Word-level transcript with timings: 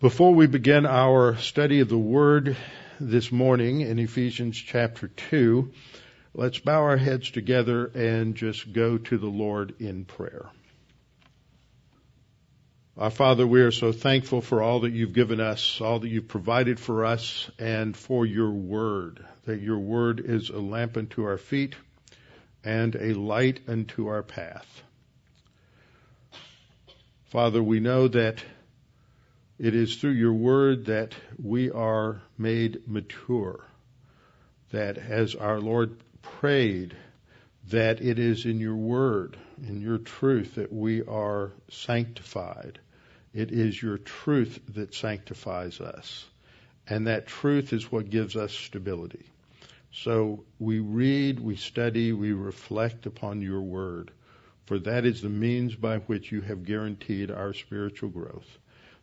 Before 0.00 0.34
we 0.34 0.46
begin 0.46 0.84
our 0.84 1.38
study 1.38 1.80
of 1.80 1.88
the 1.88 1.96
Word 1.96 2.54
this 3.00 3.32
morning 3.32 3.80
in 3.80 3.98
Ephesians 3.98 4.58
chapter 4.58 5.08
2, 5.08 5.72
let's 6.34 6.58
bow 6.58 6.82
our 6.82 6.98
heads 6.98 7.30
together 7.30 7.86
and 7.86 8.34
just 8.34 8.74
go 8.74 8.98
to 8.98 9.16
the 9.16 9.26
Lord 9.26 9.74
in 9.80 10.04
prayer. 10.04 10.50
Our 12.98 13.08
Father, 13.08 13.46
we 13.46 13.62
are 13.62 13.70
so 13.70 13.90
thankful 13.90 14.42
for 14.42 14.60
all 14.60 14.80
that 14.80 14.92
you've 14.92 15.14
given 15.14 15.40
us, 15.40 15.80
all 15.80 16.00
that 16.00 16.08
you've 16.08 16.28
provided 16.28 16.78
for 16.78 17.06
us, 17.06 17.50
and 17.58 17.96
for 17.96 18.26
your 18.26 18.50
Word, 18.50 19.24
that 19.46 19.62
your 19.62 19.78
Word 19.78 20.20
is 20.20 20.50
a 20.50 20.58
lamp 20.58 20.98
unto 20.98 21.24
our 21.24 21.38
feet 21.38 21.74
and 22.62 22.94
a 22.96 23.14
light 23.14 23.60
unto 23.66 24.08
our 24.08 24.22
path. 24.22 24.82
Father, 27.30 27.62
we 27.62 27.80
know 27.80 28.08
that 28.08 28.44
it 29.58 29.74
is 29.74 29.96
through 29.96 30.10
your 30.10 30.34
word 30.34 30.86
that 30.86 31.14
we 31.42 31.70
are 31.70 32.20
made 32.36 32.86
mature. 32.86 33.64
That 34.72 34.98
as 34.98 35.34
our 35.34 35.60
Lord 35.60 35.96
prayed, 36.22 36.94
that 37.68 38.00
it 38.00 38.18
is 38.18 38.44
in 38.44 38.60
your 38.60 38.76
word, 38.76 39.36
in 39.66 39.80
your 39.80 39.98
truth, 39.98 40.56
that 40.56 40.72
we 40.72 41.02
are 41.02 41.52
sanctified. 41.70 42.78
It 43.32 43.50
is 43.50 43.80
your 43.80 43.98
truth 43.98 44.60
that 44.74 44.94
sanctifies 44.94 45.80
us. 45.80 46.24
And 46.88 47.06
that 47.06 47.26
truth 47.26 47.72
is 47.72 47.90
what 47.90 48.10
gives 48.10 48.36
us 48.36 48.52
stability. 48.52 49.26
So 49.92 50.44
we 50.58 50.78
read, 50.78 51.40
we 51.40 51.56
study, 51.56 52.12
we 52.12 52.32
reflect 52.32 53.06
upon 53.06 53.40
your 53.40 53.62
word, 53.62 54.10
for 54.66 54.78
that 54.80 55.06
is 55.06 55.22
the 55.22 55.28
means 55.28 55.74
by 55.74 55.98
which 55.98 56.30
you 56.30 56.42
have 56.42 56.64
guaranteed 56.64 57.30
our 57.30 57.54
spiritual 57.54 58.10
growth. 58.10 58.58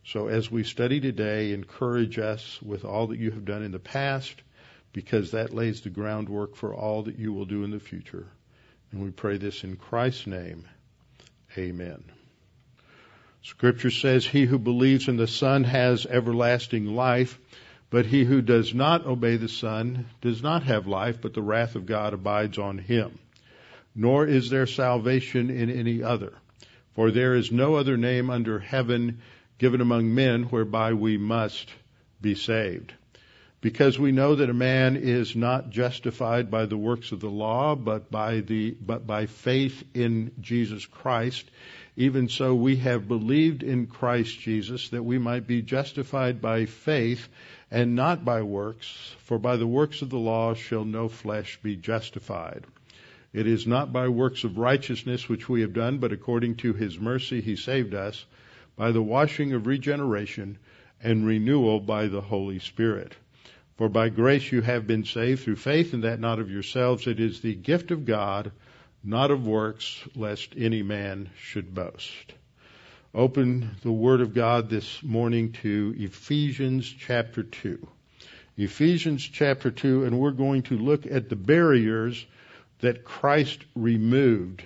So 0.06 0.28
as 0.28 0.50
we 0.50 0.64
study 0.64 1.00
today, 1.00 1.52
encourage 1.52 2.18
us 2.18 2.60
with 2.60 2.84
all 2.84 3.06
that 3.06 3.18
you 3.18 3.30
have 3.30 3.46
done 3.46 3.62
in 3.62 3.72
the 3.72 3.78
past, 3.78 4.34
because 4.92 5.30
that 5.30 5.54
lays 5.54 5.80
the 5.80 5.90
groundwork 5.90 6.56
for 6.56 6.74
all 6.74 7.04
that 7.04 7.18
you 7.18 7.32
will 7.32 7.46
do 7.46 7.64
in 7.64 7.70
the 7.70 7.80
future. 7.80 8.26
And 8.92 9.02
we 9.02 9.10
pray 9.10 9.38
this 9.38 9.64
in 9.64 9.76
Christ's 9.76 10.26
name. 10.26 10.68
Amen. 11.56 12.04
Scripture 13.42 13.90
says, 13.90 14.26
He 14.26 14.44
who 14.44 14.58
believes 14.58 15.08
in 15.08 15.16
the 15.16 15.26
Son 15.26 15.64
has 15.64 16.06
everlasting 16.06 16.94
life, 16.94 17.38
but 17.90 18.06
he 18.06 18.24
who 18.24 18.42
does 18.42 18.74
not 18.74 19.06
obey 19.06 19.36
the 19.36 19.48
Son 19.48 20.06
does 20.20 20.42
not 20.42 20.64
have 20.64 20.86
life, 20.86 21.20
but 21.20 21.32
the 21.32 21.42
wrath 21.42 21.76
of 21.76 21.86
God 21.86 22.12
abides 22.12 22.58
on 22.58 22.78
him. 22.78 23.18
Nor 23.94 24.26
is 24.26 24.50
there 24.50 24.66
salvation 24.66 25.48
in 25.50 25.70
any 25.70 26.02
other. 26.02 26.34
For 26.94 27.10
there 27.10 27.34
is 27.34 27.50
no 27.50 27.74
other 27.74 27.96
name 27.96 28.30
under 28.30 28.58
heaven 28.58 29.20
given 29.58 29.80
among 29.80 30.14
men 30.14 30.44
whereby 30.44 30.92
we 30.92 31.16
must 31.16 31.70
be 32.20 32.34
saved. 32.34 32.92
Because 33.60 33.98
we 33.98 34.12
know 34.12 34.34
that 34.34 34.50
a 34.50 34.54
man 34.54 34.96
is 34.96 35.34
not 35.34 35.70
justified 35.70 36.50
by 36.50 36.66
the 36.66 36.76
works 36.76 37.12
of 37.12 37.20
the 37.20 37.30
law, 37.30 37.74
but 37.74 38.10
by 38.10 38.40
the, 38.40 38.72
but 38.72 39.06
by 39.06 39.24
faith 39.24 39.82
in 39.94 40.32
Jesus 40.40 40.84
Christ. 40.84 41.50
Even 41.96 42.28
so 42.28 42.54
we 42.54 42.76
have 42.76 43.08
believed 43.08 43.62
in 43.62 43.86
Christ 43.86 44.38
Jesus 44.38 44.90
that 44.90 45.02
we 45.02 45.18
might 45.18 45.46
be 45.46 45.62
justified 45.62 46.42
by 46.42 46.66
faith 46.66 47.28
and 47.70 47.94
not 47.94 48.24
by 48.24 48.42
works, 48.42 49.14
for 49.20 49.38
by 49.38 49.56
the 49.56 49.66
works 49.66 50.02
of 50.02 50.10
the 50.10 50.18
law 50.18 50.52
shall 50.52 50.84
no 50.84 51.08
flesh 51.08 51.58
be 51.62 51.74
justified. 51.74 52.64
It 53.32 53.46
is 53.46 53.66
not 53.66 53.92
by 53.92 54.08
works 54.08 54.44
of 54.44 54.58
righteousness 54.58 55.28
which 55.28 55.48
we 55.48 55.62
have 55.62 55.72
done, 55.72 55.98
but 55.98 56.12
according 56.12 56.56
to 56.56 56.72
his 56.72 56.98
mercy 56.98 57.40
he 57.40 57.56
saved 57.56 57.94
us 57.94 58.26
by 58.76 58.90
the 58.90 59.02
washing 59.02 59.52
of 59.52 59.66
regeneration 59.66 60.58
and 61.02 61.26
renewal 61.26 61.80
by 61.80 62.06
the 62.06 62.20
Holy 62.20 62.58
Spirit. 62.58 63.14
For 63.76 63.88
by 63.88 64.08
grace 64.08 64.52
you 64.52 64.60
have 64.62 64.86
been 64.86 65.04
saved 65.04 65.42
through 65.42 65.56
faith, 65.56 65.92
and 65.92 66.04
that 66.04 66.20
not 66.20 66.38
of 66.38 66.50
yourselves. 66.50 67.06
It 67.06 67.18
is 67.20 67.40
the 67.40 67.54
gift 67.54 67.90
of 67.90 68.04
God, 68.04 68.52
not 69.02 69.30
of 69.30 69.46
works, 69.46 70.02
lest 70.14 70.54
any 70.56 70.82
man 70.82 71.30
should 71.36 71.74
boast. 71.74 72.34
Open 73.14 73.76
the 73.82 73.92
Word 73.92 74.20
of 74.20 74.34
God 74.34 74.70
this 74.70 75.02
morning 75.02 75.52
to 75.62 75.94
Ephesians 75.98 76.88
chapter 76.88 77.42
2. 77.42 77.86
Ephesians 78.56 79.22
chapter 79.22 79.70
2, 79.70 80.04
and 80.04 80.18
we're 80.18 80.30
going 80.30 80.62
to 80.62 80.78
look 80.78 81.06
at 81.06 81.28
the 81.28 81.36
barriers 81.36 82.24
that 82.80 83.04
Christ 83.04 83.64
removed 83.74 84.62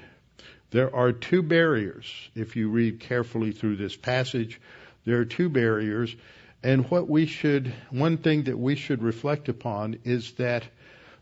there 0.70 0.94
are 0.94 1.12
two 1.12 1.42
barriers. 1.42 2.06
If 2.34 2.56
you 2.56 2.68
read 2.68 3.00
carefully 3.00 3.52
through 3.52 3.76
this 3.76 3.96
passage, 3.96 4.60
there 5.04 5.18
are 5.18 5.24
two 5.24 5.48
barriers. 5.48 6.14
And 6.62 6.90
what 6.90 7.08
we 7.08 7.26
should, 7.26 7.72
one 7.90 8.18
thing 8.18 8.44
that 8.44 8.58
we 8.58 8.74
should 8.74 9.02
reflect 9.02 9.48
upon 9.48 9.98
is 10.04 10.32
that 10.32 10.64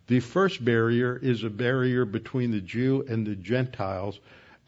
the 0.08 0.20
first 0.20 0.64
barrier 0.64 1.18
is 1.20 1.44
a 1.44 1.50
barrier 1.50 2.04
between 2.04 2.50
the 2.50 2.60
Jew 2.60 3.04
and 3.08 3.26
the 3.26 3.36
Gentiles. 3.36 4.18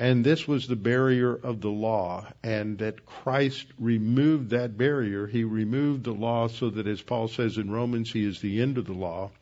And 0.01 0.25
this 0.25 0.47
was 0.47 0.69
the 0.69 0.77
barrier 0.77 1.35
of 1.35 1.61
the 1.61 1.71
law, 1.71 2.27
and 2.45 2.79
that 2.79 3.05
Christ 3.05 3.67
removed 3.81 4.51
that 4.51 4.79
barrier. 4.79 5.27
He 5.27 5.43
removed 5.43 6.05
the 6.05 6.13
law 6.13 6.47
so 6.47 6.71
that, 6.71 6.87
as 6.87 7.03
Paul 7.03 7.27
says 7.27 7.59
in 7.59 7.71
Romans, 7.71 8.13
he 8.13 8.25
is 8.25 8.41
the 8.41 8.63
end 8.63 8.79
of 8.79 8.87
the 8.87 8.93
law. 8.93 9.33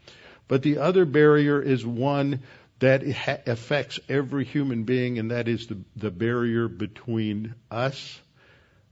But 0.49 0.63
the 0.63 0.79
other 0.79 1.05
barrier 1.05 1.61
is 1.61 1.85
one 1.85 2.41
that 2.79 3.03
affects 3.47 3.99
every 4.09 4.45
human 4.45 4.85
being, 4.85 5.19
and 5.19 5.31
that 5.31 5.49
is 5.49 5.67
the, 5.67 5.79
the 5.97 6.11
barrier 6.11 6.69
between 6.69 7.55
us, 7.71 8.21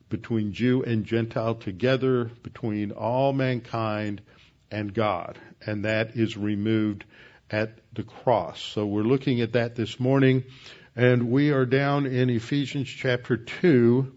between 0.08 0.52
Jew 0.52 0.82
and 0.82 1.04
Gentile 1.04 1.54
together, 1.56 2.30
between 2.42 2.92
all 2.92 3.32
mankind 3.32 4.22
and 4.70 4.92
God. 4.92 5.38
And 5.66 5.84
that 5.84 6.16
is 6.16 6.36
removed 6.36 7.04
at 7.50 7.78
the 7.92 8.02
cross. 8.02 8.60
So 8.60 8.86
we're 8.86 9.02
looking 9.02 9.40
at 9.42 9.52
that 9.52 9.74
this 9.74 10.00
morning, 10.00 10.44
and 10.96 11.30
we 11.30 11.50
are 11.50 11.66
down 11.66 12.06
in 12.06 12.30
Ephesians 12.30 12.88
chapter 12.88 13.36
2, 13.36 14.12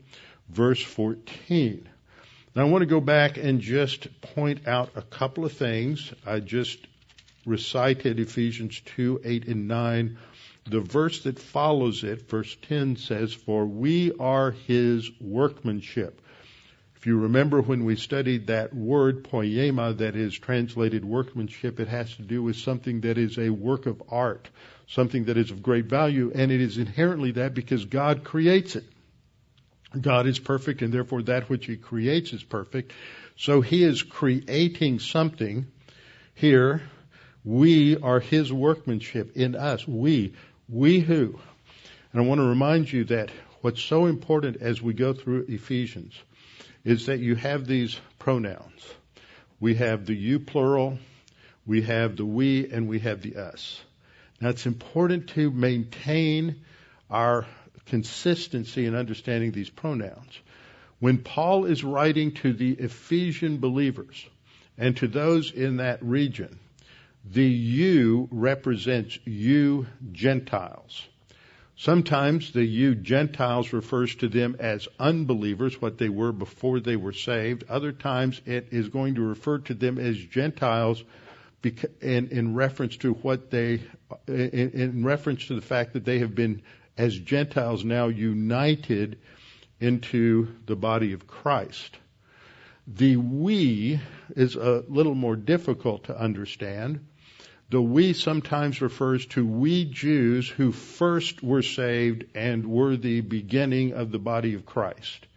verse 0.50 0.82
14. 0.82 1.90
Now 2.56 2.62
I 2.62 2.70
want 2.70 2.84
to 2.84 2.88
go 2.88 3.02
back 3.02 3.38
and 3.38 3.60
just 3.60 4.08
point 4.22 4.68
out 4.68 4.92
a 4.96 5.02
couple 5.02 5.46
of 5.46 5.52
things. 5.52 6.14
I 6.26 6.40
just 6.40 6.80
recited 7.48 8.20
Ephesians 8.20 8.82
2, 8.82 9.22
8, 9.24 9.48
and 9.48 9.68
9. 9.68 10.18
The 10.70 10.82
verse 10.82 11.24
that 11.24 11.40
follows 11.40 12.04
it, 12.04 12.30
verse 12.30 12.56
10 12.64 12.98
says, 12.98 13.34
For 13.34 13.66
we 13.66 14.12
are 14.20 14.52
his 14.52 15.10
workmanship. 15.22 16.22
If 16.98 17.06
you 17.06 17.20
remember 17.20 17.62
when 17.62 17.86
we 17.86 17.96
studied 17.96 18.48
that 18.48 18.74
word, 18.74 19.24
poiema, 19.24 19.98
that 19.98 20.16
is 20.16 20.38
translated 20.38 21.06
workmanship, 21.06 21.80
it 21.80 21.88
has 21.88 22.14
to 22.18 22.24
do 22.24 22.44
with 22.44 22.58
something 22.58 23.02
that 23.02 23.18
is 23.18 23.38
a 23.38 23.50
work 23.50 23.86
of 23.86 24.04
art, 24.10 24.50
something 24.88 25.26
that 25.26 25.38
is 25.38 25.52
of 25.52 25.64
great 25.64 25.86
value, 25.86 26.32
and 26.36 26.52
it 26.52 26.60
is 26.60 26.78
inherently 26.78 27.32
that 27.32 27.54
because 27.54 27.86
God 27.86 28.24
creates 28.24 28.76
it. 28.76 28.84
God 30.00 30.28
is 30.28 30.38
perfect, 30.38 30.82
and 30.82 30.94
therefore 30.94 31.22
that 31.24 31.50
which 31.50 31.66
He 31.66 31.78
creates 31.78 32.34
is 32.34 32.44
perfect. 32.44 32.92
So 33.38 33.62
He 33.62 33.84
is 33.84 34.04
creating 34.04 35.00
something 35.00 35.68
here 36.34 36.82
we 37.48 37.96
are 37.96 38.20
His 38.20 38.52
workmanship 38.52 39.38
in 39.38 39.56
us. 39.56 39.88
We. 39.88 40.34
We 40.68 41.00
who? 41.00 41.40
And 42.12 42.22
I 42.22 42.26
want 42.26 42.40
to 42.40 42.46
remind 42.46 42.92
you 42.92 43.06
that 43.06 43.32
what's 43.62 43.82
so 43.82 44.06
important 44.06 44.58
as 44.58 44.82
we 44.82 44.94
go 44.94 45.14
through 45.14 45.46
Ephesians 45.48 46.14
is 46.84 47.06
that 47.06 47.20
you 47.20 47.36
have 47.36 47.66
these 47.66 47.98
pronouns. 48.20 48.94
We 49.62 49.76
have 49.76 50.06
the 50.06 50.14
you 50.14 50.40
plural, 50.40 51.00
we 51.66 51.84
have 51.84 52.18
the 52.18 52.26
we, 52.26 52.70
and 52.70 52.90
we 52.90 53.00
have 53.00 53.22
the 53.22 53.38
us. 53.38 53.82
Now 54.42 54.50
it's 54.50 54.66
important 54.66 55.30
to 55.30 55.50
maintain 55.50 56.66
our 57.10 57.46
consistency 57.86 58.86
in 58.86 58.94
understanding 58.94 59.54
these 59.54 59.70
pronouns. 59.70 60.38
When 61.00 61.20
Paul 61.20 61.64
is 61.64 61.82
writing 61.82 62.34
to 62.34 62.52
the 62.52 62.74
Ephesian 62.74 63.60
believers 63.60 64.26
and 64.78 64.98
to 64.98 65.08
those 65.08 65.52
in 65.52 65.78
that 65.78 66.04
region, 66.04 66.60
the 67.32 67.44
you 67.44 68.28
represents 68.32 69.20
you 69.26 69.88
Gentiles. 70.12 71.08
Sometimes 71.76 72.54
the 72.54 72.64
you 72.66 72.96
Gentiles 72.96 73.72
refers 73.72 74.16
to 74.16 74.28
them 74.28 74.56
as 74.60 74.88
unbelievers, 75.00 75.80
what 75.80 75.98
they 75.98 76.10
were 76.10 76.32
before 76.32 76.80
they 76.80 76.96
were 76.96 77.14
saved. 77.14 77.64
Other 77.70 77.92
times 77.92 78.42
it 78.46 78.70
is 78.72 78.90
going 78.90 79.16
to 79.16 79.22
refer 79.22 79.60
to 79.60 79.74
them 79.74 80.00
as 80.00 80.18
Gentiles 80.18 81.04
in, 82.02 82.30
in 82.30 82.56
reference 82.56 82.98
to 82.98 83.14
what 83.14 83.52
they, 83.52 83.82
in, 84.28 84.72
in 84.72 85.06
reference 85.06 85.48
to 85.48 85.56
the 85.56 85.62
fact 85.62 85.94
that 85.94 86.06
they 86.06 86.20
have 86.20 86.34
been 86.34 86.62
as 86.98 87.18
Gentiles 87.18 87.84
now 87.84 88.08
united 88.08 89.20
into 89.80 90.48
the 90.66 90.76
body 90.76 91.14
of 91.14 91.28
Christ. 91.28 91.98
The 92.88 93.18
we 93.18 94.00
is 94.36 94.56
a 94.56 94.84
little 94.88 95.14
more 95.14 95.36
difficult 95.36 96.06
to 96.06 96.20
understand 96.20 97.06
the 97.70 97.82
we 97.82 98.14
sometimes 98.14 98.82
refers 98.82 99.26
to 99.26 99.46
we 99.46 99.84
Jews 99.86 100.48
who 100.48 100.72
first 100.72 101.44
were 101.44 101.62
saved 101.62 102.24
and 102.34 102.66
were 102.66 102.96
the 102.96 103.22
beginning 103.22 103.94
of 103.94 104.12
the 104.12 104.20
body 104.20 104.54
of 104.54 104.66
Christ. 104.66 105.28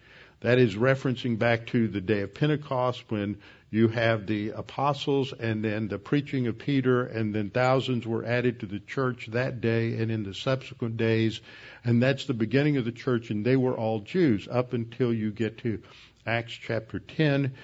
That 0.41 0.59
is 0.59 0.77
referencing 0.77 1.38
back 1.38 1.67
to 1.69 1.88
the 1.88 2.00
day 2.00 2.21
of 2.21 2.32
Pentecost 2.35 3.05
when 3.09 3.38
you 3.71 3.88
have 3.88 4.27
the 4.27 4.50
apostles 4.50 5.32
and 5.32 5.65
then 5.65 5.88
the 5.88 5.99
preaching 5.99 6.47
of 6.47 6.59
Peter 6.59 7.05
and 7.05 7.35
then 7.35 7.50
thousands 7.50 8.06
were 8.06 8.25
added 8.25 8.61
to 8.61 8.67
the 8.67 8.81
church 8.81 9.29
that 9.32 9.61
day 9.61 9.97
and 9.97 10.11
in 10.11 10.23
the 10.23 10.35
subsequent 10.35 10.97
days. 10.97 11.41
And 11.85 12.03
that's 12.03 12.27
the 12.27 12.35
beginning 12.35 12.77
of 12.77 12.85
the 12.85 12.93
church 12.93 13.31
and 13.31 13.44
they 13.44 13.56
were 13.56 13.77
all 13.77 14.00
Jews 14.00 14.49
up 14.50 14.73
until 14.73 15.12
you 15.12 15.31
get 15.31 15.59
to 15.59 15.82
Acts 16.27 16.53
chapter 16.53 17.00
10 17.00 17.55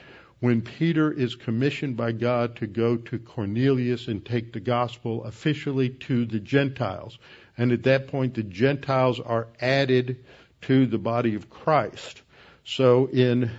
when 0.41 0.61
Peter 0.61 1.11
is 1.11 1.35
commissioned 1.35 1.97
by 1.97 2.13
God 2.13 2.57
to 2.57 2.67
go 2.67 2.97
to 2.97 3.19
Cornelius 3.19 4.09
and 4.09 4.25
take 4.25 4.53
the 4.53 4.61
gospel 4.61 5.25
officially 5.25 5.89
to 5.91 6.27
the 6.27 6.41
Gentiles. 6.41 7.19
And 7.57 7.73
at 7.73 7.85
that 7.85 8.09
point, 8.09 8.35
the 8.35 8.43
Gentiles 8.43 9.19
are 9.19 9.49
added 9.61 10.25
to 10.63 10.87
the 10.87 10.99
body 10.99 11.35
of 11.35 11.49
Christ. 11.49 12.21
So 12.65 13.07
in 13.07 13.51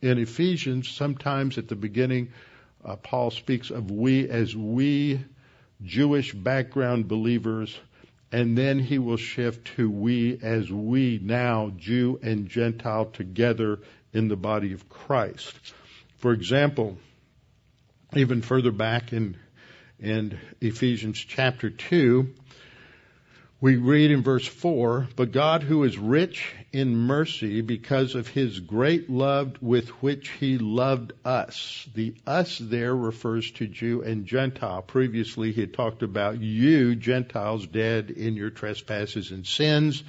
in 0.00 0.18
Ephesians, 0.18 0.88
sometimes 0.88 1.58
at 1.58 1.68
the 1.68 1.76
beginning, 1.76 2.32
uh, 2.84 2.96
Paul 2.96 3.30
speaks 3.30 3.70
of 3.70 3.90
we 3.90 4.28
as 4.28 4.54
we 4.54 5.20
Jewish 5.82 6.32
background 6.32 7.08
believers, 7.08 7.76
and 8.30 8.56
then 8.56 8.78
he 8.78 8.98
will 8.98 9.16
shift 9.16 9.76
to 9.76 9.90
we 9.90 10.38
as 10.42 10.70
we 10.70 11.20
now, 11.22 11.72
Jew 11.76 12.18
and 12.22 12.48
Gentile, 12.48 13.06
together 13.06 13.80
in 14.12 14.28
the 14.28 14.36
body 14.36 14.72
of 14.72 14.88
Christ. 14.88 15.54
For 16.18 16.32
example, 16.32 16.98
even 18.14 18.42
further 18.42 18.72
back 18.72 19.12
in, 19.12 19.36
in 20.00 20.38
Ephesians 20.60 21.18
chapter 21.18 21.70
2, 21.70 22.28
we 23.60 23.76
read 23.76 24.10
in 24.10 24.22
verse 24.22 24.46
4, 24.46 25.08
But 25.14 25.30
God 25.30 25.62
who 25.62 25.84
is 25.84 25.96
rich 25.96 26.52
in 26.72 26.96
mercy 26.96 27.60
because 27.60 28.16
of 28.16 28.26
his 28.26 28.58
great 28.58 29.08
love 29.08 29.62
with 29.62 29.90
which 30.02 30.30
he 30.30 30.58
loved 30.58 31.12
us. 31.24 31.88
The 31.94 32.14
us 32.26 32.58
there 32.58 32.94
refers 32.94 33.50
to 33.52 33.68
Jew 33.68 34.02
and 34.02 34.26
Gentile. 34.26 34.82
Previously 34.82 35.52
he 35.52 35.60
had 35.60 35.74
talked 35.74 36.02
about 36.02 36.40
you, 36.40 36.96
Gentiles, 36.96 37.66
dead 37.66 38.10
in 38.10 38.34
your 38.34 38.50
trespasses 38.50 39.30
and 39.30 39.46
sins 39.46 40.02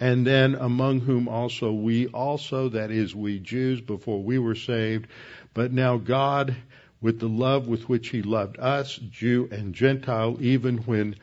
and 0.00 0.26
then 0.26 0.54
among 0.54 1.00
whom 1.00 1.28
also 1.28 1.72
we 1.72 2.06
also, 2.06 2.68
that 2.68 2.90
is, 2.90 3.14
we 3.14 3.38
Jews 3.38 3.80
before 3.80 4.22
we 4.22 4.38
were 4.38 4.54
saved, 4.54 5.08
but 5.54 5.72
now 5.72 5.96
God, 5.96 6.56
with 7.00 7.20
the 7.20 7.28
love 7.28 7.66
with 7.68 7.88
which 7.88 8.08
He 8.08 8.22
loved 8.22 8.58
us, 8.58 8.96
Jew 8.96 9.48
and 9.50 9.74
Gentile, 9.74 10.36
even 10.40 10.78
when 10.78 11.16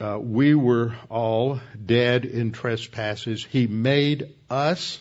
uh, 0.00 0.18
we 0.20 0.54
were 0.54 0.94
all 1.08 1.60
dead 1.84 2.24
in 2.24 2.52
trespasses, 2.52 3.44
He 3.44 3.66
made 3.66 4.34
us 4.48 5.00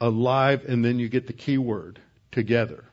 alive, 0.00 0.64
and 0.66 0.84
then 0.84 0.98
you 0.98 1.08
get 1.08 1.26
the 1.26 1.32
key 1.32 1.58
word, 1.58 2.00
together. 2.32 2.84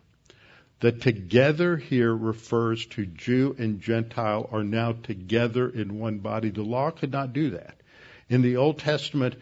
The 0.79 0.91
together 0.93 1.75
here 1.75 2.15
refers 2.15 2.85
to 2.87 3.05
Jew 3.05 3.55
and 3.59 3.81
Gentile 3.81 4.47
are 4.51 4.63
now 4.63 4.93
together 4.93 5.67
in 5.67 5.99
one 5.99 6.19
body. 6.19 6.51
The 6.51 6.63
law 6.63 6.91
could 6.91 7.11
not 7.11 7.33
do 7.33 7.49
that. 7.51 7.75
In 8.29 8.41
the 8.41 8.57
Old 8.57 8.79
Testament, 8.79 9.35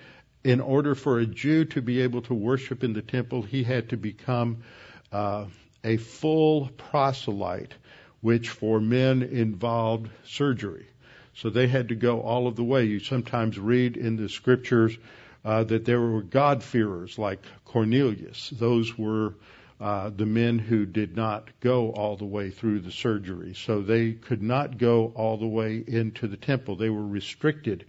in 0.43 0.61
order 0.61 0.95
for 0.95 1.19
a 1.19 1.25
Jew 1.27 1.65
to 1.65 1.81
be 1.81 2.01
able 2.01 2.21
to 2.23 2.33
worship 2.33 2.83
in 2.83 2.93
the 2.93 3.01
temple, 3.01 3.43
he 3.43 3.63
had 3.63 3.89
to 3.89 3.97
become 3.97 4.63
uh, 5.11 5.45
a 5.87 5.97
full 5.97 6.69
proselyte, 6.77 7.73
which 8.21 8.49
for 8.49 8.79
men 8.81 9.23
involved 9.23 10.09
surgery. 10.25 10.85
So 11.33 11.49
they 11.49 11.67
had 11.67 11.89
to 11.89 11.95
go 11.95 12.21
all 12.21 12.47
of 12.47 12.55
the 12.55 12.63
way. 12.63 12.85
You 12.85 12.99
sometimes 12.99 13.57
read 13.59 13.95
in 13.95 14.17
the 14.17 14.27
scriptures 14.27 14.97
uh, 15.45 15.63
that 15.63 15.85
there 15.85 16.01
were 16.01 16.23
God-fearers 16.23 17.17
like 17.17 17.39
Cornelius. 17.63 18.49
Those 18.49 18.97
were 18.97 19.35
uh, 19.79 20.09
the 20.09 20.25
men 20.25 20.59
who 20.59 20.85
did 20.85 21.15
not 21.15 21.47
go 21.61 21.91
all 21.91 22.17
the 22.17 22.25
way 22.25 22.49
through 22.49 22.79
the 22.79 22.91
surgery. 22.91 23.53
So 23.53 23.81
they 23.81 24.13
could 24.13 24.41
not 24.41 24.77
go 24.77 25.13
all 25.15 25.37
the 25.37 25.47
way 25.59 25.83
into 25.87 26.27
the 26.27 26.37
temple. 26.37 26.75
They 26.75 26.89
were 26.89 27.07
restricted 27.07 27.85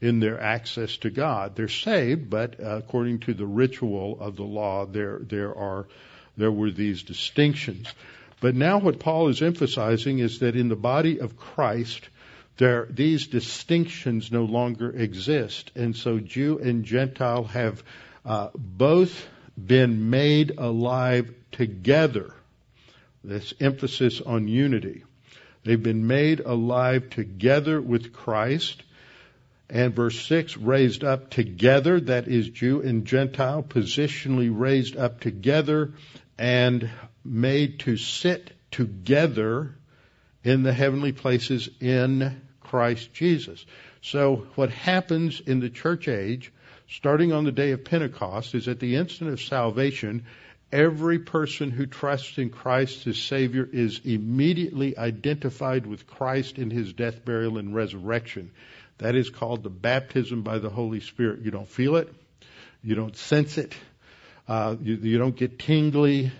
in 0.00 0.20
their 0.20 0.38
access 0.40 0.98
to 0.98 1.10
God. 1.10 1.56
They're 1.56 1.68
saved, 1.68 2.28
but 2.28 2.60
uh, 2.60 2.76
according 2.76 3.20
to 3.20 3.34
the 3.34 3.46
ritual 3.46 4.20
of 4.20 4.36
the 4.36 4.44
law, 4.60 4.84
there 4.84 5.20
there 5.22 5.54
are 5.56 5.86
there 6.36 6.52
were 6.52 6.70
these 6.70 7.02
distinctions. 7.02 7.92
But 8.40 8.54
now 8.54 8.78
what 8.78 8.98
Paul 8.98 9.28
is 9.28 9.42
emphasizing 9.42 10.18
is 10.18 10.40
that 10.40 10.56
in 10.56 10.68
the 10.68 10.76
body 10.76 11.20
of 11.20 11.36
Christ, 11.36 12.08
there 12.56 12.86
these 12.90 13.28
distinctions 13.28 14.30
no 14.30 14.44
longer 14.44 14.90
exist, 14.90 15.70
and 15.74 15.96
so 15.96 16.18
Jew 16.18 16.58
and 16.58 16.84
Gentile 16.84 17.44
have 17.44 17.82
uh, 18.24 18.48
both 18.54 19.26
been 19.56 20.10
made 20.10 20.58
alive 20.58 21.32
together. 21.52 22.34
This 23.24 23.54
emphasis 23.60 24.20
on 24.20 24.48
unity. 24.48 25.04
They've 25.64 25.82
been 25.82 26.06
made 26.06 26.40
alive 26.40 27.10
together 27.10 27.80
with 27.80 28.12
Christ 28.12 28.82
and 29.72 29.94
verse 29.94 30.20
6, 30.26 30.58
raised 30.58 31.02
up 31.02 31.30
together, 31.30 31.98
that 31.98 32.28
is 32.28 32.50
Jew 32.50 32.82
and 32.82 33.06
Gentile, 33.06 33.62
positionally 33.62 34.50
raised 34.52 34.98
up 34.98 35.20
together 35.20 35.92
and 36.38 36.90
made 37.24 37.80
to 37.80 37.96
sit 37.96 38.52
together 38.70 39.74
in 40.44 40.62
the 40.62 40.72
heavenly 40.72 41.12
places 41.12 41.68
in 41.80 42.40
Christ 42.60 43.12
Jesus. 43.12 43.64
So 44.00 44.46
what 44.56 44.70
happens 44.70 45.40
in 45.40 45.60
the 45.60 45.70
church 45.70 46.08
age, 46.08 46.52
starting 46.88 47.32
on 47.32 47.44
the 47.44 47.52
day 47.52 47.72
of 47.72 47.84
Pentecost, 47.84 48.54
is 48.54 48.66
at 48.66 48.80
the 48.80 48.96
instant 48.96 49.30
of 49.30 49.40
salvation, 49.40 50.24
every 50.72 51.18
person 51.18 51.70
who 51.70 51.86
trusts 51.86 52.38
in 52.38 52.50
Christ 52.50 53.06
as 53.06 53.18
Savior 53.18 53.68
is 53.70 54.00
immediately 54.04 54.96
identified 54.96 55.86
with 55.86 56.06
Christ 56.06 56.58
in 56.58 56.70
His 56.70 56.92
death, 56.92 57.24
burial, 57.24 57.58
and 57.58 57.74
resurrection. 57.74 58.50
That 58.98 59.14
is 59.14 59.30
called 59.30 59.62
the 59.62 59.70
baptism 59.70 60.42
by 60.42 60.58
the 60.58 60.70
Holy 60.70 61.00
Spirit. 61.00 61.42
You 61.42 61.50
don't 61.50 61.68
feel 61.68 61.96
it. 61.96 62.12
You 62.82 62.94
don't 62.94 63.16
sense 63.16 63.58
it. 63.58 63.74
Uh, 64.48 64.76
you, 64.80 64.94
you 64.96 65.18
don't 65.18 65.36
get 65.36 65.58
tingly. 65.58 66.32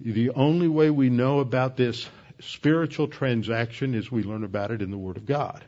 The 0.00 0.30
only 0.30 0.68
way 0.68 0.90
we 0.90 1.10
know 1.10 1.40
about 1.40 1.76
this 1.76 2.08
spiritual 2.40 3.08
transaction 3.08 3.94
is 3.94 4.10
we 4.10 4.22
learn 4.22 4.44
about 4.44 4.70
it 4.70 4.82
in 4.82 4.90
the 4.90 4.98
Word 4.98 5.16
of 5.16 5.26
God. 5.26 5.64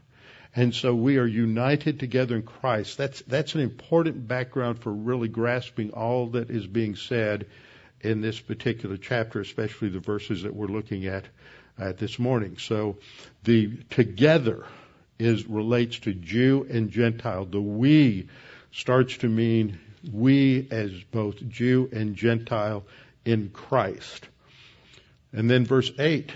And 0.54 0.74
so 0.74 0.94
we 0.94 1.18
are 1.18 1.26
united 1.26 2.00
together 2.00 2.34
in 2.34 2.42
Christ. 2.42 2.96
That's, 2.96 3.20
that's 3.22 3.54
an 3.54 3.60
important 3.60 4.26
background 4.26 4.78
for 4.78 4.90
really 4.90 5.28
grasping 5.28 5.90
all 5.90 6.28
that 6.28 6.50
is 6.50 6.66
being 6.66 6.96
said 6.96 7.46
in 8.00 8.20
this 8.20 8.40
particular 8.40 8.96
chapter, 8.96 9.40
especially 9.40 9.90
the 9.90 10.00
verses 10.00 10.42
that 10.42 10.54
we're 10.54 10.66
looking 10.66 11.06
at 11.06 11.26
at 11.78 11.98
this 11.98 12.18
morning. 12.18 12.56
So 12.58 12.96
the 13.44 13.76
together 13.90 14.64
is 15.18 15.46
relates 15.46 15.98
to 16.00 16.14
Jew 16.14 16.66
and 16.68 16.90
Gentile. 16.90 17.44
The 17.44 17.60
we 17.60 18.28
starts 18.72 19.18
to 19.18 19.28
mean 19.28 19.78
we 20.12 20.68
as 20.70 20.92
both 21.10 21.36
Jew 21.48 21.88
and 21.92 22.16
Gentile 22.16 22.84
in 23.24 23.50
Christ. 23.50 24.28
And 25.32 25.50
then 25.50 25.64
verse 25.66 25.90
8, 25.98 26.32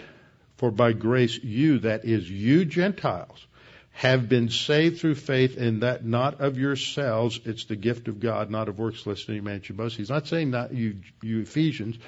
for 0.57 0.71
by 0.71 0.93
grace 0.93 1.43
you, 1.43 1.81
that 1.81 2.05
is 2.05 2.31
you 2.31 2.65
Gentiles, 2.65 3.47
have 3.93 4.29
been 4.29 4.49
saved 4.49 5.00
through 5.00 5.15
faith 5.15 5.57
and 5.57 5.83
that 5.83 6.05
not 6.05 6.41
of 6.41 6.59
yourselves, 6.59 7.41
it's 7.45 7.65
the 7.65 7.77
gift 7.77 8.09
of 8.09 8.21
God, 8.21 8.50
not 8.50 8.69
of 8.69 8.79
works 8.79 9.07
lest 9.07 9.29
any 9.29 9.41
man 9.41 9.62
should 9.62 9.77
boast. 9.77 9.97
He's 9.97 10.11
not 10.11 10.27
saying 10.27 10.50
not 10.50 10.73
you, 10.73 10.97
you 11.23 11.41
Ephesians, 11.41 11.99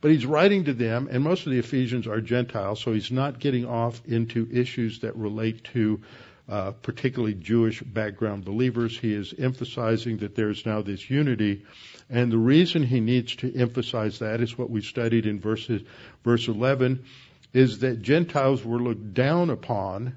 but 0.00 0.10
he's 0.10 0.26
writing 0.26 0.64
to 0.64 0.72
them, 0.72 1.08
and 1.10 1.24
most 1.24 1.46
of 1.46 1.52
the 1.52 1.58
Ephesians 1.58 2.06
are 2.06 2.20
Gentiles, 2.20 2.80
so 2.80 2.92
he's 2.92 3.10
not 3.10 3.40
getting 3.40 3.66
off 3.66 4.00
into 4.06 4.48
issues 4.52 5.00
that 5.00 5.16
relate 5.16 5.64
to 5.72 6.00
uh, 6.48 6.72
particularly 6.72 7.34
Jewish 7.34 7.82
background 7.82 8.44
believers. 8.44 8.98
He 8.98 9.12
is 9.12 9.34
emphasizing 9.38 10.18
that 10.18 10.34
there's 10.34 10.64
now 10.64 10.82
this 10.82 11.08
unity. 11.10 11.64
And 12.08 12.32
the 12.32 12.38
reason 12.38 12.82
he 12.82 13.00
needs 13.00 13.36
to 13.36 13.54
emphasize 13.54 14.20
that 14.20 14.40
is 14.40 14.56
what 14.56 14.70
we 14.70 14.80
studied 14.80 15.26
in 15.26 15.40
verses, 15.40 15.82
verse 16.24 16.48
11, 16.48 17.04
is 17.52 17.80
that 17.80 18.02
Gentiles 18.02 18.64
were 18.64 18.78
looked 18.78 19.14
down 19.14 19.50
upon 19.50 20.16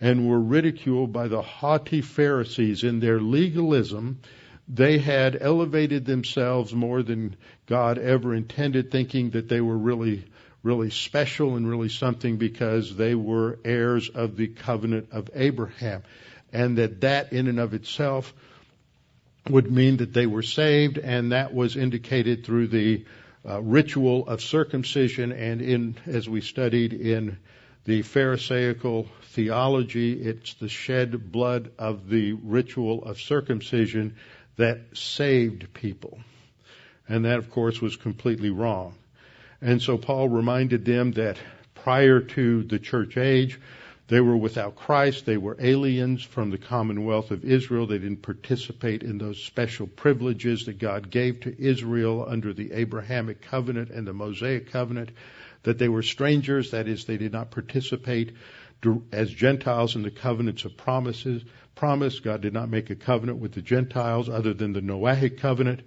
and 0.00 0.28
were 0.28 0.40
ridiculed 0.40 1.12
by 1.12 1.28
the 1.28 1.42
haughty 1.42 2.00
Pharisees 2.00 2.84
in 2.84 3.00
their 3.00 3.20
legalism 3.20 4.20
they 4.68 4.98
had 4.98 5.36
elevated 5.40 6.04
themselves 6.04 6.74
more 6.74 7.02
than 7.02 7.36
God 7.66 7.98
ever 7.98 8.34
intended, 8.34 8.90
thinking 8.90 9.30
that 9.30 9.48
they 9.48 9.60
were 9.60 9.76
really, 9.76 10.24
really 10.62 10.90
special 10.90 11.56
and 11.56 11.68
really 11.68 11.88
something 11.88 12.36
because 12.36 12.94
they 12.96 13.14
were 13.14 13.58
heirs 13.64 14.08
of 14.08 14.36
the 14.36 14.48
covenant 14.48 15.08
of 15.12 15.30
Abraham. 15.34 16.02
And 16.52 16.78
that 16.78 17.00
that 17.00 17.32
in 17.32 17.48
and 17.48 17.58
of 17.58 17.74
itself 17.74 18.32
would 19.48 19.70
mean 19.70 19.96
that 19.96 20.12
they 20.12 20.26
were 20.26 20.42
saved, 20.42 20.98
and 20.98 21.32
that 21.32 21.52
was 21.52 21.76
indicated 21.76 22.44
through 22.44 22.68
the 22.68 23.04
uh, 23.48 23.60
ritual 23.60 24.28
of 24.28 24.40
circumcision 24.40 25.32
and 25.32 25.60
in, 25.60 25.96
as 26.06 26.28
we 26.28 26.40
studied 26.40 26.92
in 26.92 27.38
the 27.84 28.02
Pharisaical 28.02 29.08
theology, 29.32 30.12
it's 30.12 30.54
the 30.54 30.68
shed 30.68 31.32
blood 31.32 31.72
of 31.78 32.08
the 32.08 32.32
ritual 32.34 33.02
of 33.02 33.20
circumcision 33.20 34.14
that 34.56 34.78
saved 34.94 35.74
people. 35.74 36.20
And 37.08 37.24
that, 37.24 37.38
of 37.38 37.50
course, 37.50 37.80
was 37.80 37.96
completely 37.96 38.50
wrong. 38.50 38.94
And 39.62 39.80
so 39.80 39.96
Paul 39.96 40.28
reminded 40.28 40.84
them 40.84 41.12
that 41.12 41.38
prior 41.74 42.20
to 42.20 42.64
the 42.64 42.80
church 42.80 43.16
age, 43.16 43.60
they 44.08 44.20
were 44.20 44.36
without 44.36 44.74
Christ. 44.74 45.24
They 45.24 45.36
were 45.36 45.56
aliens 45.60 46.24
from 46.24 46.50
the 46.50 46.58
commonwealth 46.58 47.30
of 47.30 47.44
Israel. 47.44 47.86
They 47.86 47.98
didn't 47.98 48.22
participate 48.22 49.04
in 49.04 49.18
those 49.18 49.42
special 49.42 49.86
privileges 49.86 50.66
that 50.66 50.80
God 50.80 51.10
gave 51.10 51.40
to 51.40 51.62
Israel 51.62 52.26
under 52.28 52.52
the 52.52 52.72
Abrahamic 52.72 53.40
covenant 53.40 53.90
and 53.90 54.06
the 54.06 54.12
Mosaic 54.12 54.72
covenant. 54.72 55.10
That 55.62 55.78
they 55.78 55.88
were 55.88 56.02
strangers. 56.02 56.72
That 56.72 56.88
is, 56.88 57.04
they 57.04 57.16
did 57.16 57.32
not 57.32 57.52
participate 57.52 58.32
as 59.12 59.30
Gentiles 59.30 59.94
in 59.94 60.02
the 60.02 60.10
covenants 60.10 60.64
of 60.64 60.76
promises. 60.76 61.44
Promise. 61.76 62.18
God 62.18 62.40
did 62.42 62.52
not 62.52 62.68
make 62.68 62.90
a 62.90 62.96
covenant 62.96 63.38
with 63.38 63.52
the 63.52 63.62
Gentiles 63.62 64.28
other 64.28 64.52
than 64.52 64.72
the 64.72 64.82
Noahic 64.82 65.38
covenant. 65.38 65.82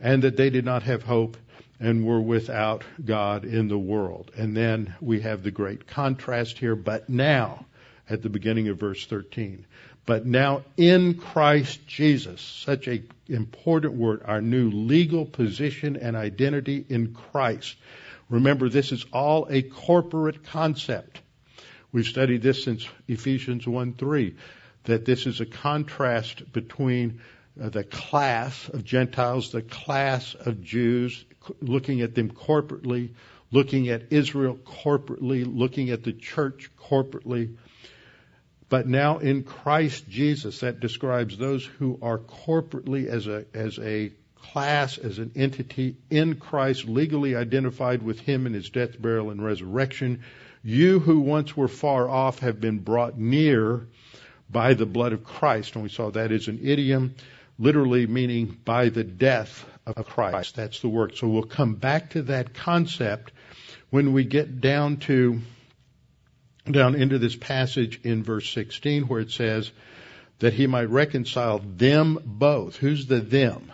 And 0.00 0.24
that 0.24 0.36
they 0.36 0.50
did 0.50 0.64
not 0.64 0.82
have 0.82 1.04
hope 1.04 1.36
and 1.80 2.04
were 2.04 2.20
without 2.20 2.84
God 3.02 3.44
in 3.44 3.68
the 3.68 3.78
world. 3.78 4.30
And 4.36 4.54
then 4.56 4.94
we 5.00 5.20
have 5.22 5.42
the 5.42 5.50
great 5.50 5.86
contrast 5.86 6.58
here. 6.58 6.76
But 6.76 7.08
now, 7.08 7.64
at 8.08 8.22
the 8.22 8.28
beginning 8.28 8.68
of 8.68 8.78
verse 8.78 9.06
13. 9.06 9.64
But 10.04 10.26
now 10.26 10.62
in 10.76 11.14
Christ 11.14 11.86
Jesus, 11.86 12.40
such 12.40 12.88
a 12.88 13.02
important 13.28 13.94
word, 13.94 14.22
our 14.24 14.40
new 14.40 14.70
legal 14.70 15.24
position 15.24 15.96
and 15.96 16.16
identity 16.16 16.84
in 16.88 17.14
Christ. 17.14 17.76
Remember, 18.28 18.68
this 18.68 18.92
is 18.92 19.06
all 19.12 19.46
a 19.48 19.62
corporate 19.62 20.44
concept. 20.44 21.20
We've 21.92 22.06
studied 22.06 22.42
this 22.42 22.64
since 22.64 22.88
Ephesians 23.08 23.66
1 23.66 23.94
3, 23.94 24.34
that 24.84 25.04
this 25.04 25.26
is 25.26 25.40
a 25.40 25.46
contrast 25.46 26.52
between 26.52 27.20
uh, 27.60 27.68
the 27.68 27.84
class 27.84 28.68
of 28.68 28.84
Gentiles, 28.84 29.52
the 29.52 29.62
class 29.62 30.34
of 30.34 30.62
Jews, 30.62 31.24
looking 31.60 32.00
at 32.00 32.14
them 32.14 32.30
corporately, 32.30 33.10
looking 33.50 33.88
at 33.88 34.12
Israel 34.12 34.56
corporately, 34.56 35.44
looking 35.46 35.90
at 35.90 36.04
the 36.04 36.12
church 36.12 36.70
corporately, 36.78 37.56
but 38.70 38.86
now 38.86 39.18
in 39.18 39.42
Christ 39.42 40.08
Jesus, 40.08 40.60
that 40.60 40.78
describes 40.78 41.36
those 41.36 41.66
who 41.66 41.98
are 42.00 42.18
corporately 42.18 43.06
as 43.06 43.26
a, 43.26 43.44
as 43.52 43.78
a 43.80 44.12
class, 44.40 44.96
as 44.96 45.18
an 45.18 45.32
entity 45.34 45.96
in 46.08 46.36
Christ, 46.36 46.86
legally 46.86 47.34
identified 47.34 48.00
with 48.00 48.20
Him 48.20 48.46
in 48.46 48.54
His 48.54 48.70
death, 48.70 49.00
burial, 49.02 49.30
and 49.30 49.44
resurrection. 49.44 50.22
You 50.62 51.00
who 51.00 51.20
once 51.20 51.56
were 51.56 51.68
far 51.68 52.08
off 52.08 52.38
have 52.38 52.60
been 52.60 52.78
brought 52.78 53.18
near 53.18 53.88
by 54.48 54.74
the 54.74 54.86
blood 54.86 55.12
of 55.12 55.24
Christ. 55.24 55.74
And 55.74 55.82
we 55.82 55.88
saw 55.88 56.10
that 56.10 56.30
is 56.30 56.46
an 56.46 56.60
idiom, 56.62 57.16
literally 57.58 58.06
meaning 58.06 58.56
by 58.64 58.88
the 58.88 59.04
death 59.04 59.64
of 59.96 60.06
Christ. 60.06 60.56
That's 60.56 60.80
the 60.80 60.88
work. 60.88 61.16
So 61.16 61.28
we'll 61.28 61.42
come 61.42 61.74
back 61.74 62.10
to 62.10 62.22
that 62.22 62.54
concept 62.54 63.32
when 63.90 64.12
we 64.12 64.24
get 64.24 64.60
down 64.60 64.98
to 64.98 65.40
down 66.70 66.94
into 66.94 67.18
this 67.18 67.34
passage 67.34 68.00
in 68.04 68.22
verse 68.22 68.48
16 68.50 69.08
where 69.08 69.20
it 69.20 69.30
says 69.30 69.72
that 70.38 70.52
he 70.52 70.66
might 70.66 70.88
reconcile 70.88 71.58
them 71.58 72.18
both. 72.24 72.76
Who's 72.76 73.06
the 73.06 73.20
them? 73.20 73.72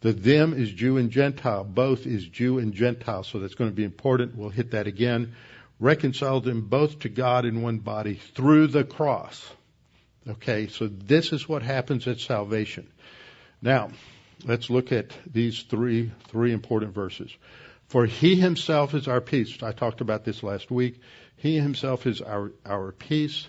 The 0.00 0.12
them 0.12 0.52
is 0.52 0.70
Jew 0.72 0.96
and 0.96 1.10
Gentile. 1.10 1.64
Both 1.64 2.06
is 2.06 2.26
Jew 2.26 2.58
and 2.58 2.74
Gentile. 2.74 3.22
So 3.22 3.38
that's 3.38 3.54
going 3.54 3.70
to 3.70 3.76
be 3.76 3.84
important. 3.84 4.36
We'll 4.36 4.50
hit 4.50 4.72
that 4.72 4.86
again. 4.86 5.34
Reconcile 5.78 6.40
them 6.40 6.62
both 6.62 7.00
to 7.00 7.08
God 7.08 7.44
in 7.44 7.62
one 7.62 7.78
body 7.78 8.14
through 8.14 8.68
the 8.68 8.84
cross. 8.84 9.48
Okay, 10.28 10.68
so 10.68 10.86
this 10.86 11.32
is 11.32 11.48
what 11.48 11.62
happens 11.62 12.06
at 12.06 12.20
salvation. 12.20 12.88
Now, 13.60 13.90
let's 14.44 14.70
look 14.70 14.92
at 14.92 15.12
these 15.30 15.62
three, 15.62 16.12
three 16.28 16.52
important 16.52 16.94
verses. 16.94 17.30
For 17.88 18.06
he 18.06 18.36
himself 18.36 18.94
is 18.94 19.08
our 19.08 19.20
peace. 19.20 19.62
I 19.62 19.72
talked 19.72 20.00
about 20.00 20.24
this 20.24 20.42
last 20.42 20.70
week. 20.70 21.00
He 21.36 21.58
himself 21.58 22.06
is 22.06 22.22
our, 22.22 22.52
our 22.64 22.92
peace. 22.92 23.48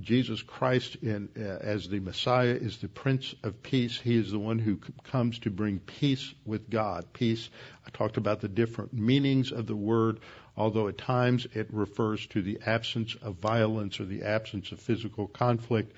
Jesus 0.00 0.40
Christ 0.40 0.96
in, 1.02 1.28
uh, 1.36 1.42
as 1.42 1.88
the 1.88 2.00
Messiah 2.00 2.54
is 2.54 2.78
the 2.78 2.88
Prince 2.88 3.34
of 3.42 3.62
Peace. 3.62 4.00
He 4.00 4.16
is 4.16 4.30
the 4.30 4.38
one 4.38 4.58
who 4.58 4.78
comes 5.04 5.40
to 5.40 5.50
bring 5.50 5.78
peace 5.80 6.32
with 6.46 6.70
God. 6.70 7.12
Peace. 7.12 7.50
I 7.86 7.90
talked 7.90 8.16
about 8.16 8.40
the 8.40 8.48
different 8.48 8.94
meanings 8.94 9.52
of 9.52 9.66
the 9.66 9.76
word, 9.76 10.20
although 10.56 10.88
at 10.88 10.96
times 10.96 11.46
it 11.52 11.68
refers 11.70 12.26
to 12.28 12.40
the 12.40 12.60
absence 12.64 13.14
of 13.20 13.36
violence 13.36 14.00
or 14.00 14.06
the 14.06 14.22
absence 14.22 14.72
of 14.72 14.80
physical 14.80 15.26
conflict. 15.26 15.94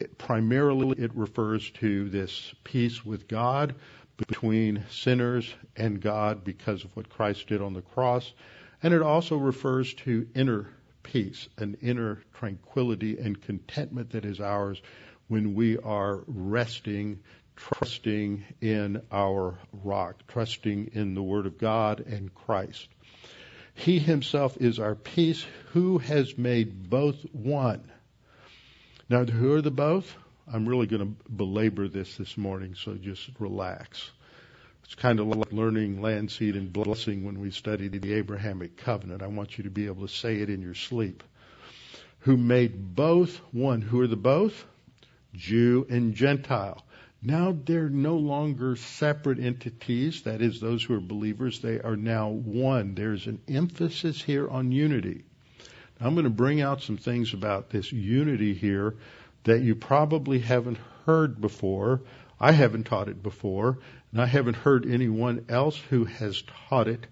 It, 0.00 0.16
primarily, 0.16 0.98
it 0.98 1.14
refers 1.14 1.70
to 1.72 2.08
this 2.08 2.54
peace 2.64 3.04
with 3.04 3.28
God 3.28 3.74
between 4.16 4.84
sinners 4.90 5.52
and 5.76 6.00
God 6.00 6.42
because 6.42 6.84
of 6.84 6.96
what 6.96 7.10
Christ 7.10 7.46
did 7.48 7.60
on 7.60 7.74
the 7.74 7.82
cross. 7.82 8.32
And 8.82 8.94
it 8.94 9.02
also 9.02 9.36
refers 9.36 9.92
to 9.94 10.26
inner 10.34 10.68
peace, 11.02 11.48
an 11.58 11.76
inner 11.82 12.22
tranquility 12.34 13.18
and 13.18 13.40
contentment 13.40 14.10
that 14.10 14.24
is 14.24 14.40
ours 14.40 14.80
when 15.28 15.54
we 15.54 15.78
are 15.78 16.24
resting, 16.26 17.20
trusting 17.56 18.44
in 18.60 19.02
our 19.12 19.58
rock, 19.84 20.22
trusting 20.28 20.90
in 20.94 21.14
the 21.14 21.22
Word 21.22 21.46
of 21.46 21.58
God 21.58 22.00
and 22.00 22.34
Christ. 22.34 22.88
He 23.74 23.98
himself 23.98 24.56
is 24.58 24.78
our 24.78 24.94
peace, 24.94 25.44
who 25.72 25.98
has 25.98 26.36
made 26.36 26.88
both 26.90 27.22
one. 27.32 27.90
Now, 29.10 29.24
who 29.24 29.54
are 29.54 29.60
the 29.60 29.72
both? 29.72 30.14
I'm 30.46 30.68
really 30.68 30.86
going 30.86 31.02
to 31.02 31.30
belabor 31.32 31.88
this 31.88 32.16
this 32.16 32.38
morning, 32.38 32.76
so 32.76 32.94
just 32.94 33.28
relax. 33.40 34.08
It's 34.84 34.94
kind 34.94 35.18
of 35.18 35.26
like 35.26 35.52
learning 35.52 36.00
land, 36.00 36.30
seed, 36.30 36.54
and 36.54 36.72
blessing 36.72 37.24
when 37.24 37.40
we 37.40 37.50
studied 37.50 38.00
the 38.00 38.12
Abrahamic 38.12 38.76
covenant. 38.76 39.20
I 39.20 39.26
want 39.26 39.58
you 39.58 39.64
to 39.64 39.70
be 39.70 39.86
able 39.86 40.06
to 40.06 40.14
say 40.14 40.36
it 40.36 40.48
in 40.48 40.62
your 40.62 40.76
sleep. 40.76 41.24
Who 42.20 42.36
made 42.36 42.94
both 42.94 43.36
one. 43.50 43.82
Who 43.82 44.00
are 44.00 44.06
the 44.06 44.14
both? 44.14 44.64
Jew 45.34 45.88
and 45.90 46.14
Gentile. 46.14 46.80
Now 47.20 47.56
they're 47.64 47.88
no 47.88 48.16
longer 48.16 48.76
separate 48.76 49.40
entities. 49.40 50.22
That 50.22 50.40
is, 50.40 50.60
those 50.60 50.84
who 50.84 50.94
are 50.94 51.00
believers, 51.00 51.58
they 51.58 51.80
are 51.80 51.96
now 51.96 52.28
one. 52.28 52.94
There's 52.94 53.26
an 53.26 53.40
emphasis 53.48 54.22
here 54.22 54.48
on 54.48 54.70
unity. 54.70 55.24
I'm 56.00 56.14
going 56.14 56.24
to 56.24 56.30
bring 56.30 56.62
out 56.62 56.82
some 56.82 56.96
things 56.96 57.34
about 57.34 57.70
this 57.70 57.92
unity 57.92 58.54
here 58.54 58.96
that 59.44 59.60
you 59.60 59.74
probably 59.74 60.38
haven't 60.38 60.78
heard 61.04 61.40
before. 61.40 62.00
I 62.40 62.52
haven't 62.52 62.84
taught 62.84 63.08
it 63.08 63.22
before, 63.22 63.78
and 64.12 64.20
I 64.22 64.26
haven't 64.26 64.56
heard 64.56 64.86
anyone 64.86 65.44
else 65.50 65.76
who 65.90 66.04
has 66.04 66.42
taught 66.68 66.88
it, 66.88 67.06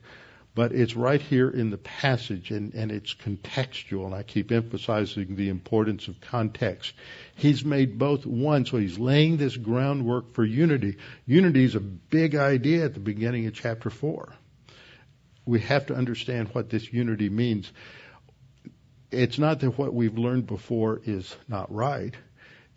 but 0.54 0.73
it's 0.73 0.97
right 0.97 1.21
here 1.21 1.50
in 1.50 1.68
the 1.68 1.76
passage 1.76 2.50
and, 2.50 2.73
and 2.73 2.90
it's 2.90 3.14
contextual, 3.14 4.07
and 4.07 4.14
I 4.14 4.23
keep 4.23 4.50
emphasizing 4.50 5.37
the 5.37 5.50
importance 5.50 6.09
of 6.09 6.21
context. 6.23 6.95
He's 7.35 7.64
made 7.64 7.99
both 7.99 8.25
one, 8.25 8.64
so 8.64 8.78
he's 8.78 8.99
laying 8.99 9.37
this 9.37 9.57
groundwork 9.57 10.33
for 10.33 10.45
unity. 10.45 10.97
Unity 11.26 11.64
is 11.64 11.75
a 11.75 11.80
big 11.80 12.35
idea 12.35 12.87
at 12.87 12.95
the 12.95 13.00
beginning 13.00 13.47
of 13.47 13.54
chapter 13.54 13.90
4. 13.90 14.33
We 15.45 15.61
have 15.61 15.87
to 15.87 15.95
understand 15.95 16.49
what 16.54 16.71
this 16.71 16.90
unity 16.90 17.28
means. 17.28 17.71
It's 19.10 19.38
not 19.38 19.60
that 19.60 19.78
what 19.78 19.94
we've 19.94 20.18
learned 20.18 20.46
before 20.46 21.00
is 21.04 21.34
not 21.48 21.72
right 21.74 22.14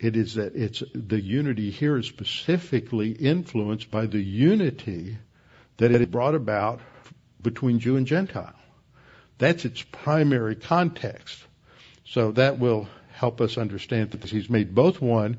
it 0.01 0.17
is 0.17 0.33
that 0.33 0.55
it's 0.55 0.81
the 0.95 1.21
unity 1.21 1.69
here 1.69 1.95
is 1.95 2.07
specifically 2.07 3.11
influenced 3.11 3.91
by 3.91 4.07
the 4.07 4.19
unity 4.19 5.19
that 5.77 5.91
it 5.91 6.09
brought 6.09 6.33
about 6.33 6.81
between 7.39 7.77
Jew 7.77 7.97
and 7.97 8.07
Gentile. 8.07 8.55
That's 9.37 9.63
its 9.63 9.83
primary 9.83 10.55
context. 10.55 11.37
So 12.03 12.31
that 12.31 12.57
will 12.57 12.89
help 13.13 13.41
us 13.41 13.59
understand 13.59 14.11
that 14.11 14.23
he's 14.23 14.49
made 14.49 14.73
both 14.73 14.99
one. 14.99 15.37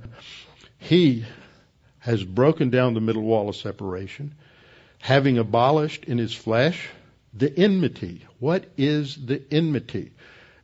He 0.79 1.25
has 1.99 2.23
broken 2.23 2.71
down 2.71 2.95
the 2.95 3.01
middle 3.01 3.23
wall 3.23 3.49
of 3.49 3.57
separation, 3.57 4.35
having 5.01 5.39
abolished 5.39 6.05
in 6.05 6.19
his 6.19 6.35
flesh 6.35 6.89
the 7.35 7.53
enmity. 7.59 8.27
What 8.39 8.67
is 8.77 9.17
the 9.17 9.43
enmity? 9.51 10.13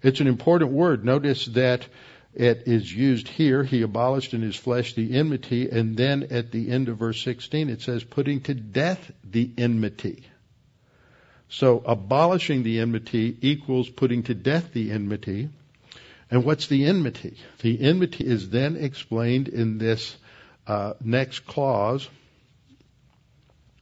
It's 0.03 0.21
an 0.21 0.27
important 0.27 0.73
word. 0.73 1.05
Notice 1.05 1.47
that 1.47 1.87
it 2.35 2.65
is 2.67 2.93
used 2.93 3.29
here. 3.29 3.65
He 3.65 3.83
abolished 3.83 4.35
in 4.35 4.43
his 4.43 4.57
flesh 4.57 4.95
the 4.95 5.17
enmity. 5.17 5.69
And 5.71 5.97
then 5.97 6.29
at 6.31 6.53
the 6.53 6.71
end 6.71 6.89
of 6.89 6.99
verse 6.99 7.23
16, 7.23 7.69
it 7.69 7.83
says, 7.83 8.05
putting 8.05 8.41
to 8.43 8.55
death 8.55 9.11
the 9.25 9.51
enmity. 9.59 10.25
So 11.49 11.83
abolishing 11.85 12.63
the 12.63 12.79
enmity 12.81 13.37
equals 13.41 13.89
putting 13.89 14.25
to 14.25 14.35
death 14.35 14.73
the 14.73 14.91
enmity. 14.91 15.49
And 16.31 16.45
what's 16.45 16.67
the 16.67 16.85
enmity? 16.85 17.39
The 17.61 17.81
enmity 17.81 18.27
is 18.27 18.51
then 18.51 18.77
explained 18.77 19.49
in 19.49 19.79
this 19.79 20.17
uh, 20.67 20.93
next 21.03 21.41
clause 21.41 22.09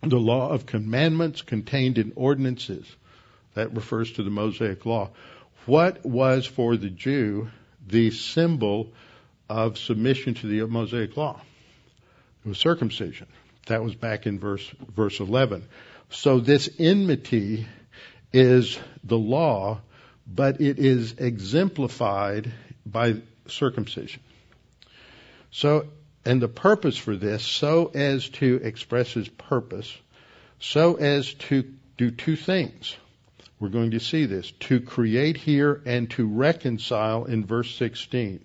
the 0.02 0.18
law 0.18 0.50
of 0.50 0.66
commandments 0.66 1.42
contained 1.42 1.98
in 1.98 2.12
ordinances. 2.14 2.86
That 3.54 3.74
refers 3.74 4.12
to 4.12 4.22
the 4.22 4.30
Mosaic 4.30 4.86
law. 4.86 5.10
What 5.66 6.04
was 6.04 6.46
for 6.46 6.76
the 6.76 6.90
Jew 6.90 7.50
the 7.86 8.10
symbol 8.10 8.92
of 9.48 9.78
submission 9.78 10.34
to 10.34 10.46
the 10.46 10.66
Mosaic 10.66 11.16
law. 11.16 11.40
It 12.44 12.48
was 12.48 12.58
circumcision. 12.58 13.28
That 13.66 13.82
was 13.82 13.94
back 13.94 14.26
in 14.26 14.38
verse, 14.38 14.66
verse 14.94 15.20
11. 15.20 15.64
So 16.10 16.40
this 16.40 16.68
enmity 16.78 17.66
is 18.32 18.78
the 19.04 19.18
law, 19.18 19.80
but 20.26 20.60
it 20.60 20.78
is 20.78 21.14
exemplified 21.18 22.52
by 22.84 23.16
circumcision. 23.48 24.22
So, 25.50 25.86
and 26.24 26.42
the 26.42 26.48
purpose 26.48 26.96
for 26.96 27.16
this, 27.16 27.44
so 27.44 27.90
as 27.94 28.28
to 28.30 28.60
express 28.62 29.12
his 29.12 29.28
purpose, 29.28 29.96
so 30.60 30.94
as 30.94 31.32
to 31.34 31.62
do 31.96 32.10
two 32.10 32.36
things. 32.36 32.96
We're 33.58 33.68
going 33.68 33.92
to 33.92 34.00
see 34.00 34.26
this. 34.26 34.50
To 34.60 34.80
create 34.80 35.36
here 35.36 35.80
and 35.86 36.10
to 36.10 36.26
reconcile 36.26 37.24
in 37.24 37.46
verse 37.46 37.74
16. 37.76 38.44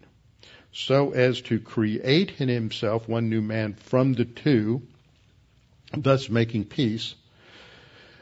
So 0.71 1.11
as 1.11 1.41
to 1.41 1.59
create 1.59 2.39
in 2.39 2.47
himself 2.47 3.09
one 3.09 3.29
new 3.29 3.41
man 3.41 3.73
from 3.73 4.13
the 4.13 4.23
two, 4.25 4.83
thus 5.95 6.29
making 6.29 6.65
peace, 6.65 7.15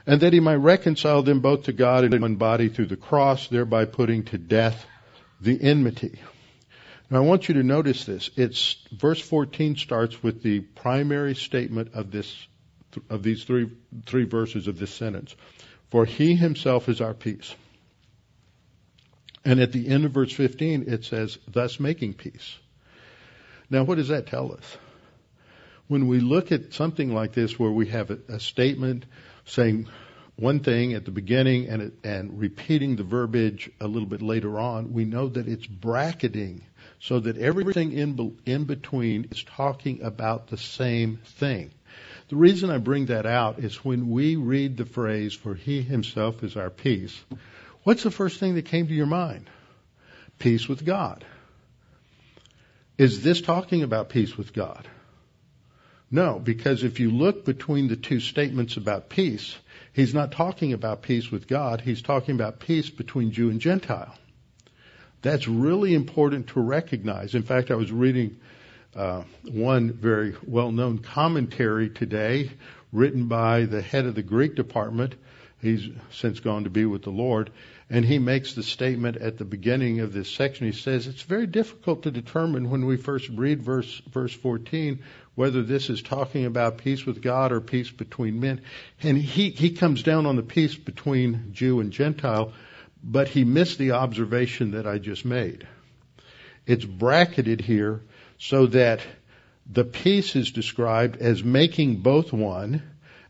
and 0.07 0.21
that 0.21 0.33
he 0.33 0.39
might 0.39 0.55
reconcile 0.55 1.21
them 1.21 1.41
both 1.41 1.63
to 1.63 1.73
God 1.73 2.03
in 2.03 2.19
one 2.19 2.35
body 2.37 2.69
through 2.69 2.87
the 2.87 2.97
cross, 2.97 3.47
thereby 3.47 3.85
putting 3.85 4.23
to 4.25 4.39
death 4.39 4.83
the 5.39 5.61
enmity. 5.61 6.19
Now 7.11 7.17
I 7.17 7.21
want 7.21 7.47
you 7.47 7.55
to 7.55 7.63
notice 7.63 8.05
this. 8.05 8.31
It's 8.35 8.77
verse 8.91 9.19
14 9.21 9.77
starts 9.77 10.21
with 10.23 10.41
the 10.41 10.61
primary 10.61 11.35
statement 11.35 11.93
of 11.93 12.09
this 12.11 12.47
of 13.09 13.21
these 13.21 13.43
three 13.43 13.69
three 14.07 14.25
verses 14.25 14.67
of 14.67 14.79
this 14.79 14.91
sentence. 14.91 15.35
For 15.89 16.05
he 16.05 16.35
himself 16.35 16.87
is 16.87 17.01
our 17.01 17.13
peace. 17.13 17.55
And 19.43 19.59
at 19.59 19.71
the 19.71 19.87
end 19.87 20.05
of 20.05 20.11
verse 20.11 20.33
15 20.33 20.85
it 20.87 21.05
says 21.05 21.37
thus 21.47 21.79
making 21.79 22.13
peace. 22.13 22.57
Now 23.69 23.83
what 23.83 23.95
does 23.95 24.09
that 24.09 24.27
tell 24.27 24.51
us? 24.53 24.77
When 25.87 26.07
we 26.07 26.19
look 26.19 26.51
at 26.51 26.73
something 26.73 27.13
like 27.13 27.33
this 27.33 27.57
where 27.57 27.71
we 27.71 27.87
have 27.87 28.11
a, 28.11 28.19
a 28.27 28.39
statement 28.39 29.05
saying 29.45 29.87
one 30.35 30.59
thing 30.59 30.93
at 30.93 31.05
the 31.05 31.11
beginning 31.11 31.67
and, 31.67 31.81
it, 31.81 31.93
and 32.03 32.39
repeating 32.39 32.95
the 32.95 33.03
verbiage 33.03 33.71
a 33.81 33.87
little 33.87 34.07
bit 34.07 34.21
later 34.21 34.59
on, 34.59 34.93
we 34.93 35.03
know 35.03 35.27
that 35.27 35.47
it's 35.47 35.65
bracketing 35.65 36.61
so 36.99 37.19
that 37.19 37.37
everything 37.37 37.91
in, 37.91 38.37
in 38.45 38.65
between 38.65 39.27
is 39.31 39.43
talking 39.43 40.01
about 40.03 40.47
the 40.47 40.57
same 40.57 41.17
thing. 41.25 41.71
The 42.29 42.35
reason 42.35 42.69
I 42.69 42.77
bring 42.77 43.07
that 43.07 43.25
out 43.25 43.57
is 43.59 43.83
when 43.83 44.11
we 44.11 44.35
read 44.35 44.77
the 44.77 44.85
phrase, 44.85 45.33
for 45.33 45.55
he 45.55 45.81
himself 45.81 46.43
is 46.43 46.55
our 46.55 46.69
peace, 46.69 47.19
what's 47.83 48.03
the 48.03 48.11
first 48.11 48.39
thing 48.39 48.53
that 48.55 48.65
came 48.65 48.87
to 48.87 48.93
your 48.93 49.07
mind? 49.07 49.49
Peace 50.37 50.67
with 50.67 50.85
God. 50.85 51.25
Is 52.99 53.23
this 53.23 53.41
talking 53.41 53.81
about 53.81 54.09
peace 54.09 54.37
with 54.37 54.53
God? 54.53 54.87
No, 56.11 56.37
because 56.37 56.83
if 56.83 56.99
you 56.99 57.09
look 57.11 57.45
between 57.45 57.87
the 57.87 57.95
two 57.95 58.19
statements 58.19 58.77
about 58.77 59.09
peace, 59.09 59.55
he's 59.93 60.13
not 60.13 60.31
talking 60.31 60.73
about 60.73 61.01
peace 61.01 61.31
with 61.31 61.47
God, 61.47 61.81
he's 61.81 62.01
talking 62.01 62.35
about 62.35 62.59
peace 62.59 62.91
between 62.91 63.31
Jew 63.31 63.49
and 63.49 63.59
Gentile. 63.59 64.15
That's 65.23 65.47
really 65.47 65.95
important 65.95 66.47
to 66.49 66.61
recognize. 66.61 67.33
In 67.33 67.43
fact, 67.43 67.71
I 67.71 67.75
was 67.75 67.91
reading 67.91 68.37
uh, 68.95 69.23
one 69.43 69.93
very 69.93 70.35
well-known 70.45 70.99
commentary 70.99 71.89
today, 71.89 72.51
written 72.91 73.27
by 73.27 73.65
the 73.65 73.81
head 73.81 74.05
of 74.05 74.15
the 74.15 74.23
Greek 74.23 74.55
department. 74.55 75.15
He's 75.61 75.89
since 76.11 76.39
gone 76.39 76.63
to 76.63 76.69
be 76.69 76.85
with 76.85 77.03
the 77.03 77.09
Lord, 77.09 77.51
and 77.89 78.05
he 78.05 78.17
makes 78.17 78.53
the 78.53 78.63
statement 78.63 79.17
at 79.17 79.37
the 79.37 79.45
beginning 79.45 79.99
of 79.99 80.13
this 80.13 80.31
section. 80.31 80.67
He 80.67 80.73
says 80.73 81.05
it's 81.05 81.21
very 81.21 81.47
difficult 81.47 82.03
to 82.03 82.11
determine 82.11 82.69
when 82.69 82.85
we 82.85 82.97
first 82.97 83.29
read 83.29 83.61
verse 83.61 84.01
verse 84.11 84.33
14 84.33 85.03
whether 85.35 85.63
this 85.63 85.89
is 85.89 86.01
talking 86.01 86.45
about 86.45 86.79
peace 86.79 87.05
with 87.05 87.21
God 87.21 87.51
or 87.51 87.61
peace 87.61 87.89
between 87.89 88.39
men. 88.39 88.61
And 89.01 89.17
he 89.17 89.49
he 89.49 89.71
comes 89.71 90.03
down 90.03 90.25
on 90.25 90.35
the 90.35 90.43
peace 90.43 90.75
between 90.75 91.51
Jew 91.51 91.79
and 91.79 91.91
Gentile 91.91 92.53
but 93.03 93.27
he 93.29 93.43
missed 93.43 93.77
the 93.77 93.91
observation 93.91 94.71
that 94.71 94.85
I 94.85 94.97
just 94.97 95.25
made. 95.25 95.67
It's 96.65 96.85
bracketed 96.85 97.61
here 97.61 98.01
so 98.39 98.65
that 98.67 99.01
the 99.71 99.83
peace 99.83 100.35
is 100.35 100.51
described 100.51 101.17
as 101.17 101.43
making 101.43 101.97
both 101.97 102.33
one, 102.33 102.81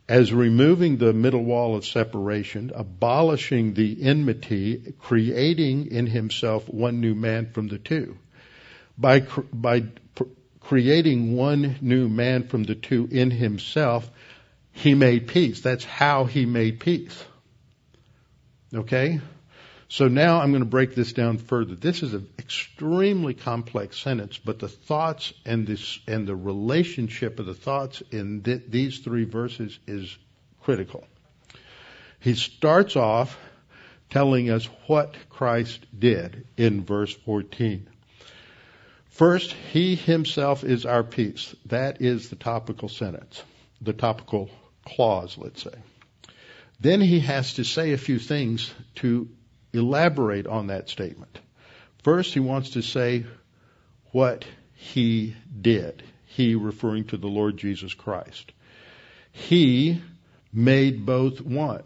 as 0.08 0.32
removing 0.32 0.98
the 0.98 1.14
middle 1.14 1.44
wall 1.44 1.76
of 1.76 1.86
separation, 1.86 2.72
abolishing 2.74 3.74
the 3.74 4.02
enmity, 4.02 4.94
creating 5.00 5.88
in 5.92 6.08
himself 6.08 6.70
one 6.70 7.02
new 7.02 7.14
man 7.14 7.52
from 7.52 7.68
the 7.68 7.78
two. 7.78 8.18
By, 8.98 9.22
by 9.52 9.84
creating 10.62 11.36
one 11.36 11.78
new 11.82 12.08
man 12.08 12.48
from 12.48 12.64
the 12.64 12.76
two 12.76 13.08
in 13.12 13.32
himself, 13.32 14.10
he 14.72 14.94
made 14.94 15.28
peace. 15.28 15.62
That's 15.62 15.84
how 15.84 16.26
he 16.26 16.46
made 16.46 16.80
peace. 16.80 17.24
Okay? 18.74 19.20
So 19.92 20.08
now 20.08 20.40
I'm 20.40 20.52
going 20.52 20.62
to 20.62 20.70
break 20.70 20.94
this 20.94 21.14
down 21.14 21.40
further. 21.40 21.74
This 21.74 22.04
is 22.04 22.14
an 22.14 22.30
extremely 22.38 23.34
complex 23.34 23.98
sentence, 23.98 24.38
but 24.38 24.60
the 24.60 24.68
thoughts 24.68 25.34
and 25.46 25.66
this 25.66 26.00
and 26.08 26.28
the 26.28 26.36
relationship 26.36 27.40
of 27.40 27.48
the 27.48 27.56
thoughts 27.56 28.04
in 28.12 28.44
th- 28.44 28.62
these 28.70 29.00
three 29.00 29.24
verses 29.24 29.80
is 29.88 30.16
critical. 30.62 31.08
He 32.20 32.36
starts 32.36 32.96
off 32.96 33.36
telling 34.12 34.52
us 34.52 34.66
what 34.86 35.16
Christ 35.28 35.88
did 35.98 36.46
in 36.56 36.86
verse 36.86 37.16
14. 37.26 37.88
First, 39.10 39.54
he 39.74 39.96
himself 39.96 40.64
is 40.64 40.86
our 40.86 41.04
peace. 41.04 41.56
That 41.66 42.00
is 42.00 42.30
the 42.30 42.36
topical 42.36 42.90
sentence, 42.90 43.42
the 43.82 43.94
topical 43.94 44.52
clause, 44.86 45.36
let's 45.36 45.64
say. 45.64 45.74
Then 46.80 47.02
he 47.02 47.22
has 47.22 47.56
to 47.56 47.64
say 47.64 47.94
a 47.94 47.98
few 47.98 48.20
things 48.20 48.72
to 48.96 49.28
elaborate 49.74 50.48
on 50.48 50.68
that 50.68 50.90
statement. 50.90 51.40
First, 52.04 52.34
he 52.34 52.40
wants 52.40 52.72
to 52.72 52.82
say 52.82 53.26
what 54.12 54.46
he 54.74 55.36
did. 55.62 56.04
He 56.26 56.56
referring 56.56 57.06
to 57.06 57.18
the 57.18 57.28
Lord 57.28 57.58
Jesus 57.58 57.94
Christ. 57.94 58.52
He 59.32 60.02
made 60.54 61.06
both 61.06 61.42
one. 61.42 61.84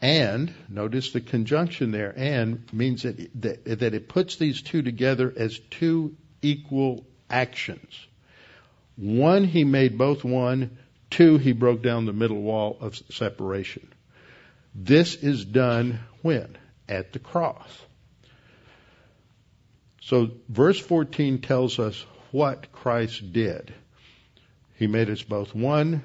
And, 0.00 0.54
notice 0.68 1.12
the 1.12 1.20
conjunction 1.20 1.90
there, 1.90 2.14
and 2.16 2.72
means 2.72 3.02
that, 3.02 3.16
that, 3.42 3.64
that 3.80 3.94
it 3.94 4.08
puts 4.08 4.36
these 4.36 4.62
two 4.62 4.82
together 4.82 5.32
as 5.36 5.58
two 5.70 6.16
equal 6.40 7.04
actions. 7.28 8.06
One, 8.96 9.44
he 9.44 9.64
made 9.64 9.98
both 9.98 10.24
one. 10.24 10.78
Two, 11.10 11.38
he 11.38 11.52
broke 11.52 11.82
down 11.82 12.04
the 12.04 12.12
middle 12.12 12.42
wall 12.42 12.76
of 12.80 12.96
separation. 13.10 13.88
This 14.74 15.16
is 15.16 15.44
done 15.44 16.00
when? 16.22 16.56
At 16.88 17.12
the 17.12 17.18
cross. 17.18 17.70
So 20.00 20.30
verse 20.48 20.78
14 20.78 21.40
tells 21.40 21.78
us 21.78 22.04
what 22.30 22.72
Christ 22.72 23.32
did. 23.32 23.74
He 24.76 24.86
made 24.86 25.10
us 25.10 25.22
both 25.22 25.54
one. 25.54 26.02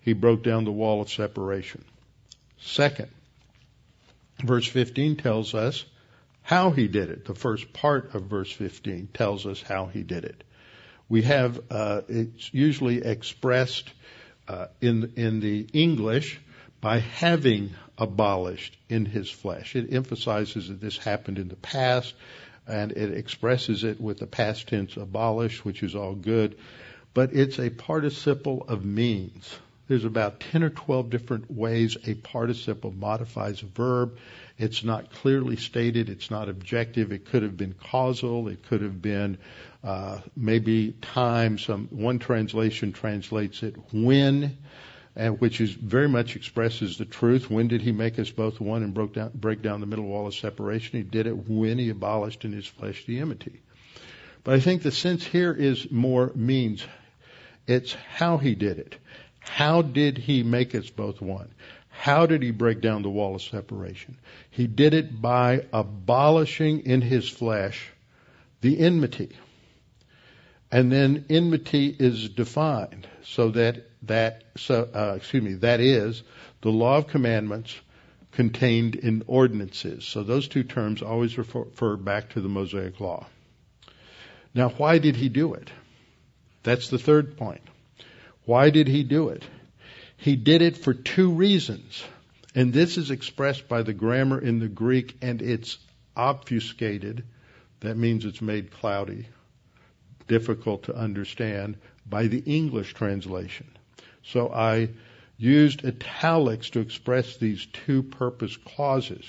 He 0.00 0.14
broke 0.14 0.42
down 0.42 0.64
the 0.64 0.72
wall 0.72 1.00
of 1.00 1.10
separation. 1.10 1.84
Second, 2.58 3.08
verse 4.42 4.66
15 4.66 5.16
tells 5.16 5.54
us 5.54 5.84
how 6.42 6.70
he 6.70 6.88
did 6.88 7.10
it. 7.10 7.24
The 7.24 7.34
first 7.34 7.72
part 7.72 8.14
of 8.14 8.22
verse 8.22 8.50
15 8.50 9.08
tells 9.12 9.46
us 9.46 9.60
how 9.60 9.86
he 9.86 10.02
did 10.02 10.24
it. 10.24 10.44
We 11.08 11.22
have, 11.22 11.60
uh, 11.70 12.02
it's 12.08 12.52
usually 12.52 13.04
expressed 13.04 13.92
uh, 14.48 14.66
in, 14.80 15.12
in 15.16 15.40
the 15.40 15.68
English 15.72 16.40
by 16.80 16.98
having 16.98 17.70
abolished 17.98 18.76
in 18.88 19.06
his 19.06 19.30
flesh. 19.30 19.76
It 19.76 19.92
emphasizes 19.92 20.68
that 20.68 20.80
this 20.80 20.98
happened 20.98 21.38
in 21.38 21.48
the 21.48 21.56
past 21.56 22.14
and 22.66 22.92
it 22.92 23.12
expresses 23.12 23.84
it 23.84 24.00
with 24.00 24.18
the 24.18 24.26
past 24.26 24.68
tense 24.68 24.96
abolished, 24.96 25.64
which 25.64 25.82
is 25.82 25.94
all 25.94 26.14
good, 26.14 26.56
but 27.14 27.32
it's 27.32 27.58
a 27.58 27.70
participle 27.70 28.64
of 28.68 28.84
means. 28.84 29.56
There's 29.88 30.04
about 30.04 30.40
10 30.40 30.64
or 30.64 30.70
12 30.70 31.10
different 31.10 31.50
ways 31.50 31.96
a 32.06 32.14
participle 32.14 32.90
modifies 32.90 33.62
a 33.62 33.66
verb. 33.66 34.18
It's 34.58 34.82
not 34.82 35.12
clearly 35.12 35.56
stated. 35.56 36.08
It's 36.08 36.30
not 36.30 36.48
objective. 36.48 37.12
It 37.12 37.26
could 37.26 37.44
have 37.44 37.56
been 37.56 37.72
causal. 37.72 38.48
It 38.48 38.64
could 38.64 38.82
have 38.82 39.00
been 39.00 39.38
uh, 39.84 40.18
maybe 40.36 40.92
time. 41.00 41.58
Some 41.58 41.86
one 41.92 42.18
translation 42.18 42.92
translates 42.92 43.62
it 43.62 43.76
when 43.92 44.58
and 45.16 45.40
which 45.40 45.62
is 45.62 45.72
very 45.72 46.08
much 46.08 46.36
expresses 46.36 46.98
the 46.98 47.06
truth. 47.06 47.50
When 47.50 47.68
did 47.68 47.80
he 47.80 47.90
make 47.90 48.18
us 48.18 48.30
both 48.30 48.60
one 48.60 48.82
and 48.82 48.92
broke 48.92 49.14
down, 49.14 49.30
break 49.34 49.62
down 49.62 49.80
the 49.80 49.86
middle 49.86 50.04
wall 50.04 50.26
of 50.26 50.34
separation? 50.34 50.98
He 50.98 51.04
did 51.04 51.26
it 51.26 51.48
when 51.48 51.78
he 51.78 51.88
abolished 51.88 52.44
in 52.44 52.52
his 52.52 52.66
flesh 52.66 53.06
the 53.06 53.18
enmity. 53.18 53.62
But 54.44 54.54
I 54.54 54.60
think 54.60 54.82
the 54.82 54.92
sense 54.92 55.24
here 55.24 55.52
is 55.52 55.90
more 55.90 56.30
means. 56.34 56.84
It's 57.66 57.94
how 57.94 58.36
he 58.36 58.54
did 58.54 58.78
it. 58.78 58.96
How 59.40 59.80
did 59.80 60.18
he 60.18 60.42
make 60.42 60.74
us 60.74 60.90
both 60.90 61.20
one? 61.20 61.48
How 61.88 62.26
did 62.26 62.42
he 62.42 62.50
break 62.50 62.82
down 62.82 63.02
the 63.02 63.10
wall 63.10 63.34
of 63.34 63.42
separation? 63.42 64.18
He 64.50 64.66
did 64.66 64.92
it 64.92 65.20
by 65.20 65.64
abolishing 65.72 66.80
in 66.80 67.00
his 67.00 67.28
flesh 67.28 67.90
the 68.60 68.78
enmity. 68.78 69.30
And 70.70 70.92
then 70.92 71.24
enmity 71.30 71.96
is 71.98 72.28
defined 72.28 73.06
so 73.24 73.50
that 73.50 73.86
that, 74.06 74.44
so, 74.56 74.88
uh, 74.94 75.14
excuse 75.16 75.42
me, 75.42 75.54
that 75.54 75.80
is 75.80 76.22
the 76.62 76.70
law 76.70 76.96
of 76.98 77.06
commandments 77.06 77.74
contained 78.32 78.94
in 78.96 79.24
ordinances. 79.26 80.04
So 80.04 80.22
those 80.22 80.48
two 80.48 80.62
terms 80.62 81.02
always 81.02 81.38
refer, 81.38 81.60
refer 81.60 81.96
back 81.96 82.30
to 82.30 82.40
the 82.40 82.48
Mosaic 82.48 83.00
law. 83.00 83.26
Now, 84.54 84.68
why 84.70 84.98
did 84.98 85.16
he 85.16 85.28
do 85.28 85.54
it? 85.54 85.70
That's 86.62 86.88
the 86.88 86.98
third 86.98 87.36
point. 87.36 87.62
Why 88.44 88.70
did 88.70 88.88
he 88.88 89.02
do 89.02 89.28
it? 89.30 89.44
He 90.16 90.36
did 90.36 90.62
it 90.62 90.76
for 90.76 90.94
two 90.94 91.30
reasons. 91.30 92.02
And 92.54 92.72
this 92.72 92.96
is 92.96 93.10
expressed 93.10 93.68
by 93.68 93.82
the 93.82 93.92
grammar 93.92 94.38
in 94.38 94.58
the 94.58 94.68
Greek, 94.68 95.16
and 95.20 95.42
it's 95.42 95.78
obfuscated. 96.16 97.24
That 97.80 97.96
means 97.98 98.24
it's 98.24 98.40
made 98.40 98.70
cloudy, 98.70 99.28
difficult 100.26 100.84
to 100.84 100.96
understand, 100.96 101.76
by 102.08 102.28
the 102.28 102.38
English 102.38 102.94
translation. 102.94 103.66
So 104.26 104.48
I 104.52 104.90
used 105.38 105.84
italics 105.84 106.70
to 106.70 106.80
express 106.80 107.36
these 107.36 107.66
two 107.66 108.02
purpose 108.02 108.56
clauses. 108.56 109.24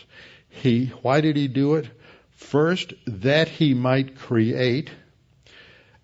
He, 0.50 0.88
why 1.02 1.22
did 1.22 1.36
he 1.36 1.48
do 1.48 1.76
it? 1.76 1.90
First, 2.32 2.94
that 3.06 3.48
he 3.48 3.74
might 3.74 4.18
create, 4.18 4.90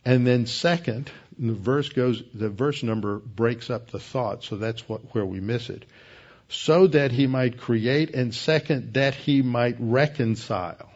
and 0.04 0.28
then 0.28 0.46
second, 0.46 1.10
the 1.38 1.54
verse 1.54 1.90
goes, 1.90 2.22
the 2.34 2.50
verse 2.50 2.84
number 2.84 3.18
breaks 3.20 3.70
up 3.70 3.90
the 3.90 4.00
thought, 4.00 4.44
so 4.44 4.58
that's 4.58 4.88
what, 4.90 5.02
where 5.14 5.26
we 5.26 5.40
miss 5.40 5.70
it. 5.70 5.86
So 6.50 6.88
that 6.88 7.12
he 7.12 7.26
might 7.28 7.60
create, 7.60 8.14
and 8.14 8.34
second, 8.34 8.94
that 8.94 9.16
he 9.16 9.42
might 9.42 9.78
reconcile. 9.80 10.92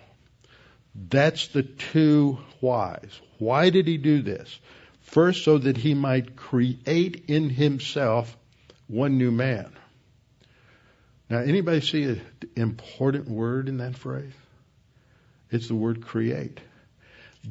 That's 0.94 1.48
the 1.48 1.64
two 1.64 2.40
whys. 2.60 3.10
Why 3.38 3.70
did 3.70 3.88
he 3.88 3.98
do 3.98 4.22
this? 4.22 4.60
First, 5.08 5.46
so 5.46 5.58
that 5.58 5.78
he 5.78 5.93
might 5.93 6.36
create 6.36 7.26
in 7.28 7.50
himself 7.50 8.36
one 8.88 9.17
new 9.17 9.32
man. 9.32 9.72
Now, 11.30 11.39
anybody 11.39 11.80
see 11.80 12.04
an 12.04 12.22
important 12.58 13.30
word 13.30 13.70
in 13.70 13.78
that 13.78 13.96
phrase? 13.96 14.34
It's 15.50 15.70
the 15.70 15.76
word 15.76 16.06
create. 16.06 16.60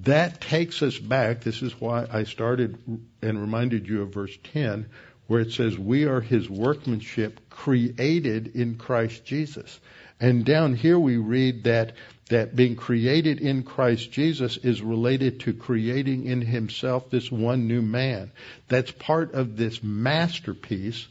That 0.03 0.43
takes 0.43 0.83
us 0.83 0.99
back. 0.99 1.41
This 1.41 1.63
is 1.63 1.81
why 1.81 2.07
I 2.11 2.25
started 2.25 2.79
and 3.23 3.41
reminded 3.41 3.89
you 3.89 4.03
of 4.03 4.13
verse 4.13 4.37
10, 4.53 4.87
where 5.27 5.41
it 5.41 5.53
says, 5.53 5.79
We 5.79 6.05
are 6.05 6.21
his 6.21 6.51
workmanship 6.51 7.49
created 7.49 8.55
in 8.55 8.77
Christ 8.77 9.25
Jesus. 9.25 9.81
And 10.21 10.45
down 10.45 10.75
here 10.75 10.99
we 10.99 11.17
read 11.17 11.65
that, 11.65 11.95
that 12.29 12.57
being 12.57 12.75
created 12.75 13.41
in 13.41 13.63
Christ 13.63 14.11
Jesus 14.11 14.57
is 14.57 14.83
related 14.83 15.41
to 15.41 15.53
creating 15.53 16.27
in 16.27 16.41
himself 16.41 17.09
this 17.11 17.31
one 17.31 17.69
new 17.69 17.83
man. 17.83 18.33
That's 18.69 18.91
part 18.91 19.35
of 19.35 19.57
this 19.57 19.83
masterpiece 19.83 21.07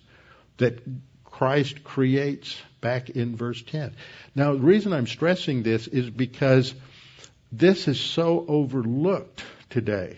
that 0.58 0.82
Christ 1.24 1.84
creates 1.84 2.56
back 2.82 3.10
in 3.10 3.36
verse 3.36 3.62
10. 3.64 3.96
Now, 4.36 4.54
the 4.54 4.60
reason 4.60 4.94
I'm 4.94 5.08
stressing 5.08 5.64
this 5.64 5.88
is 5.88 6.10
because 6.10 6.74
this 7.52 7.88
is 7.88 8.00
so 8.00 8.46
overlooked 8.48 9.44
today. 9.70 10.18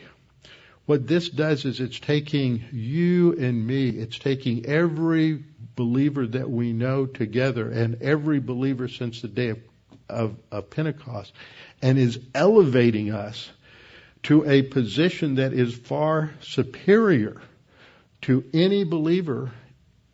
What 0.85 1.05
this 1.05 1.29
does 1.29 1.65
is 1.65 1.79
it's 1.79 1.99
taking 1.99 2.63
you 2.71 3.33
and 3.37 3.67
me, 3.67 3.89
it's 3.89 4.17
taking 4.17 4.65
every 4.65 5.43
believer 5.75 6.25
that 6.25 6.49
we 6.49 6.71
know 6.71 7.05
together 7.05 7.69
and 7.69 8.01
every 8.01 8.39
believer 8.39 8.87
since 8.87 9.21
the 9.21 9.27
day 9.27 9.49
of, 9.49 9.59
of, 10.09 10.35
of 10.51 10.69
Pentecost 10.69 11.33
and 11.81 11.97
is 11.97 12.19
elevating 12.33 13.11
us 13.11 13.49
to 14.23 14.49
a 14.49 14.61
position 14.61 15.35
that 15.35 15.53
is 15.53 15.75
far 15.75 16.31
superior 16.41 17.41
to 18.21 18.43
any 18.53 18.83
believer 18.83 19.51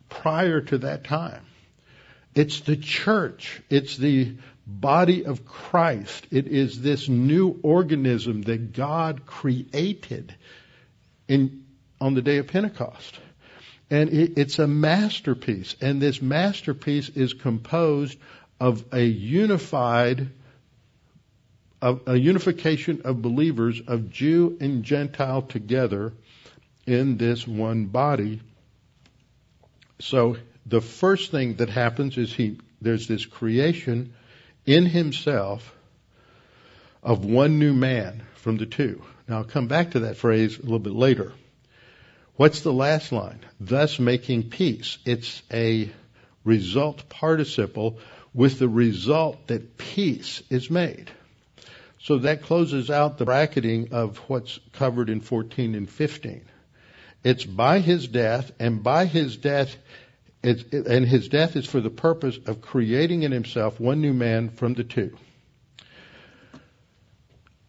prior 0.08 0.60
to 0.60 0.78
that 0.78 1.04
time. 1.04 1.42
It's 2.34 2.60
the 2.60 2.76
church. 2.76 3.62
It's 3.70 3.96
the 3.96 4.34
body 4.66 5.24
of 5.24 5.44
Christ. 5.44 6.26
It 6.30 6.46
is 6.46 6.80
this 6.80 7.08
new 7.08 7.58
organism 7.62 8.42
that 8.42 8.72
God 8.72 9.26
created 9.26 10.34
in, 11.28 11.64
on 12.00 12.14
the 12.14 12.22
day 12.22 12.38
of 12.38 12.48
Pentecost. 12.48 13.18
And 13.90 14.10
it, 14.10 14.38
it's 14.38 14.58
a 14.58 14.66
masterpiece. 14.66 15.76
And 15.80 16.00
this 16.00 16.20
masterpiece 16.20 17.08
is 17.08 17.34
composed 17.34 18.18
of 18.60 18.84
a 18.92 19.04
unified, 19.04 20.30
of 21.82 22.02
a 22.06 22.16
unification 22.16 23.02
of 23.04 23.20
believers, 23.20 23.80
of 23.86 24.10
Jew 24.10 24.56
and 24.60 24.84
Gentile 24.84 25.42
together 25.42 26.12
in 26.86 27.16
this 27.16 27.46
one 27.46 27.86
body. 27.86 28.40
So 30.00 30.36
the 30.66 30.80
first 30.80 31.30
thing 31.30 31.56
that 31.56 31.70
happens 31.70 32.16
is 32.16 32.32
he, 32.32 32.58
there's 32.80 33.06
this 33.06 33.26
creation 33.26 34.14
in 34.66 34.86
himself 34.86 35.74
of 37.02 37.24
one 37.24 37.58
new 37.58 37.74
man 37.74 38.22
from 38.36 38.56
the 38.56 38.66
two. 38.66 39.02
Now 39.28 39.38
I'll 39.38 39.44
come 39.44 39.68
back 39.68 39.92
to 39.92 40.00
that 40.00 40.16
phrase 40.16 40.58
a 40.58 40.62
little 40.62 40.78
bit 40.78 40.94
later. 40.94 41.32
What's 42.36 42.60
the 42.60 42.72
last 42.72 43.12
line? 43.12 43.40
Thus 43.60 43.98
making 43.98 44.50
peace. 44.50 44.98
It's 45.04 45.42
a 45.52 45.90
result 46.44 47.08
participle 47.08 47.98
with 48.34 48.58
the 48.58 48.68
result 48.68 49.46
that 49.46 49.78
peace 49.78 50.42
is 50.50 50.68
made. 50.68 51.10
So 52.00 52.18
that 52.18 52.42
closes 52.42 52.90
out 52.90 53.16
the 53.16 53.24
bracketing 53.24 53.92
of 53.92 54.18
what's 54.28 54.58
covered 54.72 55.08
in 55.08 55.20
14 55.20 55.74
and 55.74 55.88
15. 55.88 56.42
It's 57.22 57.44
by 57.44 57.78
his 57.78 58.06
death, 58.08 58.52
and 58.58 58.82
by 58.82 59.06
his 59.06 59.38
death, 59.38 59.74
and 60.42 61.06
his 61.06 61.28
death 61.28 61.56
is 61.56 61.64
for 61.64 61.80
the 61.80 61.88
purpose 61.88 62.38
of 62.44 62.60
creating 62.60 63.22
in 63.22 63.32
himself 63.32 63.80
one 63.80 64.02
new 64.02 64.12
man 64.12 64.50
from 64.50 64.74
the 64.74 64.84
two. 64.84 65.16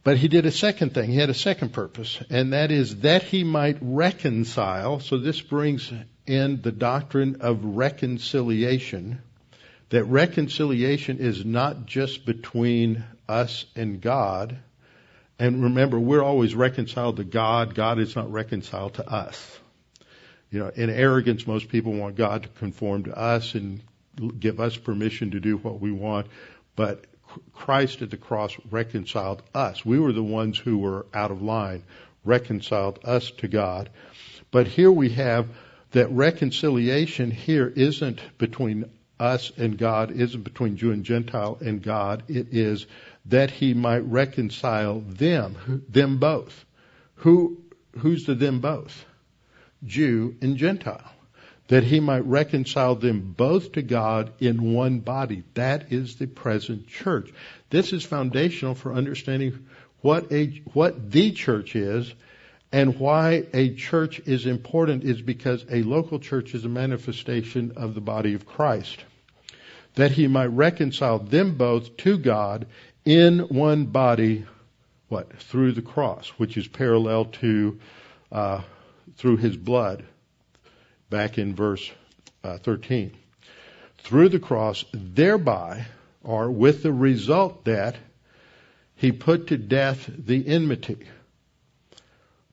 But 0.04 0.18
he 0.18 0.28
did 0.28 0.46
a 0.46 0.52
second 0.52 0.94
thing. 0.94 1.10
He 1.10 1.18
had 1.18 1.30
a 1.30 1.34
second 1.34 1.72
purpose, 1.72 2.22
and 2.30 2.52
that 2.54 2.72
is 2.72 2.98
that 2.98 3.24
he 3.24 3.44
might 3.46 3.78
reconcile. 3.80 5.00
So 5.00 5.18
this 5.18 5.40
brings 5.40 5.92
in 6.28 6.62
the 6.62 6.74
doctrine 6.74 7.38
of 7.40 7.64
reconciliation. 7.64 9.22
That 9.90 10.06
reconciliation 10.06 11.20
is 11.20 11.46
not 11.46 11.86
just 11.86 12.26
between 12.26 13.04
us 13.28 13.66
and 13.76 14.02
God. 14.02 14.58
And 15.38 15.64
remember, 15.64 16.00
we're 16.00 16.24
always 16.24 16.56
reconciled 16.56 17.18
to 17.18 17.24
God. 17.24 17.76
God 17.76 18.00
is 18.00 18.16
not 18.16 18.32
reconciled 18.32 18.96
to 18.96 19.08
us. 19.08 19.60
You 20.50 20.60
know, 20.60 20.72
in 20.76 20.90
arrogance, 20.90 21.46
most 21.46 21.70
people 21.70 21.94
want 21.94 22.16
God 22.16 22.44
to 22.44 22.50
conform 22.50 23.04
to 23.04 23.18
us 23.18 23.56
and 23.56 23.82
give 24.40 24.60
us 24.60 24.78
permission 24.78 25.32
to 25.32 25.40
do 25.40 25.58
what 25.58 25.80
we 25.80 25.92
want. 25.92 26.28
But 26.76 27.06
Christ 27.54 28.02
at 28.02 28.10
the 28.10 28.18
cross 28.18 28.56
reconciled 28.72 29.44
us. 29.54 29.86
We 29.86 30.00
were 30.00 30.14
the 30.14 30.24
ones 30.24 30.58
who 30.58 30.78
were 30.78 31.06
out 31.14 31.32
of 31.32 31.42
line, 31.42 31.84
reconciled 32.24 33.00
us 33.04 33.32
to 33.32 33.48
God. 33.48 33.90
But 34.52 34.68
here 34.68 34.92
we 34.92 35.10
have 35.10 35.50
that 35.92 36.10
reconciliation 36.12 37.32
here 37.32 37.68
isn't 37.68 38.20
between 38.38 38.90
us 39.20 39.52
and 39.58 39.78
God, 39.78 40.12
isn't 40.12 40.44
between 40.44 40.78
Jew 40.78 40.92
and 40.92 41.04
Gentile 41.04 41.58
and 41.62 41.82
God. 41.82 42.24
It 42.28 42.48
is 42.52 42.86
that 43.26 43.52
he 43.52 43.74
might 43.74 44.00
reconcile 44.00 45.00
them, 45.02 45.84
them 45.90 46.18
both. 46.18 46.66
Who, 47.16 47.62
who's 47.98 48.26
the 48.26 48.36
them 48.36 48.60
both? 48.60 49.06
Jew 49.84 50.36
and 50.42 50.58
Gentile, 50.58 51.12
that 51.68 51.84
he 51.84 52.00
might 52.00 52.26
reconcile 52.26 52.96
them 52.96 53.34
both 53.38 53.74
to 53.74 53.82
God 53.82 54.34
in 54.40 54.74
one 54.74 55.00
body. 55.00 55.44
That 55.54 55.92
is 55.92 56.16
the 56.16 56.28
present 56.28 56.88
church. 56.88 57.32
This 57.70 57.94
is 57.94 58.04
foundational 58.04 58.76
for 58.76 58.94
understanding 58.94 59.68
what 60.02 60.32
a, 60.32 60.62
what 60.74 61.12
the 61.12 61.32
church 61.32 61.76
is 61.76 62.14
and 62.76 63.00
why 63.00 63.46
a 63.54 63.74
church 63.74 64.20
is 64.26 64.46
important 64.46 65.06
is 65.06 65.22
because 65.22 65.66
a 65.72 65.82
local 65.84 66.20
church 66.20 66.54
is 66.54 66.66
a 66.66 66.70
manifestation 66.70 67.72
of 67.78 67.96
the 67.96 68.02
body 68.02 68.34
of 68.34 68.46
Christ. 68.46 69.06
That 69.94 70.12
he 70.12 70.28
might 70.28 70.48
reconcile 70.48 71.20
them 71.20 71.56
both 71.56 71.96
to 71.96 72.18
God 72.18 72.68
in 73.06 73.40
one 73.40 73.86
body, 73.86 74.46
what? 75.08 75.42
Through 75.42 75.72
the 75.72 75.82
cross, 75.82 76.28
which 76.36 76.58
is 76.58 76.68
parallel 76.68 77.26
to 77.40 77.80
uh, 78.30 78.62
through 79.16 79.38
his 79.38 79.56
blood, 79.56 80.04
back 81.10 81.38
in 81.38 81.56
verse 81.56 81.90
uh, 82.44 82.58
13. 82.58 83.16
Through 84.00 84.28
the 84.28 84.40
cross, 84.40 84.84
thereby, 84.92 85.86
or 86.26 86.52
with 86.52 86.84
the 86.84 86.92
result 86.92 87.64
that 87.64 87.96
he 88.96 89.14
put 89.14 89.48
to 89.48 89.58
death 89.58 90.10
the 90.14 90.46
enmity. 90.46 90.98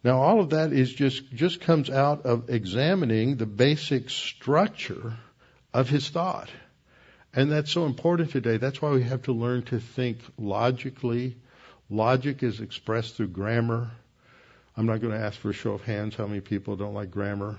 Now 0.05 0.21
all 0.21 0.41
of 0.41 0.51
that 0.51 0.73
is 0.73 0.93
just, 0.93 1.33
just 1.33 1.61
comes 1.61 1.89
out 1.89 2.27
of 2.27 2.51
examining 2.51 3.37
the 3.37 3.47
basic 3.47 4.11
structure 4.11 5.17
of 5.73 5.89
his 5.89 6.09
thought. 6.09 6.51
And 7.35 7.51
that's 7.51 7.71
so 7.71 7.87
important 7.87 8.31
today. 8.31 8.57
That's 8.59 8.83
why 8.83 8.91
we 8.91 9.05
have 9.05 9.23
to 9.23 9.33
learn 9.33 9.63
to 9.65 9.81
think 9.81 10.19
logically. 10.37 11.37
Logic 11.89 12.43
is 12.43 12.61
expressed 12.61 13.17
through 13.17 13.29
grammar. 13.29 13.91
I'm 14.77 14.87
not 14.87 15.01
going 15.01 15.15
to 15.15 15.25
ask 15.25 15.39
for 15.39 15.51
a 15.51 15.55
show 15.55 15.73
of 15.73 15.83
hands 15.83 16.15
how 16.15 16.27
many 16.27 16.41
people 16.41 16.77
don't 16.77 16.95
like 16.95 17.11
grammar. 17.11 17.59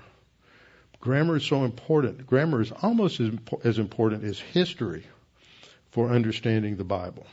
Grammar 1.00 1.38
is 1.38 1.46
so 1.46 1.64
important. 1.66 2.26
Grammar 2.26 2.62
is 2.62 2.72
almost 2.72 3.20
as, 3.20 3.32
as 3.64 3.78
important 3.78 4.24
as 4.24 4.40
history 4.40 5.06
for 5.92 6.10
understanding 6.10 6.76
the 6.76 6.84
Bible. 6.84 7.26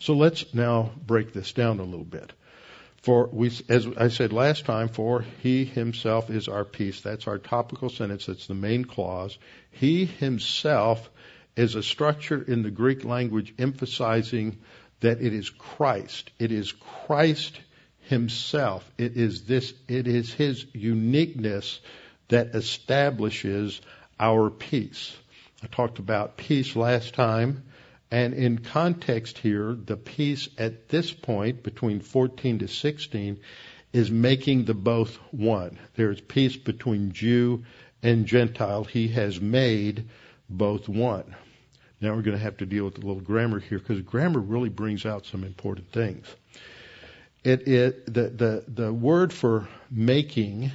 So 0.00 0.14
let's 0.14 0.54
now 0.54 0.90
break 1.06 1.32
this 1.32 1.52
down 1.52 1.80
a 1.80 1.84
little 1.84 2.04
bit. 2.04 2.32
For 3.02 3.28
we, 3.32 3.50
as 3.68 3.86
I 3.96 4.08
said 4.08 4.32
last 4.32 4.64
time, 4.64 4.88
for 4.88 5.24
he 5.42 5.64
himself 5.64 6.30
is 6.30 6.48
our 6.48 6.64
peace. 6.64 7.00
That's 7.00 7.28
our 7.28 7.38
topical 7.38 7.88
sentence. 7.88 8.26
That's 8.26 8.46
the 8.46 8.54
main 8.54 8.84
clause. 8.84 9.38
He 9.70 10.06
himself 10.06 11.08
is 11.56 11.74
a 11.74 11.82
structure 11.82 12.42
in 12.42 12.62
the 12.62 12.70
Greek 12.70 13.04
language 13.04 13.54
emphasizing 13.58 14.58
that 15.00 15.20
it 15.20 15.32
is 15.32 15.50
Christ. 15.50 16.30
It 16.38 16.52
is 16.52 16.72
Christ 16.72 17.58
himself. 18.00 18.88
It 18.98 19.16
is 19.16 19.44
this, 19.44 19.72
it 19.88 20.06
is 20.06 20.32
his 20.32 20.66
uniqueness 20.72 21.80
that 22.28 22.54
establishes 22.54 23.80
our 24.18 24.50
peace. 24.50 25.16
I 25.62 25.66
talked 25.68 25.98
about 25.98 26.36
peace 26.36 26.76
last 26.76 27.14
time, 27.14 27.64
and 28.10 28.34
in 28.34 28.58
context 28.58 29.38
here, 29.38 29.74
the 29.74 29.96
peace 29.96 30.48
at 30.58 30.88
this 30.88 31.12
point 31.12 31.62
between 31.62 32.00
14 32.00 32.60
to 32.60 32.68
16 32.68 33.40
is 33.92 34.10
making 34.10 34.64
the 34.64 34.74
both 34.74 35.16
one. 35.32 35.78
There 35.94 36.10
is 36.10 36.20
peace 36.20 36.56
between 36.56 37.12
Jew 37.12 37.64
and 38.02 38.26
Gentile. 38.26 38.84
He 38.84 39.08
has 39.08 39.40
made 39.40 40.08
both 40.48 40.88
one. 40.88 41.34
Now 42.00 42.14
we're 42.14 42.22
going 42.22 42.36
to 42.36 42.42
have 42.42 42.58
to 42.58 42.66
deal 42.66 42.84
with 42.84 42.98
a 42.98 43.06
little 43.06 43.22
grammar 43.22 43.58
here 43.58 43.78
because 43.78 44.00
grammar 44.02 44.40
really 44.40 44.68
brings 44.68 45.06
out 45.06 45.26
some 45.26 45.42
important 45.42 45.90
things. 45.92 46.26
It, 47.42 47.66
it 47.66 48.12
the, 48.12 48.28
the, 48.28 48.64
the 48.68 48.92
word 48.92 49.32
for 49.32 49.66
making 49.90 50.70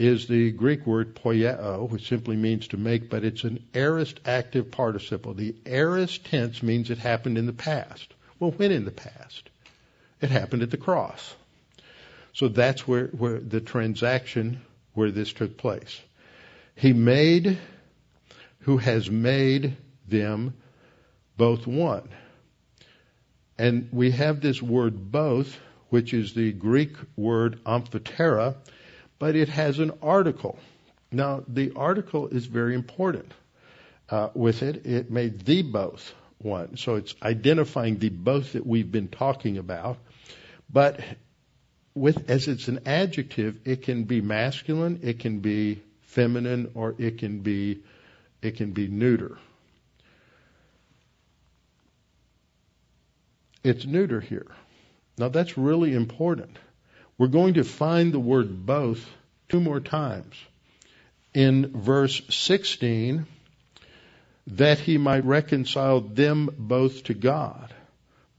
is 0.00 0.26
the 0.26 0.50
Greek 0.52 0.86
word 0.86 1.14
poieo, 1.14 1.86
which 1.90 2.08
simply 2.08 2.34
means 2.34 2.68
to 2.68 2.78
make, 2.78 3.10
but 3.10 3.22
it's 3.22 3.44
an 3.44 3.62
aorist 3.74 4.18
active 4.24 4.70
participle. 4.70 5.34
The 5.34 5.54
aorist 5.66 6.24
tense 6.24 6.62
means 6.62 6.90
it 6.90 6.96
happened 6.96 7.36
in 7.36 7.44
the 7.44 7.52
past. 7.52 8.14
Well, 8.38 8.52
when 8.52 8.72
in 8.72 8.86
the 8.86 8.90
past? 8.90 9.50
It 10.22 10.30
happened 10.30 10.62
at 10.62 10.70
the 10.70 10.78
cross. 10.78 11.34
So 12.32 12.48
that's 12.48 12.88
where, 12.88 13.08
where 13.08 13.40
the 13.40 13.60
transaction 13.60 14.62
where 14.94 15.10
this 15.10 15.34
took 15.34 15.58
place. 15.58 16.00
He 16.74 16.94
made, 16.94 17.58
who 18.60 18.78
has 18.78 19.10
made 19.10 19.76
them 20.08 20.54
both 21.36 21.66
one. 21.66 22.08
And 23.58 23.90
we 23.92 24.12
have 24.12 24.40
this 24.40 24.62
word 24.62 25.12
both, 25.12 25.58
which 25.90 26.14
is 26.14 26.32
the 26.32 26.52
Greek 26.52 26.96
word 27.16 27.62
amphotera, 27.64 28.56
but 29.20 29.36
it 29.36 29.50
has 29.50 29.78
an 29.78 29.92
article. 30.02 30.58
Now, 31.12 31.44
the 31.46 31.72
article 31.76 32.26
is 32.26 32.46
very 32.46 32.74
important. 32.74 33.30
Uh, 34.08 34.30
with 34.34 34.64
it, 34.64 34.86
it 34.86 35.08
made 35.08 35.44
the 35.44 35.62
both 35.62 36.12
one. 36.38 36.76
So 36.76 36.96
it's 36.96 37.14
identifying 37.22 37.98
the 37.98 38.08
both 38.08 38.54
that 38.54 38.66
we've 38.66 38.90
been 38.90 39.06
talking 39.06 39.58
about. 39.58 39.98
But 40.72 41.00
with, 41.94 42.28
as 42.28 42.48
it's 42.48 42.66
an 42.66 42.80
adjective, 42.86 43.60
it 43.64 43.82
can 43.82 44.04
be 44.04 44.20
masculine, 44.20 45.00
it 45.02 45.20
can 45.20 45.40
be 45.40 45.82
feminine, 46.02 46.72
or 46.74 46.94
it 46.98 47.18
can 47.18 47.40
be, 47.40 47.82
it 48.42 48.56
can 48.56 48.72
be 48.72 48.88
neuter. 48.88 49.38
It's 53.62 53.84
neuter 53.84 54.20
here. 54.20 54.46
Now 55.18 55.28
that's 55.28 55.58
really 55.58 55.92
important. 55.92 56.56
We're 57.20 57.26
going 57.26 57.54
to 57.54 57.64
find 57.64 58.14
the 58.14 58.18
word 58.18 58.64
both 58.64 59.06
two 59.50 59.60
more 59.60 59.78
times. 59.78 60.34
In 61.34 61.70
verse 61.78 62.22
16, 62.30 63.26
that 64.46 64.78
he 64.78 64.96
might 64.96 65.26
reconcile 65.26 66.00
them 66.00 66.48
both 66.56 67.04
to 67.04 67.12
God. 67.12 67.74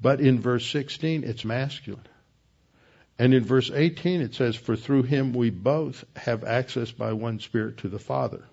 But 0.02 0.20
in 0.20 0.42
verse 0.42 0.66
16, 0.66 1.24
it's 1.24 1.46
masculine. 1.46 2.08
And 3.20 3.36
in 3.36 3.44
verse 3.44 3.70
18, 3.70 4.20
it 4.20 4.34
says, 4.34 4.56
For 4.56 4.76
through 4.76 5.04
him 5.04 5.34
we 5.34 5.52
both 5.52 6.04
have 6.16 6.44
access 6.44 6.90
by 6.90 7.14
one 7.14 7.40
Spirit 7.40 7.78
to 7.78 7.88
the 7.88 8.00
Father. 8.00 8.46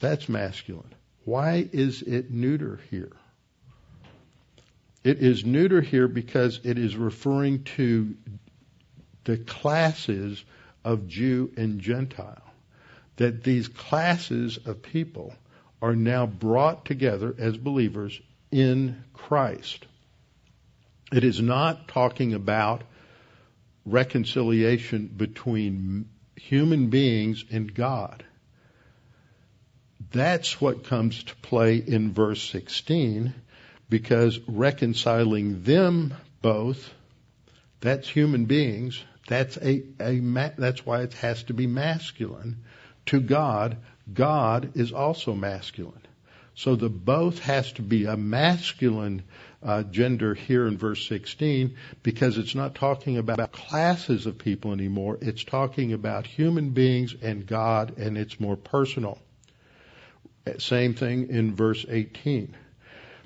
That's 0.00 0.28
masculine. 0.28 0.92
Why 1.24 1.68
is 1.72 2.02
it 2.02 2.32
neuter 2.32 2.80
here? 2.90 3.12
It 5.04 5.18
is 5.18 5.44
neuter 5.44 5.80
here 5.80 6.08
because 6.08 6.58
it 6.64 6.78
is 6.78 6.96
referring 6.96 7.62
to 7.76 8.16
the 9.24 9.36
classes 9.36 10.42
of 10.84 11.08
Jew 11.08 11.52
and 11.56 11.80
Gentile. 11.80 12.42
That 13.16 13.44
these 13.44 13.68
classes 13.68 14.58
of 14.64 14.82
people 14.82 15.34
are 15.80 15.94
now 15.94 16.26
brought 16.26 16.84
together 16.84 17.34
as 17.38 17.56
believers 17.56 18.20
in 18.50 19.04
Christ. 19.12 19.86
It 21.12 21.24
is 21.24 21.40
not 21.40 21.88
talking 21.88 22.34
about 22.34 22.82
reconciliation 23.84 25.08
between 25.08 26.08
human 26.36 26.88
beings 26.88 27.44
and 27.50 27.72
God. 27.72 28.24
That's 30.10 30.60
what 30.60 30.84
comes 30.84 31.22
to 31.24 31.36
play 31.36 31.76
in 31.76 32.12
verse 32.12 32.42
16 32.50 33.34
because 33.88 34.38
reconciling 34.48 35.62
them 35.62 36.14
both 36.40 36.92
that's 37.82 38.08
human 38.08 38.44
beings. 38.44 39.02
That's 39.32 39.56
a, 39.56 39.82
a 39.98 40.20
that's 40.58 40.84
why 40.84 41.00
it 41.04 41.14
has 41.14 41.44
to 41.44 41.54
be 41.54 41.66
masculine. 41.66 42.64
To 43.06 43.18
God, 43.18 43.78
God 44.12 44.72
is 44.74 44.92
also 44.92 45.34
masculine. 45.34 46.06
So 46.54 46.76
the 46.76 46.90
both 46.90 47.38
has 47.38 47.72
to 47.72 47.82
be 47.82 48.04
a 48.04 48.14
masculine 48.18 49.22
uh, 49.62 49.84
gender 49.84 50.34
here 50.34 50.66
in 50.66 50.76
verse 50.76 51.08
16 51.08 51.78
because 52.02 52.36
it's 52.36 52.54
not 52.54 52.74
talking 52.74 53.16
about 53.16 53.52
classes 53.52 54.26
of 54.26 54.36
people 54.36 54.74
anymore. 54.74 55.16
It's 55.22 55.44
talking 55.44 55.94
about 55.94 56.26
human 56.26 56.72
beings 56.72 57.14
and 57.22 57.46
God, 57.46 57.96
and 57.96 58.18
it's 58.18 58.38
more 58.38 58.56
personal. 58.56 59.18
Same 60.58 60.92
thing 60.92 61.30
in 61.30 61.54
verse 61.54 61.86
18. 61.88 62.54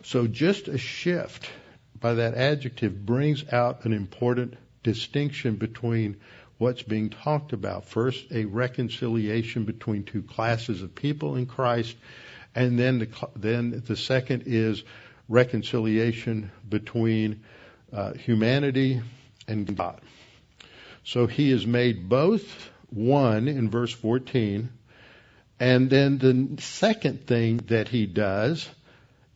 So 0.05 0.29
just 0.29 0.69
a 0.69 0.79
shift 0.79 1.51
by 1.99 2.15
that 2.15 2.35
adjective 2.35 3.05
brings 3.05 3.45
out 3.53 3.85
an 3.87 3.93
important 3.93 4.55
distinction 4.87 5.57
between 5.57 6.17
what's 6.59 6.83
being 6.83 7.11
talked 7.11 7.53
about. 7.53 7.87
First, 7.87 8.25
a 8.31 8.45
reconciliation 8.45 9.65
between 9.65 10.05
two 10.05 10.23
classes 10.23 10.81
of 10.81 10.95
people 10.95 11.35
in 11.35 11.47
Christ, 11.47 11.97
and 12.55 12.79
then 12.79 13.01
the, 13.01 13.09
then 13.35 13.83
the 13.85 13.97
second 13.97 14.45
is 14.47 14.85
reconciliation 15.29 16.53
between 16.69 17.43
uh, 17.93 18.13
humanity 18.15 19.03
and 19.49 19.77
God. 19.77 20.01
So 21.03 21.27
he 21.27 21.51
has 21.51 21.67
made 21.67 22.09
both 22.09 22.71
one 22.91 23.49
in 23.49 23.69
verse 23.69 23.93
14, 23.93 24.69
and 25.59 25.91
then 25.91 26.19
the 26.19 26.63
second 26.63 27.27
thing 27.27 27.57
that 27.67 27.89
he 27.89 28.07
does 28.07 28.69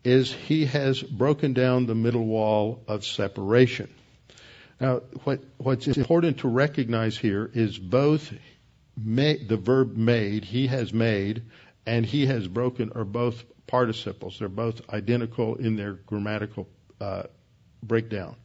is 0.04 0.32
he 0.32 0.66
has 0.66 1.02
broken 1.02 1.54
down 1.54 1.86
the 1.86 1.94
middle 1.94 2.24
wall 2.24 2.82
of 2.86 3.04
separation. 3.04 3.88
Now, 4.80 5.02
what, 5.24 5.40
what's 5.58 5.86
important 5.86 6.38
to 6.38 6.48
recognize 6.48 7.16
here 7.16 7.50
is 7.52 7.78
both 7.78 8.32
the 8.96 9.60
verb 9.62 9.96
made, 9.96 10.44
he 10.44 10.68
has 10.68 10.92
made, 10.92 11.42
and 11.86 12.04
he 12.04 12.26
has 12.26 12.48
broken 12.48 12.92
are 12.94 13.04
both 13.04 13.44
participles. 13.66 14.38
They're 14.38 14.48
both 14.48 14.80
identical 14.90 15.56
in 15.56 15.76
their 15.76 15.92
grammatical 15.92 16.66
uh, 17.00 17.24
breakdown. 17.82 18.36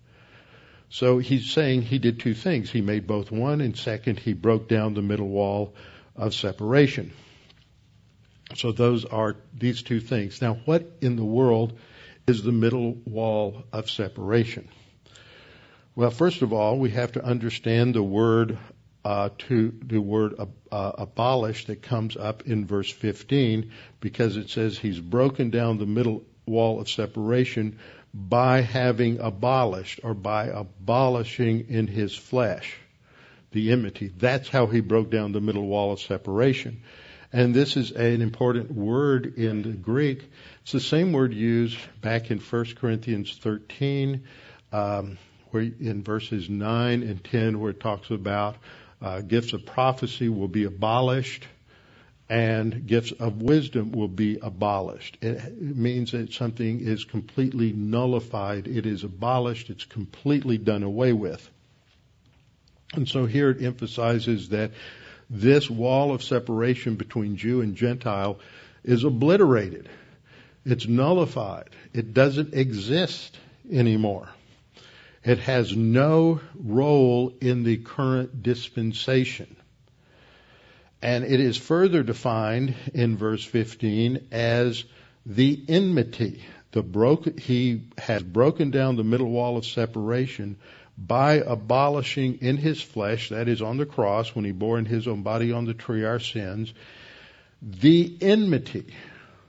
So 0.89 1.17
he's 1.19 1.49
saying 1.49 1.83
he 1.83 1.99
did 1.99 2.19
two 2.19 2.33
things. 2.33 2.69
He 2.69 2.81
made 2.81 3.07
both 3.07 3.31
one, 3.31 3.61
and 3.61 3.75
second, 3.77 4.19
he 4.19 4.33
broke 4.33 4.67
down 4.67 4.93
the 4.93 5.01
middle 5.01 5.27
wall 5.27 5.73
of 6.15 6.33
separation. 6.33 7.11
So 8.55 8.71
those 8.71 9.05
are 9.05 9.35
these 9.53 9.83
two 9.83 9.99
things. 9.99 10.41
Now, 10.41 10.55
what 10.65 10.85
in 11.01 11.15
the 11.15 11.25
world 11.25 11.77
is 12.27 12.43
the 12.43 12.51
middle 12.51 12.93
wall 13.05 13.63
of 13.73 13.89
separation? 13.89 14.69
Well, 15.95 16.11
first 16.11 16.41
of 16.41 16.51
all, 16.51 16.77
we 16.77 16.89
have 16.89 17.13
to 17.13 17.23
understand 17.23 17.95
the 17.95 18.03
word 18.03 18.57
uh, 19.05 19.29
to 19.37 19.73
the 19.81 19.99
word 19.99 20.33
uh, 20.37 20.91
abolish 20.97 21.67
that 21.67 21.81
comes 21.81 22.17
up 22.17 22.43
in 22.47 22.65
verse 22.65 22.91
15 22.91 23.71
because 24.01 24.35
it 24.35 24.49
says 24.49 24.77
he's 24.77 24.99
broken 24.99 25.51
down 25.51 25.77
the 25.77 25.85
middle 25.85 26.23
wall 26.45 26.81
of 26.81 26.89
separation 26.89 27.79
by 28.13 28.61
having 28.61 29.19
abolished 29.19 30.01
or 30.03 30.13
by 30.13 30.47
abolishing 30.47 31.69
in 31.69 31.87
his 31.87 32.13
flesh 32.13 32.75
the 33.51 33.71
enmity. 33.71 34.11
That's 34.17 34.49
how 34.49 34.67
he 34.67 34.81
broke 34.81 35.09
down 35.09 35.31
the 35.31 35.39
middle 35.39 35.65
wall 35.65 35.93
of 35.93 36.01
separation. 36.01 36.81
And 37.31 37.53
this 37.53 37.77
is 37.77 37.91
an 37.91 38.21
important 38.21 38.69
word 38.69 39.37
in 39.37 39.61
the 39.61 39.69
Greek. 39.69 40.29
It's 40.63 40.73
the 40.73 40.81
same 40.81 41.13
word 41.13 41.33
used 41.33 41.77
back 42.01 42.31
in 42.31 42.39
1 42.39 42.65
Corinthians 42.75 43.37
13, 43.37 44.23
um, 44.73 45.17
where 45.55 45.71
in 45.79 46.03
verses 46.03 46.49
9 46.49 47.01
and 47.01 47.23
10, 47.23 47.61
where 47.61 47.71
it 47.71 47.79
talks 47.79 48.09
about 48.09 48.57
uh, 49.01 49.21
gifts 49.21 49.53
of 49.53 49.65
prophecy 49.65 50.27
will 50.27 50.49
be 50.49 50.65
abolished. 50.65 51.45
and 52.27 52.85
gifts 52.87 53.13
of 53.13 53.41
wisdom 53.41 53.91
will 53.93 54.09
be 54.09 54.37
abolished. 54.41 55.17
It 55.21 55.61
means 55.61 56.11
that 56.11 56.33
something 56.33 56.81
is 56.81 57.05
completely 57.05 57.71
nullified. 57.71 58.67
It 58.67 58.85
is 58.85 59.03
abolished. 59.03 59.69
It's 59.69 59.85
completely 59.85 60.57
done 60.57 60.83
away 60.83 61.13
with. 61.13 61.49
And 62.93 63.07
so 63.07 63.25
here 63.25 63.49
it 63.51 63.63
emphasizes 63.63 64.49
that 64.49 64.71
this 65.29 65.69
wall 65.69 66.13
of 66.13 66.21
separation 66.21 66.95
between 66.95 67.37
Jew 67.37 67.61
and 67.61 67.75
Gentile 67.75 68.39
is 68.83 69.05
obliterated. 69.05 69.87
It's 70.65 70.87
nullified. 70.87 71.69
It 71.93 72.13
doesn't 72.13 72.53
exist 72.55 73.37
anymore. 73.71 74.27
It 75.25 75.39
has 75.39 75.75
no 75.75 76.39
role 76.53 77.33
in 77.41 77.63
the 77.63 77.77
current 77.77 78.43
dispensation. 78.43 79.55
And 81.01 81.23
it 81.23 81.39
is 81.39 81.57
further 81.57 82.03
defined 82.03 82.75
in 82.93 83.17
verse 83.17 83.43
15 83.43 84.27
as 84.31 84.83
the 85.25 85.65
enmity. 85.67 86.43
The 86.73 86.83
broken, 86.83 87.37
he 87.37 87.85
has 87.97 88.21
broken 88.21 88.69
down 88.69 88.97
the 88.97 89.03
middle 89.03 89.29
wall 89.29 89.57
of 89.57 89.65
separation 89.65 90.57
by 90.97 91.35
abolishing 91.35 92.39
in 92.41 92.57
his 92.57 92.81
flesh, 92.81 93.29
that 93.29 93.47
is 93.47 93.63
on 93.63 93.77
the 93.77 93.85
cross, 93.85 94.35
when 94.35 94.45
he 94.45 94.51
bore 94.51 94.77
in 94.77 94.85
his 94.85 95.07
own 95.07 95.23
body 95.23 95.51
on 95.51 95.65
the 95.65 95.73
tree 95.73 96.05
our 96.05 96.19
sins, 96.19 96.71
the 97.61 98.15
enmity. 98.21 98.93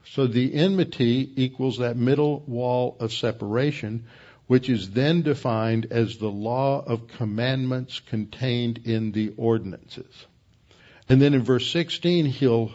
So 0.05 0.25
the 0.25 0.53
enmity 0.55 1.31
equals 1.35 1.77
that 1.77 1.97
middle 1.97 2.43
wall 2.47 2.97
of 2.99 3.13
separation, 3.13 4.05
which 4.47 4.69
is 4.69 4.91
then 4.91 5.21
defined 5.21 5.87
as 5.91 6.17
the 6.17 6.31
law 6.31 6.83
of 6.85 7.07
commandments 7.07 7.99
contained 7.99 8.79
in 8.85 9.11
the 9.11 9.33
ordinances. 9.37 10.25
And 11.09 11.21
then 11.21 11.33
in 11.33 11.43
verse 11.43 11.69
16, 11.71 12.25
he'll 12.25 12.71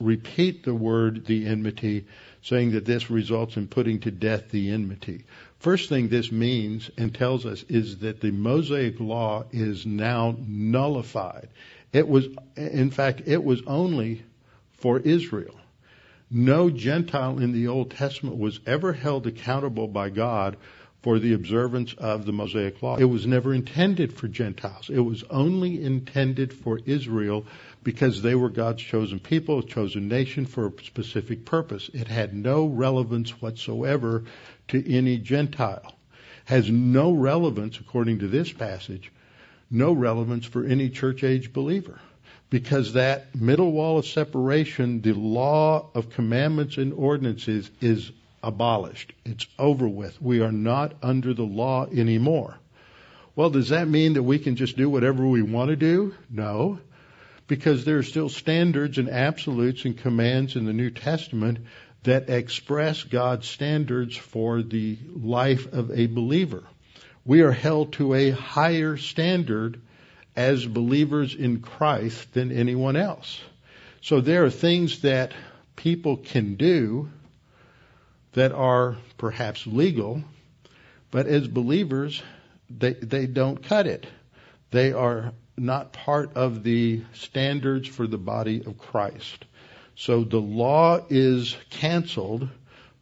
repeat 0.00 0.64
the 0.64 0.74
word, 0.74 1.26
the 1.26 1.46
enmity, 1.46 2.06
saying 2.42 2.72
that 2.72 2.84
this 2.84 3.08
results 3.10 3.56
in 3.56 3.68
putting 3.68 4.00
to 4.00 4.10
death 4.10 4.50
the 4.50 4.70
enmity. 4.70 5.24
First 5.58 5.88
thing 5.88 6.08
this 6.08 6.32
means 6.32 6.90
and 6.98 7.14
tells 7.14 7.46
us 7.46 7.64
is 7.68 7.98
that 7.98 8.20
the 8.20 8.32
Mosaic 8.32 8.98
law 8.98 9.44
is 9.52 9.86
now 9.86 10.36
nullified. 10.46 11.48
It 11.92 12.08
was, 12.08 12.26
in 12.56 12.90
fact, 12.90 13.22
it 13.26 13.42
was 13.42 13.62
only 13.66 14.22
for 14.78 14.98
Israel. 14.98 15.54
No 16.30 16.70
Gentile 16.70 17.38
in 17.38 17.52
the 17.52 17.68
Old 17.68 17.90
Testament 17.90 18.38
was 18.38 18.58
ever 18.66 18.92
held 18.92 19.26
accountable 19.26 19.86
by 19.86 20.08
God 20.08 20.56
for 21.02 21.18
the 21.18 21.32
observance 21.32 21.94
of 21.98 22.26
the 22.26 22.32
Mosaic 22.32 22.80
law. 22.80 22.96
It 22.96 23.04
was 23.04 23.26
never 23.26 23.52
intended 23.52 24.12
for 24.12 24.28
Gentiles. 24.28 24.88
It 24.88 25.00
was 25.00 25.24
only 25.30 25.82
intended 25.82 26.52
for 26.52 26.80
Israel 26.86 27.44
because 27.82 28.22
they 28.22 28.36
were 28.36 28.48
God's 28.48 28.82
chosen 28.82 29.18
people, 29.18 29.58
a 29.58 29.64
chosen 29.64 30.06
nation 30.06 30.46
for 30.46 30.68
a 30.68 30.84
specific 30.84 31.44
purpose. 31.44 31.90
It 31.92 32.06
had 32.06 32.34
no 32.34 32.66
relevance 32.66 33.42
whatsoever 33.42 34.24
to 34.68 34.92
any 34.92 35.18
Gentile. 35.18 35.96
Has 36.44 36.70
no 36.70 37.12
relevance, 37.12 37.78
according 37.78 38.20
to 38.20 38.28
this 38.28 38.52
passage, 38.52 39.10
no 39.70 39.92
relevance 39.92 40.46
for 40.46 40.64
any 40.64 40.88
church 40.88 41.24
age 41.24 41.52
believer. 41.52 42.00
Because 42.50 42.92
that 42.92 43.34
middle 43.34 43.72
wall 43.72 43.98
of 43.98 44.06
separation, 44.06 45.00
the 45.00 45.14
law 45.14 45.88
of 45.94 46.10
commandments 46.10 46.76
and 46.76 46.92
ordinances 46.92 47.70
is 47.80 48.12
abolished. 48.42 49.12
It's 49.24 49.46
over 49.58 49.88
with. 49.88 50.20
We 50.20 50.40
are 50.40 50.52
not 50.52 50.94
under 51.02 51.34
the 51.34 51.44
law 51.44 51.86
anymore. 51.86 52.58
Well, 53.34 53.50
does 53.50 53.70
that 53.70 53.88
mean 53.88 54.14
that 54.14 54.22
we 54.22 54.38
can 54.38 54.56
just 54.56 54.76
do 54.76 54.90
whatever 54.90 55.26
we 55.26 55.42
want 55.42 55.70
to 55.70 55.76
do? 55.76 56.14
No. 56.30 56.80
Because 57.46 57.84
there 57.84 57.98
are 57.98 58.02
still 58.02 58.28
standards 58.28 58.98
and 58.98 59.08
absolutes 59.08 59.84
and 59.84 59.96
commands 59.96 60.56
in 60.56 60.64
the 60.64 60.72
New 60.72 60.90
Testament 60.90 61.58
that 62.02 62.28
express 62.28 63.02
God's 63.02 63.48
standards 63.48 64.16
for 64.16 64.62
the 64.62 64.98
life 65.14 65.72
of 65.72 65.90
a 65.90 66.06
believer. 66.06 66.64
We 67.24 67.42
are 67.42 67.52
held 67.52 67.92
to 67.94 68.14
a 68.14 68.30
higher 68.30 68.96
standard 68.96 69.80
as 70.34 70.66
believers 70.66 71.34
in 71.34 71.60
Christ 71.60 72.32
than 72.34 72.50
anyone 72.50 72.96
else. 72.96 73.40
So 74.00 74.20
there 74.20 74.44
are 74.44 74.50
things 74.50 75.02
that 75.02 75.32
people 75.76 76.16
can 76.16 76.56
do 76.56 77.10
that 78.32 78.52
are 78.52 78.96
perhaps 79.18 79.66
legal, 79.66 80.22
but 81.10 81.26
as 81.26 81.46
believers, 81.46 82.22
they, 82.70 82.94
they 82.94 83.26
don't 83.26 83.62
cut 83.62 83.86
it. 83.86 84.06
They 84.70 84.92
are 84.92 85.32
not 85.56 85.92
part 85.92 86.34
of 86.34 86.62
the 86.62 87.02
standards 87.12 87.86
for 87.88 88.06
the 88.06 88.18
body 88.18 88.62
of 88.64 88.78
Christ. 88.78 89.44
So 89.94 90.24
the 90.24 90.40
law 90.40 91.04
is 91.10 91.56
canceled, 91.70 92.48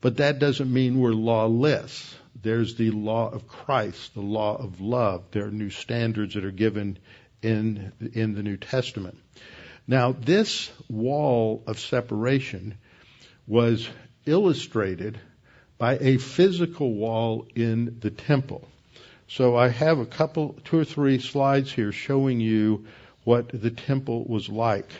but 0.00 0.16
that 0.16 0.40
doesn't 0.40 0.72
mean 0.72 0.98
we're 0.98 1.12
lawless. 1.12 2.14
There's 2.42 2.74
the 2.74 2.90
law 2.90 3.30
of 3.30 3.46
Christ, 3.46 4.14
the 4.14 4.20
law 4.20 4.56
of 4.56 4.80
love. 4.80 5.24
There 5.30 5.46
are 5.46 5.50
new 5.50 5.70
standards 5.70 6.34
that 6.34 6.44
are 6.44 6.50
given 6.50 6.98
in, 7.42 7.92
in 8.14 8.34
the 8.34 8.42
New 8.42 8.56
Testament. 8.56 9.18
Now, 9.86 10.12
this 10.12 10.70
wall 10.88 11.62
of 11.66 11.78
separation 11.78 12.76
was 13.46 13.88
illustrated 14.26 15.18
by 15.78 15.96
a 15.98 16.18
physical 16.18 16.92
wall 16.92 17.46
in 17.54 17.98
the 18.00 18.10
temple. 18.10 18.68
So 19.28 19.56
I 19.56 19.68
have 19.68 19.98
a 19.98 20.06
couple, 20.06 20.56
two 20.64 20.78
or 20.78 20.84
three 20.84 21.20
slides 21.20 21.72
here 21.72 21.92
showing 21.92 22.40
you 22.40 22.86
what 23.24 23.48
the 23.48 23.70
temple 23.70 24.24
was 24.24 24.48
like. 24.48 24.90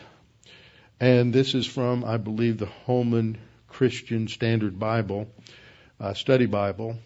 And 0.99 1.33
this 1.33 1.53
is 1.53 1.65
from, 1.65 2.05
I 2.05 2.17
believe, 2.17 2.57
the 2.57 2.67
Holman 2.85 3.37
Christian 3.67 4.27
Standard 4.27 4.79
Bible, 4.79 5.27
uh, 5.99 6.13
Study 6.13 6.45
Bible. 6.45 6.97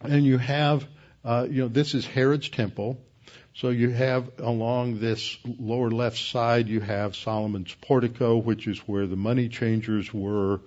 And 0.00 0.24
you 0.24 0.38
have, 0.38 0.86
uh, 1.24 1.46
you 1.48 1.62
know, 1.62 1.68
this 1.68 1.94
is 1.94 2.06
Herod's 2.06 2.48
temple. 2.48 2.98
So 3.56 3.68
you 3.68 3.90
have 3.90 4.40
along 4.40 4.98
this 4.98 5.38
lower 5.44 5.88
left 5.88 6.18
side, 6.18 6.68
you 6.68 6.80
have 6.80 7.14
Solomon's 7.14 7.72
portico, 7.80 8.36
which 8.36 8.66
is 8.66 8.80
where 8.80 9.06
the 9.06 9.14
money 9.14 9.48
changers 9.48 10.12
were. 10.12 10.60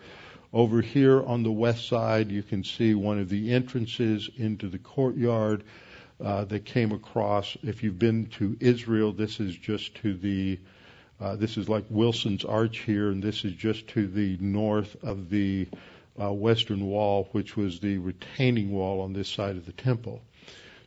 Over 0.53 0.81
here 0.81 1.21
on 1.21 1.43
the 1.43 1.51
west 1.51 1.89
side, 1.89 2.31
you 2.31 2.41
can 2.43 2.63
see 2.63 2.93
one 2.93 3.19
of 3.19 3.27
the 3.27 3.53
entrances 3.53 4.29
into 4.37 4.69
the 4.69 4.77
courtyard 4.77 5.65
uh, 6.23 6.45
that 6.45 6.63
came 6.63 6.93
across. 6.93 7.57
If 7.61 7.83
you've 7.83 7.99
been 7.99 8.27
to 8.37 8.55
Israel, 8.61 9.11
this 9.11 9.41
is 9.41 9.53
just 9.57 9.95
to 9.95 10.13
the 10.13 10.57
uh, 11.19 11.35
this 11.35 11.57
is 11.57 11.67
like 11.67 11.83
Wilson's 11.89 12.45
Arch 12.45 12.79
here, 12.79 13.09
and 13.09 13.21
this 13.21 13.43
is 13.43 13.51
just 13.51 13.87
to 13.89 14.07
the 14.07 14.37
north 14.39 14.95
of 15.03 15.29
the 15.29 15.67
uh, 16.21 16.31
western 16.31 16.85
wall, 16.85 17.27
which 17.33 17.57
was 17.57 17.81
the 17.81 17.97
retaining 17.97 18.71
wall 18.71 19.01
on 19.01 19.11
this 19.11 19.27
side 19.27 19.57
of 19.57 19.65
the 19.65 19.73
temple. 19.73 20.21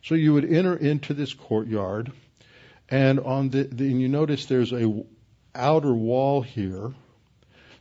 So 0.03 0.15
you 0.15 0.33
would 0.33 0.51
enter 0.51 0.75
into 0.75 1.13
this 1.13 1.33
courtyard, 1.33 2.11
and 2.89 3.19
on 3.19 3.49
the, 3.49 3.63
the 3.63 3.89
and 3.91 4.01
you 4.01 4.09
notice 4.09 4.45
there's 4.45 4.73
a 4.73 5.03
outer 5.53 5.93
wall 5.93 6.41
here. 6.41 6.93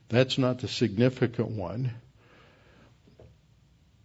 That's 0.08 0.38
not 0.38 0.58
the 0.58 0.68
significant 0.68 1.50
one. 1.50 1.92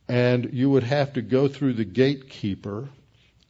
And 0.07 0.53
you 0.53 0.69
would 0.69 0.83
have 0.83 1.13
to 1.13 1.21
go 1.21 1.47
through 1.47 1.73
the 1.73 1.85
gatekeeper 1.85 2.89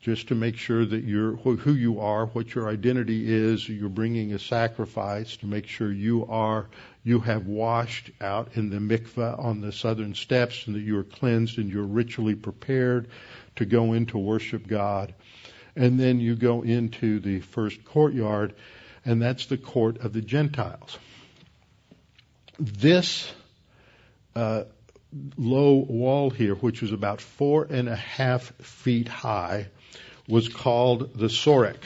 just 0.06 0.28
to 0.28 0.36
make 0.36 0.56
sure 0.56 0.86
that 0.86 1.04
you're 1.04 1.36
who 1.36 1.74
you 1.74 2.00
are, 2.00 2.28
what 2.28 2.54
your 2.54 2.70
identity 2.70 3.26
is. 3.28 3.68
You're 3.68 3.90
bringing 3.90 4.34
a 4.34 4.40
sacrifice 4.40 5.36
to 5.38 5.48
make 5.48 5.66
sure 5.66 5.92
you 5.92 6.28
are 6.28 6.68
you 7.04 7.22
have 7.22 7.48
washed 7.48 8.12
out 8.22 8.50
in 8.54 8.70
the 8.70 8.78
mikveh 8.78 9.40
on 9.44 9.62
the 9.62 9.72
southern 9.72 10.14
steps, 10.14 10.68
and 10.68 10.76
that 10.76 10.82
you 10.82 11.00
are 11.00 11.04
cleansed 11.04 11.58
and 11.58 11.72
you're 11.72 11.88
ritually 11.88 12.36
prepared 12.36 13.08
to 13.56 13.66
go 13.66 13.94
in 13.94 14.06
to 14.08 14.20
worship 14.20 14.68
God. 14.68 15.16
And 15.76 16.00
then 16.00 16.20
you 16.20 16.36
go 16.36 16.62
into 16.62 17.20
the 17.20 17.40
first 17.40 17.84
courtyard, 17.84 18.54
and 19.06 19.20
that's 19.20 19.48
the 19.48 19.58
court 19.58 19.98
of 19.98 20.14
the 20.14 20.22
Gentiles. 20.22 21.00
This 22.60 23.32
uh, 24.36 24.66
low 25.36 25.74
wall 25.76 26.30
here, 26.30 26.54
which 26.54 26.84
was 26.84 26.92
about 26.92 27.22
four 27.22 27.64
and 27.64 27.90
a 27.90 27.96
half 27.96 28.54
feet 28.62 29.08
high, 29.08 29.68
was 30.28 30.48
called 30.50 31.18
the 31.18 31.28
Soreg. 31.28 31.78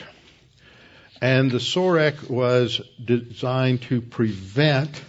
And 1.21 1.51
the 1.51 1.57
Soreg 1.57 2.29
was 2.29 2.79
designed 3.03 3.81
to 3.83 4.01
prevent 4.01 5.01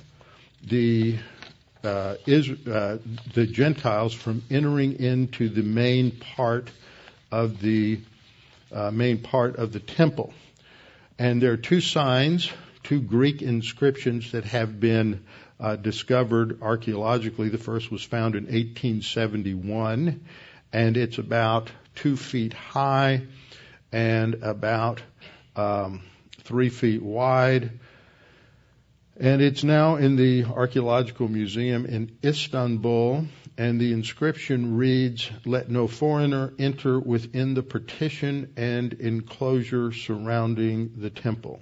the 0.64 1.18
uh, 1.83 2.16
is, 2.26 2.51
uh, 2.66 2.99
the 3.33 3.47
Gentiles 3.47 4.12
from 4.12 4.43
entering 4.51 5.01
into 5.01 5.49
the 5.49 5.62
main 5.62 6.11
part 6.11 6.70
of 7.31 7.61
the 7.61 8.01
uh, 8.72 8.91
main 8.91 9.18
part 9.18 9.57
of 9.57 9.72
the 9.72 9.81
temple. 9.81 10.35
And 11.18 11.41
there 11.41 11.53
are 11.53 11.57
two 11.57 11.81
signs, 11.81 12.51
two 12.83 13.01
Greek 13.01 13.43
inscriptions 13.43 14.33
that 14.33 14.45
have 14.45 14.78
been 14.78 15.24
uh, 15.59 15.76
discovered 15.76 16.61
archaeologically. 16.62 17.49
The 17.49 17.59
first 17.59 17.91
was 17.91 18.03
found 18.03 18.35
in 18.35 18.45
1871, 18.45 20.24
and 20.72 20.97
it's 20.97 21.18
about 21.18 21.70
two 21.95 22.16
feet 22.16 22.53
high 22.53 23.22
and 23.93 24.34
about 24.43 25.03
um, 25.57 26.03
three 26.43 26.68
feet 26.68 27.03
wide. 27.03 27.78
And 29.18 29.43
it's 29.43 29.64
now 29.64 29.97
in 29.97 30.16
the 30.16 30.45
Archaeological 30.45 31.28
Museum 31.28 31.84
in 31.84 32.16
Istanbul, 32.24 33.26
and 33.59 33.78
the 33.78 33.93
inscription 33.93 34.78
reads, 34.78 35.30
Let 35.45 35.68
no 35.68 35.86
foreigner 35.86 36.55
enter 36.59 36.99
within 36.99 37.53
the 37.53 37.62
partition 37.62 38.55
and 38.57 38.95
enclosure 38.95 39.93
surrounding 39.93 40.93
the 40.97 41.11
temple. 41.11 41.61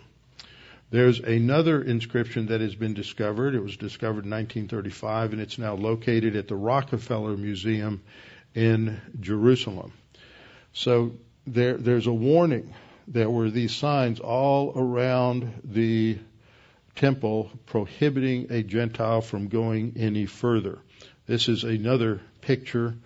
There's 0.91 1.19
another 1.19 1.83
inscription 1.83 2.47
that 2.47 2.61
has 2.61 2.75
been 2.75 2.95
discovered. 2.95 3.55
It 3.55 3.63
was 3.63 3.77
discovered 3.77 4.25
in 4.25 4.31
1935, 4.31 5.33
and 5.33 5.43
it's 5.43 5.59
now 5.59 5.75
located 5.75 6.37
at 6.37 6.49
the 6.49 6.57
Rockefeller 6.57 7.37
Museum 7.37 8.03
in 8.55 9.01
Jerusalem. 9.21 9.93
So 10.73 11.13
there, 11.47 11.77
there's 11.77 12.07
a 12.07 12.13
warning. 12.13 12.75
There 13.07 13.31
were 13.31 13.51
these 13.51 13.75
signs 13.75 14.21
all 14.21 14.73
around 14.77 15.63
the 15.65 16.19
temple 16.95 17.51
prohibiting 17.67 18.49
a 18.51 18.63
Gentile 18.63 19.21
from 19.21 19.49
going 19.49 19.95
any 19.97 20.27
further. 20.27 20.79
This 21.27 21.49
is 21.49 21.65
another 21.65 22.21
picture 22.41 22.97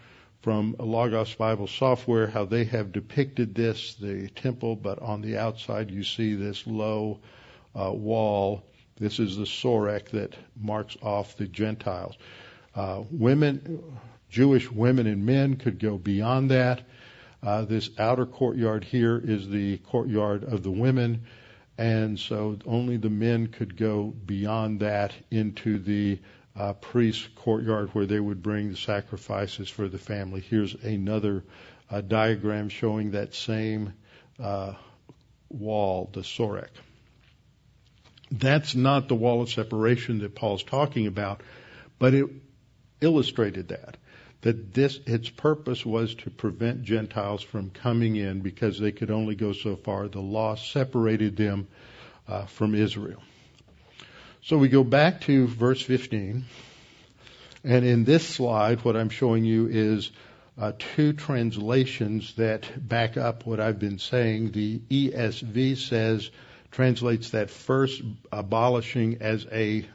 from 0.43 0.75
Logos 0.79 1.35
Bible 1.35 1.69
software, 1.69 2.27
how 2.27 2.45
they 2.45 2.65
have 2.65 2.93
depicted 2.93 3.55
this, 3.55 3.95
the 3.95 4.29
temple, 4.29 4.75
but 4.75 4.99
on 5.01 5.23
the 5.23 5.39
outside 5.39 5.91
you 5.91 6.03
see 6.03 6.35
this 6.35 6.67
low 6.67 7.21
uh, 7.75 7.93
wall. 7.93 8.65
This 8.97 9.21
is 9.21 9.37
the 9.37 9.45
soreg 9.45 10.11
that 10.11 10.35
marks 10.61 10.97
off 11.01 11.37
the 11.37 11.47
Gentiles. 11.47 12.17
Uh, 12.75 13.03
women, 13.11 13.83
Jewish 14.31 14.71
women 14.71 15.07
and 15.07 15.25
men 15.25 15.57
could 15.57 15.79
go 15.79 15.97
beyond 15.97 16.51
that. 16.51 16.83
Uh, 17.43 17.64
this 17.64 17.90
outer 17.99 18.24
courtyard 18.24 18.84
here 18.84 19.20
is 19.22 19.49
the 19.49 19.78
courtyard 19.78 20.45
of 20.45 20.62
the 20.62 20.70
women, 20.70 21.24
and 21.76 22.18
so 22.18 22.57
only 22.66 22.97
the 22.97 23.11
men 23.11 23.49
could 23.49 23.76
go 23.76 24.05
beyond 24.05 24.80
that 24.80 25.12
into 25.30 25.78
the 25.78 26.20
uh, 26.55 26.72
priest's 26.74 27.26
courtyard 27.34 27.88
where 27.95 28.07
they 28.07 28.20
would 28.20 28.43
bring 28.43 28.70
the 28.70 28.76
sacrifices 28.76 29.68
for 29.68 29.88
the 29.88 29.99
family. 29.99 30.40
Here's 30.40 30.74
another 30.74 31.43
uh, 31.90 32.01
diagram 32.01 32.68
showing 32.68 33.12
that 33.12 33.34
same 33.34 33.93
uh, 34.40 34.74
wall, 35.49 36.11
the 36.12 36.20
soreg. 36.20 36.68
That's 38.30 38.74
not 38.74 39.09
the 39.09 39.14
wall 39.14 39.43
of 39.43 39.51
separation 39.51 40.20
that 40.20 40.34
Paul's 40.34 40.62
talking 40.62 41.07
about, 41.07 41.43
but 41.99 42.14
it 42.14 42.26
illustrated 43.01 43.68
that 43.68 43.97
that 44.43 44.74
this 44.74 44.99
its 45.07 45.30
purpose 45.30 45.86
was 45.86 46.14
to 46.16 46.30
prevent 46.30 46.82
Gentiles 46.82 47.43
from 47.43 47.70
coming 47.70 48.16
in 48.16 48.40
because 48.40 48.78
they 48.78 48.93
could 48.93 49.11
only 49.11 49.34
go 49.34 49.53
so 49.53 49.76
far. 49.76 50.09
The 50.09 50.20
law 50.20 50.57
separated 50.57 51.36
them 51.36 51.68
uh, 52.28 52.47
from 52.47 52.74
Israel. 52.74 53.22
So 54.43 54.59
we 54.59 54.68
go 54.68 54.82
back 54.82 55.22
to 55.22 55.47
verse 55.47 55.80
15, 55.80 56.45
and 57.62 57.84
in 57.84 58.05
this 58.05 58.28
slide, 58.28 58.84
what 58.84 58.97
I'm 58.97 59.09
showing 59.09 59.45
you 59.45 59.68
is 59.68 60.11
uh, 60.59 60.72
two 60.76 61.12
translations 61.12 62.34
that 62.34 62.88
back 62.88 63.16
up 63.16 63.47
what 63.47 63.61
I've 63.61 63.78
been 63.78 63.99
saying. 63.99 64.51
The 64.51 64.80
ESV 64.90 65.76
says 65.76 66.30
translates 66.72 67.30
that 67.30 67.51
first 67.51 68.03
abolishing 68.32 69.18
as 69.20 69.47
a 69.53 69.86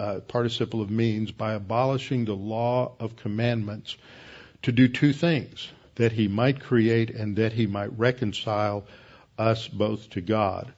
uh, 0.00 0.20
participle 0.20 0.80
of 0.80 0.90
means 0.90 1.30
by 1.30 1.52
abolishing 1.52 2.24
the 2.24 2.34
law 2.34 2.92
of 2.98 3.16
commandments 3.16 3.96
to 4.62 4.72
do 4.72 4.88
two 4.88 5.12
things 5.12 5.68
that 5.96 6.10
he 6.10 6.26
might 6.26 6.60
create 6.60 7.10
and 7.10 7.36
that 7.36 7.52
he 7.52 7.66
might 7.66 7.98
reconcile 7.98 8.86
us 9.38 9.68
both 9.68 10.08
to 10.08 10.22
God. 10.22 10.72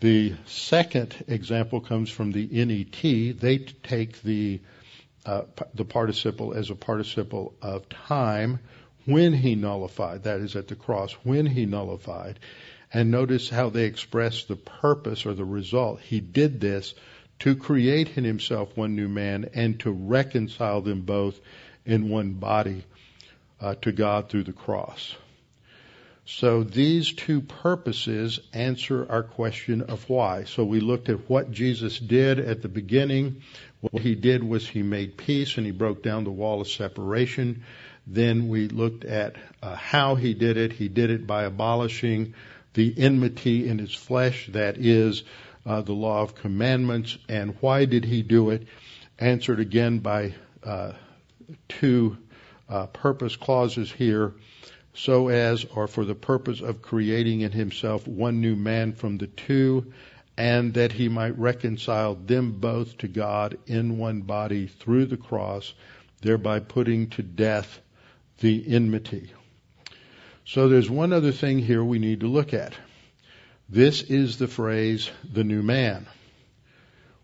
The 0.00 0.34
second 0.46 1.14
example 1.28 1.80
comes 1.82 2.08
from 2.08 2.32
the 2.32 2.46
NET. 2.46 3.38
They 3.38 3.58
take 3.58 4.22
the 4.22 4.60
uh, 5.26 5.42
the 5.74 5.84
participle 5.84 6.52
as 6.52 6.70
a 6.70 6.74
participle 6.74 7.54
of 7.62 7.88
time 7.88 8.60
when 9.06 9.32
he 9.32 9.54
nullified, 9.54 10.24
that 10.24 10.40
is 10.40 10.56
at 10.56 10.68
the 10.68 10.74
cross, 10.74 11.12
when 11.22 11.46
he 11.46 11.66
nullified. 11.66 12.38
And 12.92 13.10
notice 13.10 13.48
how 13.48 13.70
they 13.70 13.84
express 13.84 14.44
the 14.44 14.56
purpose 14.56 15.26
or 15.26 15.34
the 15.34 15.44
result. 15.44 16.00
He 16.00 16.20
did 16.20 16.60
this 16.60 16.94
to 17.40 17.56
create 17.56 18.16
in 18.16 18.24
himself 18.24 18.76
one 18.76 18.94
new 18.96 19.08
man 19.08 19.50
and 19.54 19.78
to 19.80 19.90
reconcile 19.90 20.80
them 20.80 21.02
both 21.02 21.38
in 21.84 22.08
one 22.08 22.32
body 22.32 22.84
uh, 23.60 23.74
to 23.82 23.92
God 23.92 24.28
through 24.28 24.44
the 24.44 24.52
cross. 24.52 25.14
So 26.26 26.62
these 26.62 27.12
two 27.12 27.42
purposes 27.42 28.40
answer 28.54 29.06
our 29.10 29.22
question 29.22 29.82
of 29.82 30.08
why. 30.08 30.44
So 30.44 30.64
we 30.64 30.80
looked 30.80 31.10
at 31.10 31.28
what 31.28 31.50
Jesus 31.50 31.98
did 31.98 32.38
at 32.38 32.62
the 32.62 32.68
beginning. 32.68 33.42
What 33.82 34.02
he 34.02 34.14
did 34.14 34.42
was 34.42 34.66
he 34.66 34.82
made 34.82 35.18
peace 35.18 35.58
and 35.58 35.66
he 35.66 35.72
broke 35.72 36.02
down 36.02 36.24
the 36.24 36.30
wall 36.30 36.62
of 36.62 36.68
separation. 36.68 37.64
Then 38.06 38.48
we 38.48 38.68
looked 38.68 39.04
at 39.04 39.36
uh, 39.62 39.74
how 39.74 40.14
he 40.14 40.32
did 40.32 40.56
it. 40.56 40.72
He 40.72 40.88
did 40.88 41.10
it 41.10 41.26
by 41.26 41.44
abolishing 41.44 42.34
the 42.72 42.94
enmity 42.96 43.68
in 43.68 43.78
his 43.78 43.94
flesh, 43.94 44.48
that 44.52 44.78
is 44.78 45.22
uh, 45.66 45.82
the 45.82 45.92
law 45.92 46.22
of 46.22 46.34
commandments. 46.34 47.16
And 47.28 47.56
why 47.60 47.84
did 47.84 48.04
he 48.04 48.22
do 48.22 48.50
it? 48.50 48.66
Answered 49.18 49.60
again 49.60 49.98
by 49.98 50.34
uh, 50.62 50.92
two 51.68 52.18
uh, 52.68 52.86
purpose 52.86 53.36
clauses 53.36 53.90
here. 53.90 54.34
So 54.94 55.28
as, 55.28 55.64
or 55.64 55.88
for 55.88 56.04
the 56.04 56.14
purpose 56.14 56.60
of 56.60 56.82
creating 56.82 57.40
in 57.40 57.52
himself 57.52 58.06
one 58.06 58.40
new 58.40 58.54
man 58.54 58.92
from 58.92 59.18
the 59.18 59.26
two, 59.26 59.92
and 60.36 60.74
that 60.74 60.92
he 60.92 61.08
might 61.08 61.38
reconcile 61.38 62.14
them 62.14 62.52
both 62.52 62.98
to 62.98 63.08
God 63.08 63.58
in 63.66 63.98
one 63.98 64.22
body 64.22 64.66
through 64.66 65.06
the 65.06 65.16
cross, 65.16 65.74
thereby 66.22 66.60
putting 66.60 67.10
to 67.10 67.22
death 67.22 67.80
the 68.40 68.64
enmity. 68.66 69.32
So 70.44 70.68
there's 70.68 70.90
one 70.90 71.12
other 71.12 71.32
thing 71.32 71.58
here 71.58 71.82
we 71.82 71.98
need 71.98 72.20
to 72.20 72.26
look 72.26 72.52
at. 72.52 72.74
This 73.68 74.02
is 74.02 74.38
the 74.38 74.48
phrase, 74.48 75.10
the 75.32 75.44
new 75.44 75.62
man. 75.62 76.06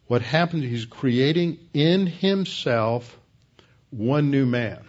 What 0.06 0.22
happens, 0.22 0.64
he's 0.64 0.86
creating 0.86 1.58
in 1.74 2.06
himself 2.06 3.16
one 3.90 4.30
new 4.30 4.46
man. 4.46 4.84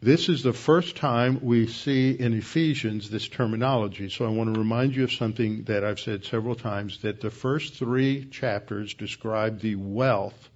This 0.00 0.28
is 0.28 0.42
the 0.42 0.52
first 0.52 0.96
time 0.96 1.40
we 1.42 1.66
see 1.66 2.10
in 2.10 2.34
Ephesians 2.34 3.08
this 3.08 3.26
terminology. 3.26 4.10
So 4.10 4.26
I 4.26 4.28
want 4.28 4.52
to 4.52 4.60
remind 4.60 4.94
you 4.94 5.04
of 5.04 5.12
something 5.12 5.64
that 5.64 5.82
I've 5.82 5.98
said 5.98 6.24
several 6.26 6.54
times 6.54 6.98
that 6.98 7.20
the 7.22 7.30
first 7.30 7.74
three 7.74 8.26
chapters 8.26 8.94
describe 8.94 9.60
the 9.60 9.76
wealth 9.76 10.50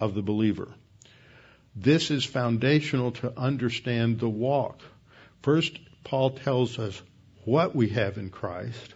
of 0.00 0.14
the 0.14 0.22
believer. 0.22 0.68
This 1.74 2.12
is 2.12 2.24
foundational 2.24 3.10
to 3.12 3.36
understand 3.36 4.20
the 4.20 4.28
walk. 4.28 4.80
First, 5.42 5.78
Paul 6.04 6.30
tells 6.30 6.78
us 6.78 7.02
what 7.44 7.74
we 7.74 7.88
have 7.90 8.18
in 8.18 8.30
Christ. 8.30 8.94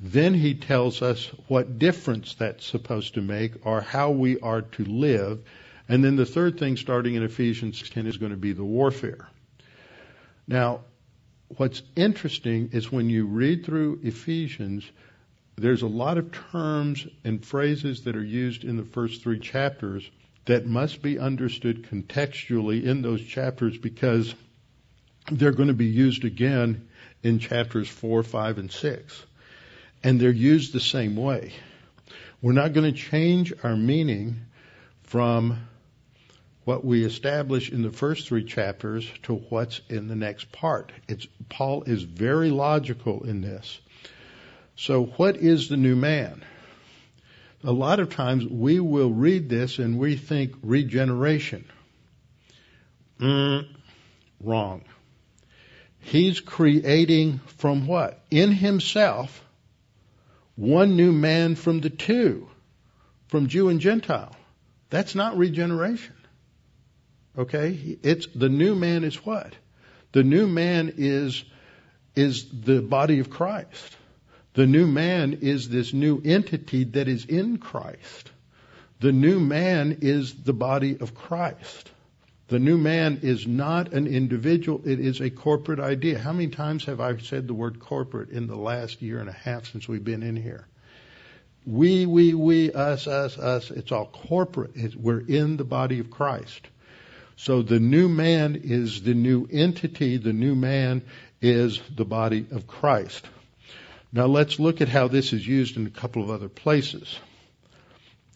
Then 0.00 0.34
he 0.34 0.54
tells 0.54 1.02
us 1.02 1.26
what 1.48 1.78
difference 1.78 2.34
that's 2.34 2.64
supposed 2.64 3.14
to 3.14 3.20
make 3.20 3.66
or 3.66 3.80
how 3.80 4.10
we 4.10 4.38
are 4.40 4.62
to 4.62 4.84
live. 4.84 5.40
And 5.88 6.04
then 6.04 6.16
the 6.16 6.26
third 6.26 6.58
thing 6.58 6.76
starting 6.76 7.14
in 7.14 7.22
Ephesians 7.22 7.88
10 7.88 8.06
is 8.06 8.16
going 8.16 8.30
to 8.30 8.36
be 8.38 8.52
the 8.52 8.64
warfare. 8.64 9.28
Now, 10.46 10.80
what's 11.56 11.82
interesting 11.96 12.70
is 12.72 12.92
when 12.92 13.10
you 13.10 13.26
read 13.26 13.64
through 13.64 14.00
Ephesians, 14.02 14.84
there's 15.56 15.82
a 15.82 15.88
lot 15.88 16.18
of 16.18 16.30
terms 16.52 17.06
and 17.24 17.44
phrases 17.44 18.04
that 18.04 18.16
are 18.16 18.24
used 18.24 18.64
in 18.64 18.76
the 18.76 18.84
first 18.84 19.22
three 19.22 19.40
chapters 19.40 20.08
that 20.44 20.66
must 20.66 21.02
be 21.02 21.18
understood 21.18 21.82
contextually 21.90 22.84
in 22.84 23.02
those 23.02 23.22
chapters 23.22 23.76
because 23.76 24.34
they're 25.30 25.52
going 25.52 25.68
to 25.68 25.74
be 25.74 25.86
used 25.86 26.24
again 26.24 26.87
in 27.22 27.38
chapters 27.38 27.88
4, 27.88 28.22
5, 28.22 28.58
and 28.58 28.72
6. 28.72 29.22
And 30.02 30.20
they're 30.20 30.30
used 30.30 30.72
the 30.72 30.80
same 30.80 31.16
way. 31.16 31.52
We're 32.40 32.52
not 32.52 32.72
going 32.72 32.92
to 32.92 32.98
change 32.98 33.52
our 33.64 33.76
meaning 33.76 34.40
from 35.02 35.68
what 36.64 36.84
we 36.84 37.04
establish 37.04 37.70
in 37.70 37.82
the 37.82 37.90
first 37.90 38.28
three 38.28 38.44
chapters 38.44 39.10
to 39.22 39.34
what's 39.34 39.80
in 39.88 40.06
the 40.06 40.14
next 40.14 40.52
part. 40.52 40.92
It's, 41.08 41.26
Paul 41.48 41.84
is 41.84 42.02
very 42.02 42.50
logical 42.50 43.24
in 43.24 43.40
this. 43.40 43.80
So 44.76 45.06
what 45.06 45.36
is 45.36 45.68
the 45.68 45.76
new 45.76 45.96
man? 45.96 46.44
A 47.64 47.72
lot 47.72 47.98
of 47.98 48.14
times 48.14 48.46
we 48.46 48.78
will 48.78 49.10
read 49.10 49.48
this 49.48 49.78
and 49.78 49.98
we 49.98 50.16
think 50.16 50.52
regeneration. 50.62 51.64
Mm, 53.18 53.66
wrong. 54.40 54.84
He's 56.08 56.40
creating 56.40 57.38
from 57.58 57.86
what? 57.86 58.18
In 58.30 58.50
himself, 58.50 59.44
one 60.56 60.96
new 60.96 61.12
man 61.12 61.54
from 61.54 61.80
the 61.80 61.90
two, 61.90 62.48
from 63.26 63.48
Jew 63.48 63.68
and 63.68 63.78
Gentile. 63.78 64.34
That's 64.88 65.14
not 65.14 65.36
regeneration. 65.36 66.14
Okay? 67.36 67.98
It's, 68.02 68.26
the 68.34 68.48
new 68.48 68.74
man 68.74 69.04
is 69.04 69.16
what? 69.16 69.52
The 70.12 70.22
new 70.22 70.46
man 70.46 70.94
is, 70.96 71.44
is 72.16 72.46
the 72.58 72.80
body 72.80 73.18
of 73.18 73.28
Christ. 73.28 73.96
The 74.54 74.66
new 74.66 74.86
man 74.86 75.40
is 75.42 75.68
this 75.68 75.92
new 75.92 76.22
entity 76.24 76.84
that 76.84 77.06
is 77.06 77.26
in 77.26 77.58
Christ. 77.58 78.30
The 79.00 79.12
new 79.12 79.38
man 79.38 79.98
is 80.00 80.34
the 80.34 80.54
body 80.54 80.96
of 80.98 81.14
Christ. 81.14 81.90
The 82.48 82.58
new 82.58 82.78
man 82.78 83.20
is 83.22 83.46
not 83.46 83.92
an 83.92 84.06
individual, 84.06 84.80
it 84.86 85.00
is 85.00 85.20
a 85.20 85.28
corporate 85.28 85.80
idea. 85.80 86.18
How 86.18 86.32
many 86.32 86.48
times 86.48 86.86
have 86.86 86.98
I 86.98 87.16
said 87.18 87.46
the 87.46 87.54
word 87.54 87.78
corporate 87.78 88.30
in 88.30 88.46
the 88.46 88.56
last 88.56 89.02
year 89.02 89.20
and 89.20 89.28
a 89.28 89.32
half 89.32 89.66
since 89.66 89.86
we've 89.86 90.04
been 90.04 90.22
in 90.22 90.34
here? 90.34 90.66
We, 91.66 92.06
we, 92.06 92.32
we, 92.32 92.72
us, 92.72 93.06
us, 93.06 93.36
us. 93.36 93.70
It's 93.70 93.92
all 93.92 94.06
corporate. 94.06 94.96
We're 94.96 95.20
in 95.20 95.58
the 95.58 95.64
body 95.64 95.98
of 95.98 96.10
Christ. 96.10 96.66
So 97.36 97.60
the 97.60 97.78
new 97.78 98.08
man 98.08 98.58
is 98.64 99.02
the 99.02 99.12
new 99.12 99.46
entity. 99.52 100.16
The 100.16 100.32
new 100.32 100.54
man 100.54 101.02
is 101.42 101.80
the 101.94 102.06
body 102.06 102.46
of 102.50 102.66
Christ. 102.66 103.28
Now 104.10 104.24
let's 104.24 104.58
look 104.58 104.80
at 104.80 104.88
how 104.88 105.08
this 105.08 105.34
is 105.34 105.46
used 105.46 105.76
in 105.76 105.86
a 105.86 105.90
couple 105.90 106.22
of 106.22 106.30
other 106.30 106.48
places. 106.48 107.18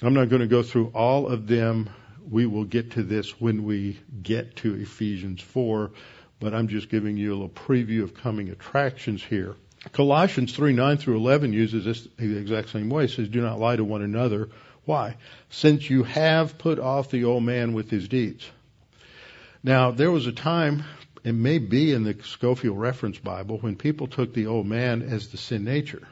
I'm 0.03 0.13
not 0.13 0.29
going 0.29 0.43
to 0.43 0.49
go 0.49 0.63
through 0.63 0.93
all 0.95 1.29
of 1.29 1.47
them. 1.47 1.89
We 2.31 2.47
will 2.47 2.65
get 2.65 2.93
to 2.93 3.03
this 3.03 3.41
when 3.41 3.65
we 3.65 3.99
get 4.23 4.57
to 4.57 4.75
Ephesians 4.75 5.41
4, 5.41 5.91
but 6.41 6.55
I'm 6.55 6.69
just 6.69 6.89
giving 6.89 7.17
you 7.17 7.31
a 7.31 7.35
little 7.35 7.49
preview 7.49 8.03
of 8.03 8.15
coming 8.15 8.49
attractions 8.51 9.23
here. 9.23 9.57
Colossians 9.91 10.55
3 10.55 10.73
9 10.73 10.97
through 10.99 11.17
11 11.17 11.53
uses 11.53 11.85
this 11.85 12.07
the 12.17 12.37
exact 12.37 12.69
same 12.71 12.89
way. 12.89 13.05
It 13.05 13.11
says, 13.11 13.29
Do 13.29 13.41
not 13.41 13.59
lie 13.59 13.77
to 13.77 13.85
one 13.85 14.03
another. 14.03 14.49
Why? 14.85 15.17
Since 15.51 15.91
you 15.91 16.05
have 16.05 16.59
put 16.59 16.79
off 16.79 17.11
the 17.11 17.25
old 17.25 17.43
man 17.43 17.73
with 17.73 17.91
his 17.91 18.09
deeds. 18.09 18.49
Now, 19.63 19.91
there 19.93 20.11
was 20.11 20.27
a 20.27 20.33
time, 20.33 20.85
it 21.23 21.35
may 21.35 21.59
be 21.59 21.93
in 21.93 22.03
the 22.03 22.17
Scofield 22.23 22.79
Reference 22.79 23.19
Bible, 23.19 23.59
when 23.59 23.77
people 23.77 24.09
took 24.09 24.35
the 24.35 24.47
old 24.47 24.67
man 24.67 25.03
as 25.03 25.29
the 25.29 25.37
sin 25.37 25.65
nature 25.65 26.07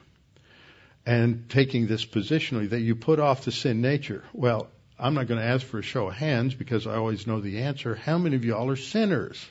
and 1.05 1.49
taking 1.49 1.87
this 1.87 2.05
positionally 2.05 2.69
that 2.69 2.79
you 2.79 2.95
put 2.95 3.19
off 3.19 3.43
the 3.43 3.51
sin 3.51 3.81
nature. 3.81 4.23
Well, 4.33 4.67
I'm 5.01 5.15
not 5.15 5.25
going 5.25 5.39
to 5.39 5.45
ask 5.45 5.65
for 5.65 5.79
a 5.79 5.83
show 5.83 6.09
of 6.09 6.13
hands 6.13 6.53
because 6.53 6.85
I 6.85 6.95
always 6.95 7.25
know 7.25 7.41
the 7.41 7.63
answer. 7.63 7.95
How 7.95 8.19
many 8.19 8.35
of 8.35 8.45
y'all 8.45 8.69
are 8.69 8.75
sinners? 8.75 9.43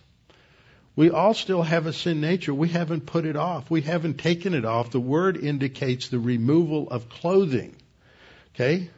We 0.95 1.11
all 1.11 1.35
still 1.35 1.63
have 1.63 1.87
a 1.87 1.93
sin 1.93 2.21
nature. 2.21 2.55
We 2.55 2.69
haven't 2.69 3.05
put 3.05 3.25
it 3.25 3.35
off. 3.35 3.69
We 3.69 3.81
haven't 3.81 4.19
taken 4.19 4.55
it 4.55 4.65
off. 4.65 4.93
The 4.93 5.01
word 5.01 5.37
indicates 5.37 6.09
the 6.09 6.21
removal 6.21 6.89
of 6.89 7.09
clothing. 7.09 7.75
Okay? 8.55 8.91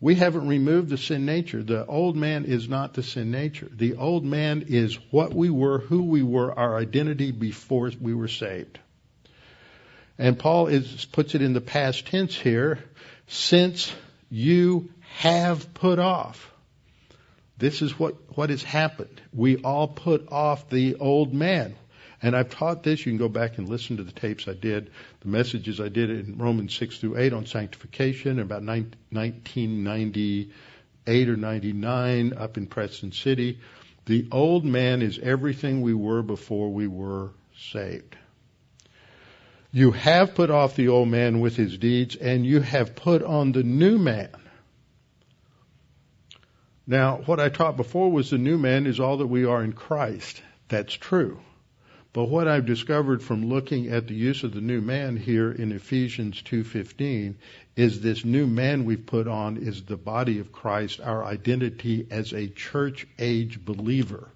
We 0.00 0.14
haven't 0.14 0.48
removed 0.48 0.88
the 0.88 0.96
sin 0.96 1.26
nature. 1.26 1.62
The 1.62 1.84
old 1.84 2.16
man 2.16 2.46
is 2.46 2.66
not 2.66 2.94
the 2.94 3.02
sin 3.02 3.30
nature. 3.30 3.68
The 3.70 3.96
old 3.96 4.24
man 4.24 4.64
is 4.68 4.98
what 5.10 5.34
we 5.34 5.50
were, 5.50 5.80
who 5.80 6.04
we 6.04 6.22
were, 6.22 6.58
our 6.58 6.78
identity 6.78 7.30
before 7.30 7.92
we 8.00 8.14
were 8.14 8.28
saved. 8.28 8.78
And 10.18 10.38
Paul 10.38 10.68
is, 10.68 11.04
puts 11.04 11.34
it 11.34 11.42
in 11.42 11.52
the 11.52 11.60
past 11.60 12.06
tense 12.06 12.34
here, 12.34 12.78
since 13.26 13.94
you 14.30 14.90
have 15.16 15.74
put 15.74 15.98
off. 15.98 16.50
This 17.58 17.82
is 17.82 17.98
what, 17.98 18.14
what 18.36 18.50
has 18.50 18.62
happened. 18.62 19.20
We 19.34 19.56
all 19.58 19.88
put 19.88 20.30
off 20.32 20.70
the 20.70 20.94
old 20.96 21.34
man. 21.34 21.74
And 22.22 22.36
I've 22.36 22.50
taught 22.50 22.82
this. 22.82 23.04
You 23.04 23.12
can 23.12 23.18
go 23.18 23.28
back 23.28 23.58
and 23.58 23.68
listen 23.68 23.98
to 23.98 24.02
the 24.02 24.12
tapes 24.12 24.48
I 24.48 24.54
did, 24.54 24.90
the 25.20 25.28
messages 25.28 25.80
I 25.80 25.88
did 25.88 26.10
in 26.10 26.38
Romans 26.38 26.74
6 26.74 26.98
through 26.98 27.18
8 27.18 27.32
on 27.32 27.46
sanctification, 27.46 28.38
about 28.38 28.62
1998 28.62 31.28
or 31.28 31.36
99 31.36 32.32
up 32.34 32.56
in 32.56 32.66
Preston 32.66 33.12
City. 33.12 33.58
The 34.06 34.26
old 34.32 34.64
man 34.64 35.02
is 35.02 35.18
everything 35.18 35.82
we 35.82 35.94
were 35.94 36.22
before 36.22 36.72
we 36.72 36.86
were 36.86 37.30
saved. 37.58 38.16
You 39.72 39.92
have 39.92 40.34
put 40.34 40.50
off 40.50 40.76
the 40.76 40.88
old 40.88 41.08
man 41.08 41.40
with 41.40 41.56
his 41.56 41.78
deeds, 41.78 42.16
and 42.16 42.44
you 42.44 42.60
have 42.60 42.96
put 42.96 43.22
on 43.22 43.52
the 43.52 43.62
new 43.62 43.98
man 43.98 44.28
now, 46.86 47.20
what 47.26 47.38
I 47.38 47.48
taught 47.48 47.76
before 47.76 48.10
was 48.10 48.30
the 48.30 48.38
new 48.38 48.58
man 48.58 48.86
is 48.86 49.00
all 49.00 49.18
that 49.18 49.26
we 49.26 49.44
are 49.44 49.62
in 49.62 49.72
Christ. 49.72 50.42
That's 50.68 50.94
true. 50.94 51.40
But 52.12 52.24
what 52.24 52.48
I've 52.48 52.66
discovered 52.66 53.22
from 53.22 53.48
looking 53.48 53.86
at 53.88 54.08
the 54.08 54.14
use 54.14 54.42
of 54.42 54.52
the 54.52 54.60
new 54.60 54.80
man 54.80 55.16
here 55.16 55.52
in 55.52 55.70
Ephesians 55.70 56.42
2:15 56.42 57.36
is 57.76 58.00
this 58.00 58.24
new 58.24 58.48
man 58.48 58.84
we've 58.84 59.06
put 59.06 59.28
on 59.28 59.58
is 59.58 59.82
the 59.82 59.96
body 59.96 60.40
of 60.40 60.50
Christ, 60.50 61.00
our 61.00 61.24
identity 61.24 62.08
as 62.10 62.32
a 62.32 62.48
church 62.48 63.06
age 63.20 63.64
believer. 63.64 64.32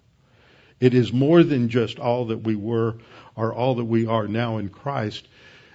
It 0.78 0.94
is 0.94 1.12
more 1.12 1.42
than 1.42 1.68
just 1.68 1.98
all 1.98 2.26
that 2.26 2.44
we 2.44 2.54
were 2.54 2.98
or 3.34 3.52
all 3.52 3.74
that 3.76 3.84
we 3.84 4.06
are 4.06 4.28
now 4.28 4.58
in 4.58 4.68
Christ. 4.68 5.26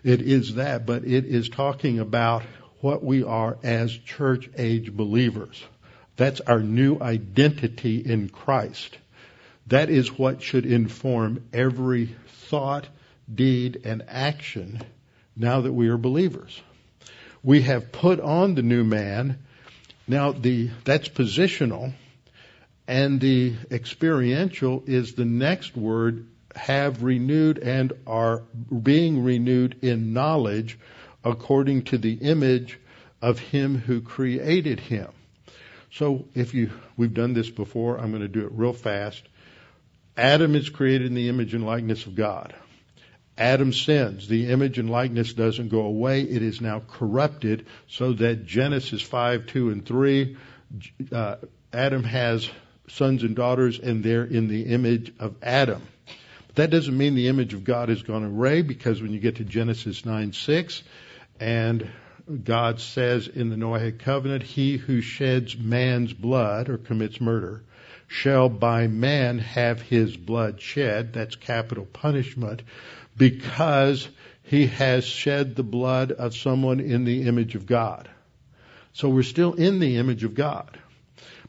It 0.01 0.21
is 0.21 0.55
that, 0.55 0.85
but 0.85 1.03
it 1.03 1.25
is 1.25 1.49
talking 1.49 1.99
about 1.99 2.43
what 2.79 3.03
we 3.03 3.23
are 3.23 3.57
as 3.61 3.91
church 3.91 4.49
age 4.57 4.95
believers. 4.95 5.61
That's 6.19 6.41
our 6.41 6.59
new 6.59 6.99
identity 6.99 7.99
in 7.99 8.27
Christ. 8.27 8.97
That 9.67 9.89
is 9.89 10.17
what 10.17 10.43
should 10.43 10.65
inform 10.65 11.45
every 11.53 12.13
thought, 12.49 12.89
deed, 13.33 13.83
and 13.85 14.03
action 14.05 14.81
now 15.37 15.61
that 15.61 15.71
we 15.71 15.87
are 15.87 15.95
believers. 15.95 16.61
We 17.41 17.61
have 17.61 17.93
put 17.93 18.19
on 18.19 18.55
the 18.55 18.61
new 18.61 18.83
man. 18.83 19.39
Now 20.09 20.33
the, 20.33 20.71
that's 20.83 21.07
positional. 21.07 21.93
And 22.85 23.21
the 23.21 23.53
experiential 23.71 24.83
is 24.85 25.13
the 25.13 25.23
next 25.23 25.73
word, 25.73 26.27
have 26.53 27.01
renewed 27.01 27.59
and 27.59 27.93
are 28.05 28.43
being 28.83 29.23
renewed 29.23 29.77
in 29.83 30.11
knowledge 30.11 30.77
according 31.23 31.83
to 31.83 31.97
the 31.97 32.15
image 32.15 32.77
of 33.21 33.39
him 33.39 33.77
who 33.77 34.01
created 34.01 34.81
him. 34.81 35.07
So 35.91 36.27
if 36.35 36.53
you, 36.53 36.71
we've 36.97 37.13
done 37.13 37.33
this 37.33 37.49
before, 37.49 37.97
I'm 37.97 38.11
going 38.11 38.21
to 38.21 38.27
do 38.27 38.45
it 38.45 38.51
real 38.53 38.73
fast. 38.73 39.23
Adam 40.15 40.55
is 40.55 40.69
created 40.69 41.07
in 41.07 41.13
the 41.13 41.29
image 41.29 41.53
and 41.53 41.65
likeness 41.65 42.05
of 42.05 42.15
God. 42.15 42.53
Adam 43.37 43.71
sins. 43.71 44.27
The 44.27 44.49
image 44.51 44.77
and 44.77 44.89
likeness 44.89 45.33
doesn't 45.33 45.69
go 45.69 45.81
away. 45.81 46.21
It 46.21 46.43
is 46.43 46.59
now 46.59 46.81
corrupted 46.85 47.65
so 47.87 48.13
that 48.13 48.45
Genesis 48.45 49.01
5, 49.01 49.47
2, 49.47 49.69
and 49.69 49.85
3, 49.85 50.37
uh, 51.11 51.35
Adam 51.71 52.03
has 52.03 52.49
sons 52.89 53.23
and 53.23 53.35
daughters 53.35 53.79
and 53.79 54.03
they're 54.03 54.25
in 54.25 54.47
the 54.47 54.63
image 54.63 55.13
of 55.19 55.35
Adam. 55.41 55.81
But 56.47 56.55
that 56.55 56.69
doesn't 56.69 56.97
mean 56.97 57.15
the 57.15 57.29
image 57.29 57.53
of 57.53 57.63
God 57.63 57.89
has 57.89 58.01
gone 58.01 58.25
away 58.25 58.61
because 58.61 59.01
when 59.01 59.13
you 59.13 59.19
get 59.19 59.37
to 59.37 59.45
Genesis 59.45 60.05
9, 60.05 60.33
6 60.33 60.83
and 61.39 61.89
God 62.43 62.79
says 62.79 63.27
in 63.27 63.49
the 63.49 63.55
Noahic 63.55 63.99
covenant, 63.99 64.43
he 64.43 64.77
who 64.77 65.01
sheds 65.01 65.57
man's 65.57 66.13
blood 66.13 66.69
or 66.69 66.77
commits 66.77 67.19
murder 67.19 67.63
shall 68.07 68.49
by 68.49 68.87
man 68.87 69.39
have 69.39 69.81
his 69.81 70.15
blood 70.15 70.61
shed. 70.61 71.13
That's 71.13 71.35
capital 71.35 71.85
punishment 71.85 72.61
because 73.17 74.07
he 74.43 74.67
has 74.67 75.05
shed 75.05 75.55
the 75.55 75.63
blood 75.63 76.11
of 76.11 76.35
someone 76.35 76.79
in 76.79 77.03
the 77.03 77.23
image 77.23 77.55
of 77.55 77.65
God. 77.65 78.09
So 78.93 79.09
we're 79.09 79.23
still 79.23 79.53
in 79.53 79.79
the 79.79 79.97
image 79.97 80.23
of 80.23 80.33
God. 80.33 80.77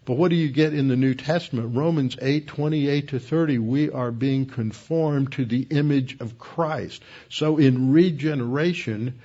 But 0.04 0.16
what 0.16 0.30
do 0.30 0.36
you 0.36 0.48
get 0.48 0.74
in 0.74 0.88
the 0.88 0.96
New 0.96 1.14
Testament? 1.14 1.76
Romans 1.76 2.16
8, 2.20 2.46
28 2.46 3.08
to 3.08 3.18
30, 3.18 3.58
we 3.58 3.90
are 3.90 4.10
being 4.10 4.46
conformed 4.46 5.32
to 5.32 5.44
the 5.44 5.66
image 5.70 6.18
of 6.20 6.38
Christ. 6.38 7.02
So 7.28 7.58
in 7.58 7.92
regeneration, 7.92 9.20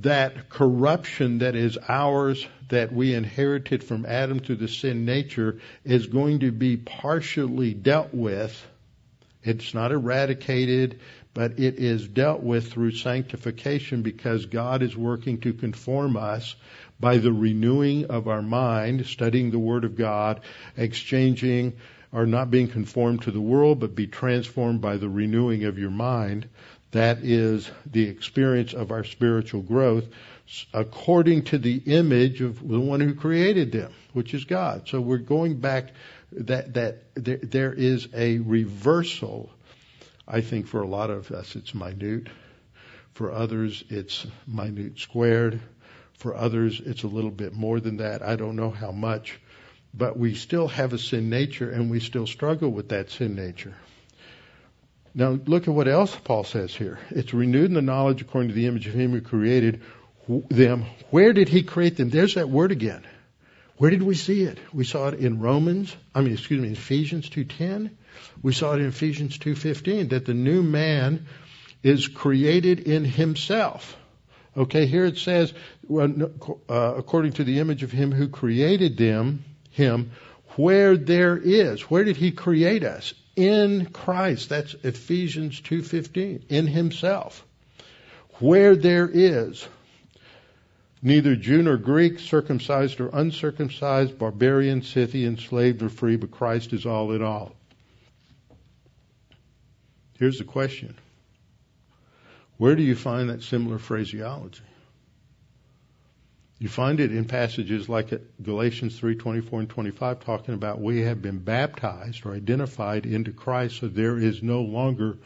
that 0.00 0.48
corruption 0.48 1.38
that 1.38 1.54
is 1.54 1.78
ours, 1.88 2.46
that 2.68 2.92
we 2.92 3.14
inherited 3.14 3.84
from 3.84 4.06
Adam 4.06 4.40
through 4.40 4.56
the 4.56 4.68
sin 4.68 5.04
nature, 5.04 5.58
is 5.84 6.06
going 6.06 6.40
to 6.40 6.50
be 6.50 6.76
partially 6.76 7.74
dealt 7.74 8.14
with. 8.14 8.66
It's 9.42 9.74
not 9.74 9.92
eradicated, 9.92 11.00
but 11.34 11.58
it 11.58 11.78
is 11.78 12.06
dealt 12.06 12.42
with 12.42 12.72
through 12.72 12.92
sanctification 12.92 14.02
because 14.02 14.46
God 14.46 14.82
is 14.82 14.96
working 14.96 15.40
to 15.40 15.52
conform 15.52 16.16
us 16.16 16.54
by 17.00 17.18
the 17.18 17.32
renewing 17.32 18.06
of 18.06 18.28
our 18.28 18.42
mind, 18.42 19.06
studying 19.06 19.50
the 19.50 19.58
Word 19.58 19.84
of 19.84 19.96
God, 19.96 20.40
exchanging 20.76 21.74
or 22.12 22.26
not 22.26 22.50
being 22.50 22.68
conformed 22.68 23.22
to 23.22 23.30
the 23.30 23.40
world, 23.40 23.80
but 23.80 23.94
be 23.94 24.06
transformed 24.06 24.80
by 24.80 24.98
the 24.98 25.08
renewing 25.08 25.64
of 25.64 25.78
your 25.78 25.90
mind. 25.90 26.48
That 26.92 27.24
is 27.24 27.70
the 27.86 28.04
experience 28.04 28.74
of 28.74 28.90
our 28.90 29.04
spiritual 29.04 29.62
growth 29.62 30.04
according 30.74 31.44
to 31.44 31.58
the 31.58 31.76
image 31.86 32.42
of 32.42 32.66
the 32.66 32.80
one 32.80 33.00
who 33.00 33.14
created 33.14 33.72
them, 33.72 33.92
which 34.12 34.34
is 34.34 34.44
God. 34.44 34.88
So 34.88 35.00
we're 35.00 35.16
going 35.16 35.58
back 35.58 35.92
that 36.32 36.74
that 36.74 37.14
there, 37.14 37.38
there 37.38 37.72
is 37.72 38.08
a 38.14 38.38
reversal. 38.38 39.50
I 40.28 40.42
think 40.42 40.66
for 40.66 40.82
a 40.82 40.86
lot 40.86 41.10
of 41.10 41.30
us 41.30 41.56
it's 41.56 41.74
minute. 41.74 42.28
For 43.14 43.32
others 43.32 43.82
it's 43.88 44.26
minute 44.46 44.98
squared. 44.98 45.60
For 46.18 46.34
others 46.34 46.80
it's 46.84 47.04
a 47.04 47.08
little 47.08 47.30
bit 47.30 47.54
more 47.54 47.80
than 47.80 47.98
that. 47.98 48.22
I 48.22 48.36
don't 48.36 48.56
know 48.56 48.70
how 48.70 48.92
much. 48.92 49.40
But 49.94 50.18
we 50.18 50.34
still 50.34 50.68
have 50.68 50.92
a 50.92 50.98
sin 50.98 51.30
nature 51.30 51.70
and 51.70 51.90
we 51.90 52.00
still 52.00 52.26
struggle 52.26 52.70
with 52.70 52.90
that 52.90 53.10
sin 53.10 53.34
nature. 53.34 53.74
Now 55.14 55.38
look 55.46 55.68
at 55.68 55.74
what 55.74 55.88
else 55.88 56.16
Paul 56.16 56.44
says 56.44 56.74
here. 56.74 56.98
It's 57.10 57.34
renewed 57.34 57.66
in 57.66 57.74
the 57.74 57.82
knowledge 57.82 58.22
according 58.22 58.48
to 58.48 58.54
the 58.54 58.66
image 58.66 58.86
of 58.86 58.94
him 58.94 59.12
who 59.12 59.20
created 59.20 59.82
them. 60.48 60.86
Where 61.10 61.32
did 61.32 61.48
he 61.48 61.62
create 61.62 61.96
them? 61.96 62.08
There's 62.08 62.34
that 62.34 62.48
word 62.48 62.72
again. 62.72 63.04
Where 63.76 63.90
did 63.90 64.02
we 64.02 64.14
see 64.14 64.42
it? 64.42 64.58
We 64.72 64.84
saw 64.84 65.08
it 65.08 65.14
in 65.14 65.40
Romans, 65.40 65.94
I 66.14 66.20
mean, 66.20 66.32
excuse 66.32 66.60
me, 66.60 66.70
Ephesians 66.70 67.28
2.10. 67.28 67.90
We 68.42 68.52
saw 68.52 68.74
it 68.74 68.80
in 68.80 68.86
Ephesians 68.86 69.38
2.15 69.38 70.10
that 70.10 70.24
the 70.24 70.34
new 70.34 70.62
man 70.62 71.26
is 71.82 72.06
created 72.06 72.80
in 72.80 73.04
himself. 73.04 73.96
Okay, 74.56 74.86
here 74.86 75.04
it 75.04 75.18
says, 75.18 75.52
uh, 75.90 76.94
according 76.96 77.32
to 77.34 77.44
the 77.44 77.58
image 77.58 77.82
of 77.82 77.90
him 77.90 78.12
who 78.12 78.28
created 78.28 78.96
them, 78.96 79.44
him, 79.70 80.12
where 80.56 80.96
there 80.96 81.36
is. 81.36 81.82
Where 81.90 82.04
did 82.04 82.16
he 82.16 82.30
create 82.30 82.84
us? 82.84 83.14
In 83.36 83.86
Christ. 83.86 84.48
That's 84.48 84.74
Ephesians 84.82 85.60
2.15. 85.60 86.44
In 86.48 86.66
himself. 86.66 87.44
Where 88.38 88.76
there 88.76 89.08
is 89.12 89.66
neither 91.02 91.34
Jew 91.34 91.62
nor 91.62 91.76
Greek, 91.76 92.20
circumcised 92.20 93.00
or 93.00 93.08
uncircumcised, 93.12 94.18
barbarian, 94.18 94.82
Scythian, 94.82 95.36
slave 95.36 95.82
or 95.82 95.88
free, 95.88 96.16
but 96.16 96.30
Christ 96.30 96.72
is 96.72 96.86
all 96.86 97.12
in 97.12 97.22
all. 97.22 97.54
Here's 100.18 100.38
the 100.38 100.44
question. 100.44 100.94
Where 102.56 102.76
do 102.76 102.82
you 102.82 102.94
find 102.94 103.28
that 103.30 103.42
similar 103.42 103.78
phraseology? 103.78 104.62
You 106.62 106.68
find 106.68 107.00
it 107.00 107.10
in 107.10 107.24
passages 107.24 107.88
like 107.88 108.12
Galatians 108.40 108.96
3, 108.96 109.16
24 109.16 109.60
and 109.60 109.68
25 109.68 110.20
talking 110.20 110.54
about 110.54 110.80
we 110.80 111.00
have 111.00 111.20
been 111.20 111.38
baptized 111.40 112.24
or 112.24 112.34
identified 112.34 113.04
into 113.04 113.32
Christ 113.32 113.80
so 113.80 113.88
there 113.88 114.16
is 114.16 114.44
no 114.44 114.60
longer 114.60 115.18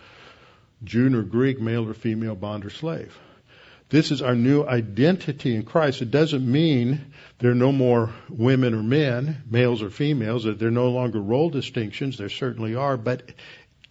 Jew 0.82 1.11
nor 1.11 1.20
Greek, 1.20 1.61
male 1.61 1.87
or 1.87 1.93
female, 1.93 2.37
bond 2.37 2.64
or 2.64 2.70
slave. 2.70 3.18
This 3.91 4.12
is 4.12 4.22
our 4.22 4.34
new 4.34 4.64
identity 4.64 5.55
in 5.55 5.64
Christ. 5.64 6.01
It 6.01 6.11
doesn't 6.11 6.51
mean 6.51 7.12
there 7.39 7.51
are 7.51 7.55
no 7.55 7.70
more 7.70 8.14
women 8.30 8.72
or 8.72 8.82
men, 8.82 9.43
males 9.51 9.82
or 9.82 9.91
females, 9.91 10.45
that 10.45 10.59
there 10.59 10.68
are 10.68 10.70
no 10.70 10.89
longer 10.89 11.20
role 11.20 11.51
distinctions. 11.51 12.16
There 12.16 12.30
certainly 12.30 12.76
are. 12.76 12.97
But 12.97 13.30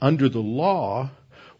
under 0.02 0.30
the 0.30 0.42
law, 0.42 1.12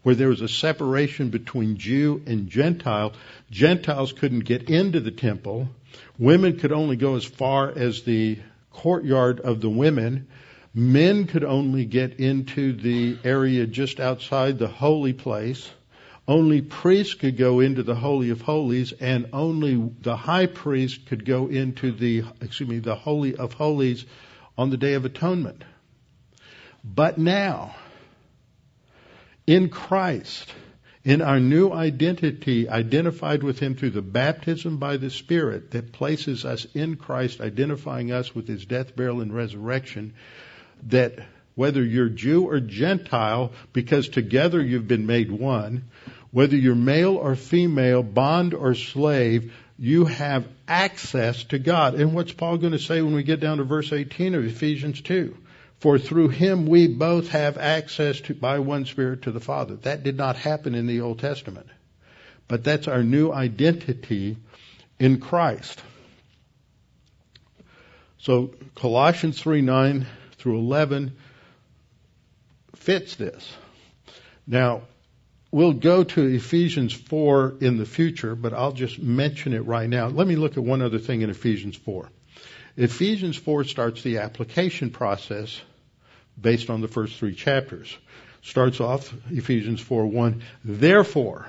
where 0.06 0.14
there 0.14 0.28
was 0.28 0.40
a 0.40 0.48
separation 0.48 1.30
between 1.30 1.76
Jew 1.78 2.22
and 2.28 2.48
Gentile, 2.48 3.12
Gentiles 3.50 4.12
couldn't 4.12 4.44
get 4.44 4.70
into 4.70 5.00
the 5.00 5.10
temple. 5.10 5.68
Women 6.16 6.60
could 6.60 6.70
only 6.70 6.94
go 6.94 7.16
as 7.16 7.24
far 7.24 7.72
as 7.76 8.02
the 8.02 8.38
courtyard 8.70 9.40
of 9.40 9.60
the 9.60 9.68
women. 9.68 10.28
Men 10.72 11.26
could 11.26 11.42
only 11.42 11.86
get 11.86 12.20
into 12.20 12.72
the 12.72 13.18
area 13.24 13.66
just 13.66 13.98
outside 13.98 14.60
the 14.60 14.68
holy 14.68 15.12
place 15.12 15.68
only 16.28 16.60
priests 16.60 17.14
could 17.14 17.36
go 17.36 17.58
into 17.58 17.82
the 17.82 17.94
Holy 17.96 18.30
of 18.30 18.42
Holies, 18.42 18.92
and 18.92 19.28
only 19.32 19.90
the 20.02 20.16
high 20.16 20.46
priest 20.46 21.06
could 21.06 21.24
go 21.24 21.46
into 21.46 21.92
the, 21.92 22.24
excuse 22.40 22.68
me, 22.68 22.78
the 22.80 22.96
Holy 22.96 23.36
of 23.36 23.54
Holies 23.54 24.04
on 24.58 24.70
the 24.70 24.76
Day 24.76 24.94
of 24.94 25.04
Atonement. 25.04 25.62
But 26.82 27.18
now, 27.18 27.76
in 29.46 29.68
Christ, 29.68 30.52
in 31.04 31.22
our 31.22 31.38
new 31.38 31.72
identity, 31.72 32.68
identified 32.68 33.42
with 33.42 33.60
Him 33.60 33.76
through 33.76 33.90
the 33.90 34.02
baptism 34.02 34.78
by 34.78 34.96
the 34.96 35.10
Spirit 35.10 35.70
that 35.70 35.92
places 35.92 36.44
us 36.44 36.66
in 36.74 36.96
Christ, 36.96 37.40
identifying 37.40 38.10
us 38.10 38.34
with 38.34 38.48
His 38.48 38.66
death, 38.66 38.96
burial, 38.96 39.20
and 39.20 39.34
resurrection, 39.34 40.14
that 40.88 41.18
whether 41.54 41.82
you're 41.82 42.08
Jew 42.08 42.48
or 42.48 42.60
Gentile, 42.60 43.52
because 43.72 44.08
together 44.08 44.60
you've 44.60 44.88
been 44.88 45.06
made 45.06 45.30
one, 45.30 45.84
whether 46.32 46.56
you're 46.56 46.74
male 46.74 47.16
or 47.16 47.34
female, 47.36 48.02
bond 48.02 48.52
or 48.52 48.74
slave, 48.74 49.54
you 49.78 50.06
have 50.06 50.46
access 50.66 51.44
to 51.44 51.58
God. 51.58 51.94
And 51.94 52.14
what's 52.14 52.32
Paul 52.32 52.58
going 52.58 52.72
to 52.72 52.78
say 52.78 53.00
when 53.00 53.14
we 53.14 53.22
get 53.22 53.40
down 53.40 53.58
to 53.58 53.64
verse 53.64 53.92
18 53.92 54.34
of 54.34 54.44
Ephesians 54.44 55.00
2? 55.02 55.36
For 55.78 55.98
through 55.98 56.28
him 56.28 56.66
we 56.66 56.88
both 56.88 57.28
have 57.28 57.58
access 57.58 58.20
to, 58.22 58.34
by 58.34 58.58
one 58.58 58.86
Spirit 58.86 59.22
to 59.22 59.32
the 59.32 59.40
Father. 59.40 59.76
That 59.76 60.02
did 60.02 60.16
not 60.16 60.36
happen 60.36 60.74
in 60.74 60.86
the 60.86 61.00
Old 61.00 61.18
Testament. 61.18 61.66
But 62.48 62.64
that's 62.64 62.88
our 62.88 63.02
new 63.02 63.32
identity 63.32 64.36
in 64.98 65.20
Christ. 65.20 65.82
So 68.18 68.50
Colossians 68.74 69.40
3 69.40 69.60
9 69.60 70.06
through 70.38 70.58
11 70.58 71.16
fits 72.74 73.16
this. 73.16 73.52
Now, 74.46 74.82
We'll 75.56 75.72
go 75.72 76.04
to 76.04 76.22
Ephesians 76.22 76.92
4 76.92 77.56
in 77.60 77.78
the 77.78 77.86
future, 77.86 78.34
but 78.34 78.52
I'll 78.52 78.72
just 78.72 78.98
mention 78.98 79.54
it 79.54 79.64
right 79.64 79.88
now. 79.88 80.08
Let 80.08 80.26
me 80.26 80.36
look 80.36 80.58
at 80.58 80.62
one 80.62 80.82
other 80.82 80.98
thing 80.98 81.22
in 81.22 81.30
Ephesians 81.30 81.76
4. 81.76 82.10
Ephesians 82.76 83.36
4 83.36 83.64
starts 83.64 84.02
the 84.02 84.18
application 84.18 84.90
process 84.90 85.60
based 86.38 86.68
on 86.68 86.80
the 86.80 86.88
first 86.88 87.16
three 87.16 87.34
chapters. 87.34 87.96
Starts 88.42 88.80
off 88.80 89.12
Ephesians 89.30 89.80
4 89.80 90.06
1. 90.06 90.42
Therefore, 90.64 91.46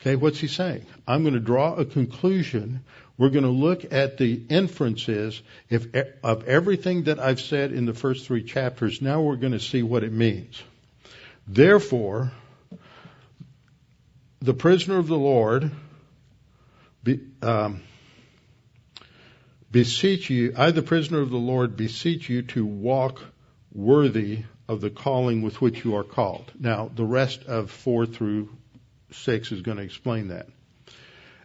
okay, 0.00 0.16
what's 0.16 0.38
he 0.38 0.46
saying? 0.46 0.86
I'm 1.08 1.22
going 1.22 1.34
to 1.34 1.40
draw 1.40 1.74
a 1.74 1.84
conclusion. 1.84 2.84
We're 3.16 3.30
going 3.30 3.44
to 3.44 3.50
look 3.50 3.92
at 3.92 4.18
the 4.18 4.42
inferences 4.48 5.40
if, 5.70 5.86
of 6.22 6.46
everything 6.46 7.04
that 7.04 7.18
I've 7.18 7.40
said 7.40 7.72
in 7.72 7.86
the 7.86 7.94
first 7.94 8.26
three 8.26 8.42
chapters. 8.42 9.00
Now 9.00 9.22
we're 9.22 9.36
going 9.36 9.52
to 9.52 9.60
see 9.60 9.82
what 9.82 10.04
it 10.04 10.12
means. 10.12 10.62
Therefore, 11.46 12.32
the 14.40 14.54
prisoner 14.54 14.98
of 14.98 15.06
the 15.06 15.18
Lord, 15.18 15.70
be, 17.02 17.20
um, 17.40 17.82
beseech 19.74 20.30
you, 20.30 20.54
I, 20.56 20.70
the 20.70 20.82
prisoner 20.82 21.20
of 21.20 21.30
the 21.30 21.36
Lord, 21.36 21.76
beseech 21.76 22.28
you 22.28 22.42
to 22.42 22.64
walk 22.64 23.20
worthy 23.72 24.44
of 24.68 24.80
the 24.80 24.88
calling 24.88 25.42
with 25.42 25.60
which 25.60 25.84
you 25.84 25.96
are 25.96 26.04
called. 26.04 26.52
Now, 26.56 26.92
the 26.94 27.04
rest 27.04 27.42
of 27.46 27.72
four 27.72 28.06
through 28.06 28.50
six 29.10 29.50
is 29.50 29.62
going 29.62 29.78
to 29.78 29.82
explain 29.82 30.28
that. 30.28 30.46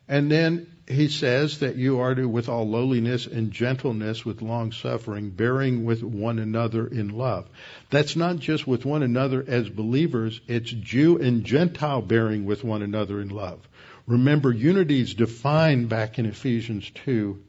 And 0.08 0.32
then 0.32 0.68
he 0.88 1.08
says 1.08 1.62
that 1.62 1.78
you 1.78 2.02
are 2.02 2.14
to, 2.14 2.30
with 2.30 2.50
all 2.50 2.70
lowliness 2.70 3.26
and 3.26 3.52
gentleness, 3.52 4.24
with 4.24 4.44
long 4.44 4.74
suffering, 4.74 5.32
bearing 5.32 5.84
with 5.84 6.04
one 6.04 6.38
another 6.38 6.86
in 6.86 7.10
love. 7.10 7.50
That's 7.90 8.16
not 8.16 8.38
just 8.38 8.68
with 8.68 8.86
one 8.86 9.02
another 9.02 9.44
as 9.48 9.70
believers, 9.70 10.40
it's 10.48 10.70
Jew 10.70 11.18
and 11.18 11.44
Gentile 11.44 12.04
bearing 12.04 12.46
with 12.46 12.64
one 12.64 12.84
another 12.84 13.22
in 13.22 13.30
love. 13.30 13.68
Remember, 14.06 14.54
unity 14.54 15.02
is 15.02 15.16
defined 15.16 15.90
back 15.90 16.20
in 16.20 16.28
Ephesians 16.28 16.92
2, 17.06 17.42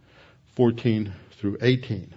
14 0.56 1.12
through 1.32 1.58
18. 1.60 2.14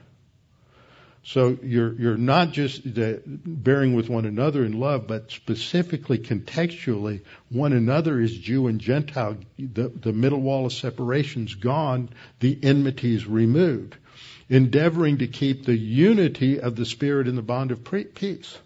So 1.26 1.58
you're, 1.64 1.94
you're 1.94 2.18
not 2.18 2.52
just 2.52 2.86
uh, 2.86 3.14
bearing 3.26 3.96
with 3.96 4.10
one 4.10 4.26
another 4.26 4.66
in 4.66 4.78
love, 4.78 5.08
but 5.08 5.32
specifically 5.32 6.18
contextually, 6.18 7.22
one 7.50 7.72
another 7.72 8.20
is 8.20 8.38
Jew 8.38 8.68
and 8.68 8.80
Gentile. 8.80 9.38
The, 9.58 9.88
the 9.88 10.12
middle 10.12 10.42
wall 10.42 10.66
of 10.66 10.74
separation's 10.74 11.56
gone, 11.56 12.10
the 12.42 12.60
enmity 12.62 13.16
is 13.16 13.26
removed. 13.26 13.96
Endeavoring 14.50 15.20
to 15.20 15.28
keep 15.28 15.64
the 15.64 15.78
unity 15.78 16.60
of 16.60 16.76
the 16.76 16.86
Spirit 16.86 17.30
in 17.30 17.38
the 17.38 17.42
bond 17.42 17.72
of 17.72 17.86
peace. 18.16 18.58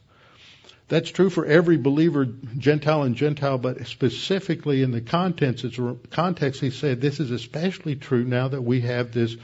That's 0.88 1.12
true 1.12 1.30
for 1.30 1.46
every 1.46 1.78
believer, 1.78 2.26
Gentile 2.58 3.04
and 3.04 3.16
Gentile, 3.16 3.60
but 3.60 3.86
specifically 3.86 4.82
in 4.82 4.92
the 4.92 5.02
context, 5.02 5.64
it's, 5.64 5.80
context, 6.10 6.62
he 6.62 6.72
said 6.72 7.02
this 7.02 7.20
is 7.20 7.30
especially 7.30 7.98
true 7.98 8.24
now 8.24 8.48
that 8.48 8.62
we 8.62 8.82
have 8.82 9.12
this 9.12 9.36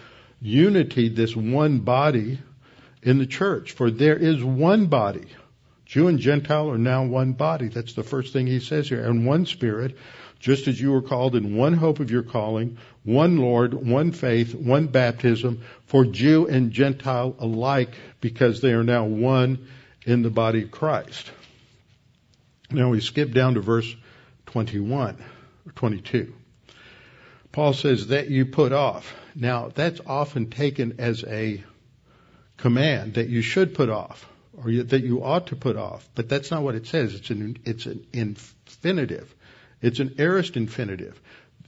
unity, 0.43 1.09
this 1.09 1.35
one 1.35 1.79
body, 1.79 2.39
in 3.01 3.17
the 3.17 3.25
church. 3.25 3.71
For 3.71 3.89
there 3.89 4.17
is 4.17 4.43
one 4.43 4.87
body. 4.87 5.25
Jew 5.85 6.07
and 6.07 6.19
Gentile 6.19 6.69
are 6.69 6.77
now 6.77 7.05
one 7.05 7.33
body. 7.33 7.67
That's 7.67 7.93
the 7.93 8.03
first 8.03 8.33
thing 8.33 8.47
he 8.47 8.59
says 8.59 8.89
here. 8.89 9.03
And 9.03 9.25
one 9.25 9.45
spirit, 9.45 9.97
just 10.39 10.67
as 10.67 10.79
you 10.79 10.91
were 10.91 11.01
called 11.01 11.35
in 11.35 11.55
one 11.55 11.73
hope 11.73 11.99
of 11.99 12.11
your 12.11 12.23
calling, 12.23 12.77
one 13.03 13.37
Lord, 13.37 13.73
one 13.73 14.11
faith, 14.11 14.55
one 14.55 14.87
baptism, 14.87 15.63
for 15.85 16.05
Jew 16.05 16.47
and 16.47 16.71
Gentile 16.71 17.35
alike, 17.39 17.95
because 18.21 18.61
they 18.61 18.73
are 18.73 18.83
now 18.83 19.05
one 19.05 19.67
in 20.05 20.21
the 20.21 20.29
body 20.29 20.63
of 20.63 20.71
Christ. 20.71 21.31
Now 22.71 22.89
we 22.89 23.01
skip 23.01 23.31
down 23.31 23.53
to 23.53 23.61
verse 23.61 23.95
21 24.47 25.23
or 25.65 25.71
22. 25.73 26.33
Paul 27.51 27.73
says 27.73 28.07
that 28.07 28.29
you 28.29 28.47
put 28.47 28.71
off. 28.71 29.13
Now 29.35 29.71
that's 29.73 29.99
often 30.05 30.49
taken 30.49 30.95
as 30.99 31.23
a 31.23 31.63
command 32.57 33.15
that 33.15 33.29
you 33.29 33.41
should 33.41 33.73
put 33.73 33.89
off 33.89 34.29
or 34.57 34.71
that 34.71 35.03
you 35.03 35.23
ought 35.23 35.47
to 35.47 35.55
put 35.55 35.75
off. 35.75 36.07
But 36.15 36.29
that's 36.29 36.51
not 36.51 36.63
what 36.63 36.75
it 36.75 36.87
says. 36.87 37.15
It's 37.15 37.29
an, 37.29 37.57
it's 37.65 37.85
an 37.85 38.05
infinitive. 38.13 39.33
It's 39.81 39.99
an 39.99 40.15
aorist 40.17 40.55
infinitive. 40.55 41.19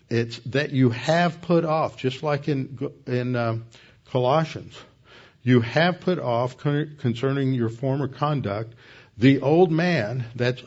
It's 0.10 0.40
that 0.40 0.72
you 0.72 0.92
have 0.92 1.42
put 1.42 1.66
off, 1.66 1.98
just 1.98 2.22
like 2.22 2.48
in, 2.48 2.92
in 3.08 3.36
um, 3.36 3.66
Colossians. 4.12 4.78
You 5.42 5.62
have 5.62 6.00
put 6.00 6.20
off 6.20 6.58
concerning 6.58 7.54
your 7.54 7.70
former 7.70 8.08
conduct 8.08 8.76
the 9.18 9.42
old 9.42 9.72
man, 9.72 10.26
that's 10.36 10.62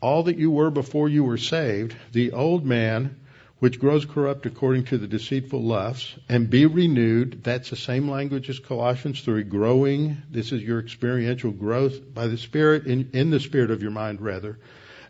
all 0.00 0.24
that 0.24 0.38
you 0.38 0.50
were 0.50 0.70
before 0.70 1.08
you 1.08 1.24
were 1.24 1.36
saved, 1.36 1.94
the 2.12 2.32
old 2.32 2.64
man, 2.64 3.20
which 3.60 3.78
grows 3.78 4.04
corrupt 4.04 4.46
according 4.46 4.84
to 4.84 4.98
the 4.98 5.06
deceitful 5.06 5.62
lusts, 5.62 6.14
and 6.28 6.50
be 6.50 6.66
renewed. 6.66 7.42
That's 7.44 7.70
the 7.70 7.76
same 7.76 8.10
language 8.10 8.50
as 8.50 8.58
Colossians 8.58 9.20
3, 9.20 9.44
growing. 9.44 10.18
This 10.30 10.52
is 10.52 10.62
your 10.62 10.80
experiential 10.80 11.52
growth 11.52 12.12
by 12.12 12.26
the 12.26 12.36
Spirit, 12.36 12.86
in, 12.86 13.10
in 13.12 13.30
the 13.30 13.40
Spirit 13.40 13.70
of 13.70 13.80
your 13.80 13.92
mind, 13.92 14.20
rather. 14.20 14.58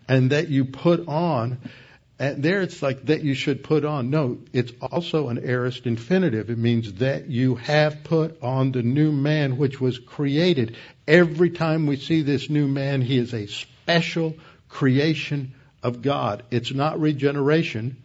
And 0.06 0.30
that 0.30 0.48
you 0.48 0.66
put 0.66 1.08
on, 1.08 1.58
and 2.18 2.42
there 2.42 2.60
it's 2.60 2.82
like 2.82 3.06
that 3.06 3.24
you 3.24 3.34
should 3.34 3.64
put 3.64 3.84
on. 3.84 4.10
No, 4.10 4.38
it's 4.52 4.72
also 4.80 5.28
an 5.28 5.38
aorist 5.38 5.86
infinitive. 5.86 6.50
It 6.50 6.58
means 6.58 6.92
that 6.94 7.28
you 7.28 7.54
have 7.56 8.04
put 8.04 8.42
on 8.42 8.72
the 8.72 8.82
new 8.82 9.10
man 9.10 9.56
which 9.56 9.80
was 9.80 9.98
created. 9.98 10.76
Every 11.08 11.50
time 11.50 11.86
we 11.86 11.96
see 11.96 12.22
this 12.22 12.50
new 12.50 12.68
man, 12.68 13.00
he 13.00 13.16
is 13.16 13.32
a 13.32 13.46
special 13.46 14.34
creation 14.68 15.54
of 15.82 16.02
God. 16.02 16.44
It's 16.50 16.72
not 16.72 17.00
regeneration 17.00 17.96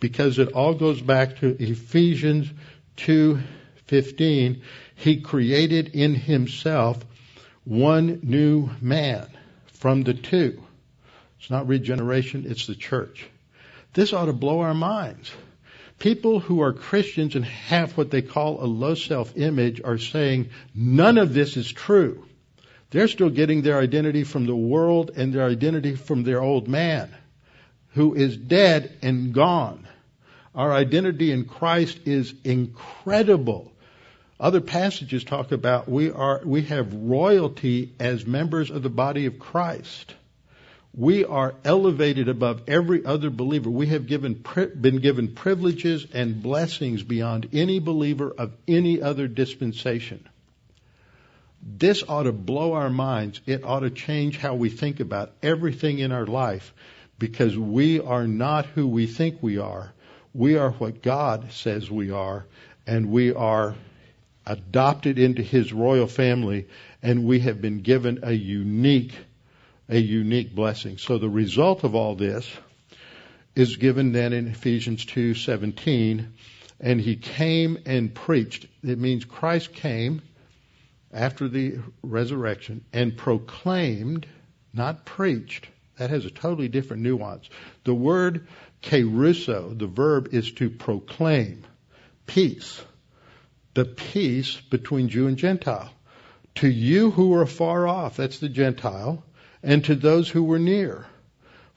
because 0.00 0.38
it 0.38 0.52
all 0.52 0.74
goes 0.74 1.00
back 1.00 1.38
to 1.38 1.56
Ephesians 1.62 2.50
2:15. 2.96 4.60
He 4.94 5.20
created 5.20 5.88
in 5.88 6.14
himself 6.14 7.04
one 7.64 8.20
new 8.22 8.70
man 8.80 9.26
from 9.66 10.02
the 10.02 10.14
two. 10.14 10.62
It's 11.38 11.50
not 11.50 11.68
regeneration, 11.68 12.44
it's 12.46 12.66
the 12.66 12.74
church. 12.74 13.26
This 13.94 14.12
ought 14.12 14.26
to 14.26 14.32
blow 14.32 14.60
our 14.60 14.74
minds. 14.74 15.30
People 15.98 16.40
who 16.40 16.60
are 16.60 16.72
Christians 16.72 17.36
and 17.36 17.44
have 17.44 17.96
what 17.96 18.10
they 18.10 18.20
call 18.20 18.62
a 18.62 18.66
low 18.66 18.94
self-image 18.94 19.80
are 19.82 19.98
saying 19.98 20.50
none 20.74 21.16
of 21.16 21.32
this 21.32 21.56
is 21.56 21.72
true. 21.72 22.26
They're 22.90 23.08
still 23.08 23.30
getting 23.30 23.62
their 23.62 23.78
identity 23.78 24.24
from 24.24 24.46
the 24.46 24.56
world 24.56 25.10
and 25.16 25.32
their 25.32 25.46
identity 25.46 25.96
from 25.96 26.22
their 26.22 26.42
old 26.42 26.68
man 26.68 27.14
who 27.96 28.12
is 28.12 28.36
dead 28.36 28.98
and 29.00 29.32
gone. 29.32 29.88
Our 30.54 30.70
identity 30.70 31.32
in 31.32 31.46
Christ 31.46 31.98
is 32.04 32.34
incredible. 32.44 33.72
Other 34.38 34.60
passages 34.60 35.24
talk 35.24 35.50
about 35.50 35.88
we 35.88 36.10
are, 36.10 36.42
we 36.44 36.62
have 36.64 36.92
royalty 36.92 37.94
as 37.98 38.26
members 38.26 38.70
of 38.70 38.82
the 38.82 38.90
body 38.90 39.24
of 39.24 39.38
Christ. 39.38 40.14
We 40.92 41.24
are 41.24 41.54
elevated 41.64 42.28
above 42.28 42.64
every 42.68 43.02
other 43.02 43.30
believer. 43.30 43.70
We 43.70 43.86
have 43.86 44.06
given, 44.06 44.44
been 44.78 44.98
given 44.98 45.34
privileges 45.34 46.06
and 46.12 46.42
blessings 46.42 47.02
beyond 47.02 47.48
any 47.54 47.78
believer 47.78 48.30
of 48.30 48.52
any 48.68 49.00
other 49.00 49.26
dispensation. 49.26 50.28
This 51.62 52.04
ought 52.06 52.24
to 52.24 52.32
blow 52.32 52.74
our 52.74 52.90
minds. 52.90 53.40
It 53.46 53.64
ought 53.64 53.80
to 53.80 53.90
change 53.90 54.36
how 54.36 54.54
we 54.54 54.68
think 54.68 55.00
about 55.00 55.32
everything 55.42 55.98
in 55.98 56.12
our 56.12 56.26
life 56.26 56.74
because 57.18 57.56
we 57.56 58.00
are 58.00 58.26
not 58.26 58.66
who 58.66 58.86
we 58.86 59.06
think 59.06 59.42
we 59.42 59.58
are. 59.58 59.92
We 60.34 60.56
are 60.56 60.70
what 60.72 61.02
God 61.02 61.50
says 61.52 61.90
we 61.90 62.10
are, 62.10 62.46
and 62.86 63.10
we 63.10 63.32
are 63.32 63.74
adopted 64.46 65.18
into 65.18 65.42
His 65.42 65.72
royal 65.72 66.06
family, 66.06 66.68
and 67.02 67.24
we 67.24 67.40
have 67.40 67.60
been 67.60 67.80
given 67.80 68.20
a 68.22 68.32
unique, 68.32 69.14
a 69.88 69.98
unique 69.98 70.54
blessing. 70.54 70.98
So 70.98 71.18
the 71.18 71.28
result 71.28 71.84
of 71.84 71.94
all 71.94 72.14
this 72.14 72.48
is 73.54 73.76
given 73.76 74.12
then 74.12 74.32
in 74.34 74.46
Ephesians 74.46 75.04
2:17, 75.06 76.26
and 76.80 77.00
He 77.00 77.16
came 77.16 77.78
and 77.86 78.14
preached. 78.14 78.66
It 78.84 78.98
means 78.98 79.24
Christ 79.24 79.72
came 79.72 80.20
after 81.12 81.48
the 81.48 81.78
resurrection 82.02 82.84
and 82.92 83.16
proclaimed, 83.16 84.26
not 84.74 85.06
preached. 85.06 85.66
That 85.98 86.10
has 86.10 86.24
a 86.24 86.30
totally 86.30 86.68
different 86.68 87.02
nuance. 87.02 87.48
The 87.84 87.94
word 87.94 88.46
kerusso, 88.82 89.78
the 89.78 89.86
verb 89.86 90.28
is 90.32 90.52
to 90.52 90.70
proclaim 90.70 91.64
peace. 92.26 92.82
The 93.74 93.84
peace 93.84 94.60
between 94.60 95.08
Jew 95.08 95.26
and 95.26 95.36
Gentile. 95.36 95.92
To 96.56 96.68
you 96.68 97.10
who 97.10 97.34
are 97.34 97.46
far 97.46 97.86
off, 97.86 98.16
that's 98.16 98.38
the 98.38 98.48
Gentile, 98.48 99.22
and 99.62 99.84
to 99.84 99.94
those 99.94 100.28
who 100.28 100.44
were 100.44 100.58
near. 100.58 101.06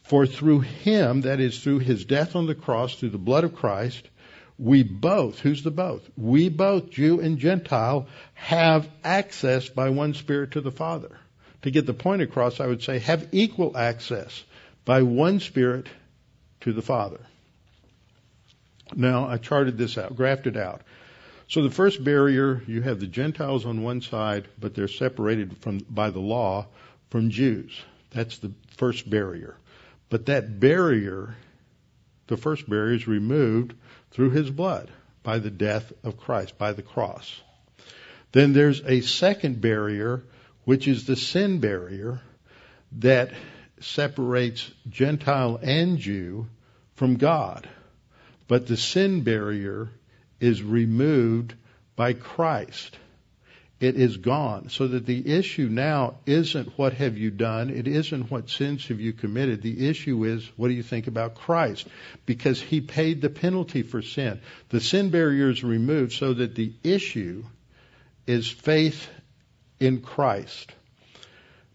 For 0.03 0.25
through 0.25 0.61
him, 0.61 1.21
that 1.21 1.39
is 1.39 1.59
through 1.59 1.79
his 1.79 2.05
death 2.05 2.35
on 2.35 2.47
the 2.47 2.55
cross, 2.55 2.95
through 2.95 3.09
the 3.09 3.17
blood 3.17 3.43
of 3.43 3.55
Christ, 3.55 4.09
we 4.57 4.83
both, 4.83 5.39
who's 5.39 5.63
the 5.63 5.71
both? 5.71 6.09
We 6.17 6.49
both, 6.49 6.89
Jew 6.89 7.21
and 7.21 7.37
Gentile, 7.37 8.07
have 8.33 8.89
access 9.03 9.69
by 9.69 9.89
one 9.89 10.13
Spirit 10.13 10.51
to 10.51 10.61
the 10.61 10.71
Father. 10.71 11.17
To 11.63 11.71
get 11.71 11.85
the 11.85 11.93
point 11.93 12.21
across, 12.21 12.59
I 12.59 12.67
would 12.67 12.83
say 12.83 12.99
have 12.99 13.27
equal 13.31 13.75
access 13.75 14.43
by 14.85 15.01
one 15.01 15.39
Spirit 15.39 15.87
to 16.61 16.73
the 16.73 16.81
Father. 16.81 17.19
Now, 18.95 19.27
I 19.27 19.37
charted 19.37 19.77
this 19.77 19.97
out, 19.97 20.15
graphed 20.15 20.47
it 20.47 20.57
out. 20.57 20.81
So 21.47 21.63
the 21.63 21.71
first 21.71 22.03
barrier, 22.03 22.61
you 22.67 22.81
have 22.81 22.99
the 22.99 23.07
Gentiles 23.07 23.65
on 23.65 23.83
one 23.83 24.01
side, 24.01 24.47
but 24.59 24.73
they're 24.73 24.87
separated 24.87 25.57
from, 25.57 25.79
by 25.89 26.11
the 26.11 26.19
law 26.19 26.67
from 27.09 27.29
Jews. 27.29 27.79
That's 28.11 28.37
the 28.37 28.51
first 28.77 29.09
barrier. 29.09 29.57
But 30.09 30.27
that 30.27 30.59
barrier, 30.59 31.35
the 32.27 32.37
first 32.37 32.69
barrier 32.69 32.95
is 32.95 33.07
removed 33.07 33.73
through 34.11 34.31
his 34.31 34.49
blood 34.49 34.89
by 35.23 35.39
the 35.39 35.51
death 35.51 35.91
of 36.03 36.17
Christ, 36.17 36.57
by 36.57 36.73
the 36.73 36.81
cross. 36.81 37.41
Then 38.31 38.53
there's 38.53 38.81
a 38.85 39.01
second 39.01 39.59
barrier, 39.59 40.23
which 40.69 40.87
is 40.87 41.07
the 41.07 41.15
sin 41.15 41.57
barrier 41.57 42.21
that 42.91 43.31
separates 43.79 44.69
Gentile 44.87 45.59
and 45.63 45.97
Jew 45.97 46.45
from 46.93 47.15
God. 47.15 47.67
But 48.47 48.67
the 48.67 48.77
sin 48.77 49.21
barrier 49.21 49.89
is 50.39 50.61
removed 50.61 51.55
by 51.95 52.13
Christ. 52.13 52.95
It 53.79 53.95
is 53.95 54.17
gone. 54.17 54.69
So 54.69 54.87
that 54.89 55.07
the 55.07 55.33
issue 55.33 55.69
now 55.69 56.17
isn't 56.27 56.77
what 56.77 56.93
have 56.93 57.17
you 57.17 57.31
done, 57.31 57.71
it 57.71 57.87
isn't 57.87 58.29
what 58.29 58.51
sins 58.51 58.85
have 58.89 58.99
you 58.99 59.11
committed. 59.11 59.63
The 59.63 59.89
issue 59.89 60.23
is 60.23 60.47
what 60.55 60.67
do 60.67 60.75
you 60.75 60.83
think 60.83 61.07
about 61.07 61.33
Christ? 61.33 61.87
Because 62.27 62.61
he 62.61 62.79
paid 62.79 63.21
the 63.21 63.31
penalty 63.31 63.81
for 63.81 64.03
sin. 64.03 64.39
The 64.69 64.81
sin 64.81 65.09
barrier 65.09 65.49
is 65.49 65.63
removed 65.63 66.13
so 66.13 66.35
that 66.35 66.53
the 66.53 66.73
issue 66.83 67.43
is 68.27 68.47
faith 68.47 69.09
in 69.79 70.01
Christ. 70.01 70.71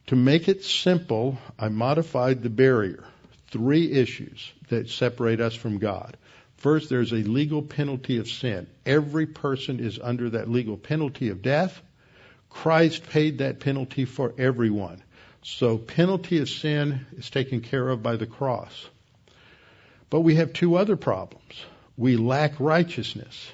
To 0.09 0.17
make 0.17 0.49
it 0.49 0.65
simple, 0.65 1.39
I 1.59 1.69
modified 1.69 2.43
the 2.43 2.51
barrier. 2.51 3.05
Three 3.49 3.91
issues 3.93 4.53
that 4.69 4.91
separate 4.91 5.41
us 5.41 5.55
from 5.55 5.79
God. 5.79 6.17
First, 6.57 6.89
there's 6.89 7.13
a 7.13 7.17
legal 7.17 7.63
penalty 7.63 8.19
of 8.19 8.29
sin. 8.29 8.67
Every 8.85 9.27
person 9.27 9.81
is 9.81 9.99
under 10.03 10.31
that 10.31 10.51
legal 10.51 10.77
penalty 10.77 11.29
of 11.29 11.43
death. 11.43 11.81
Christ 12.51 13.09
paid 13.11 13.39
that 13.39 13.61
penalty 13.61 14.05
for 14.05 14.35
everyone. 14.39 15.03
So 15.43 15.77
penalty 15.77 16.39
of 16.39 16.49
sin 16.49 17.07
is 17.17 17.29
taken 17.29 17.61
care 17.61 17.89
of 17.89 18.03
by 18.03 18.17
the 18.17 18.27
cross. 18.27 18.89
But 20.11 20.21
we 20.21 20.37
have 20.37 20.53
two 20.53 20.77
other 20.77 20.97
problems. 20.97 21.65
We 21.97 22.17
lack 22.17 22.59
righteousness 22.61 23.51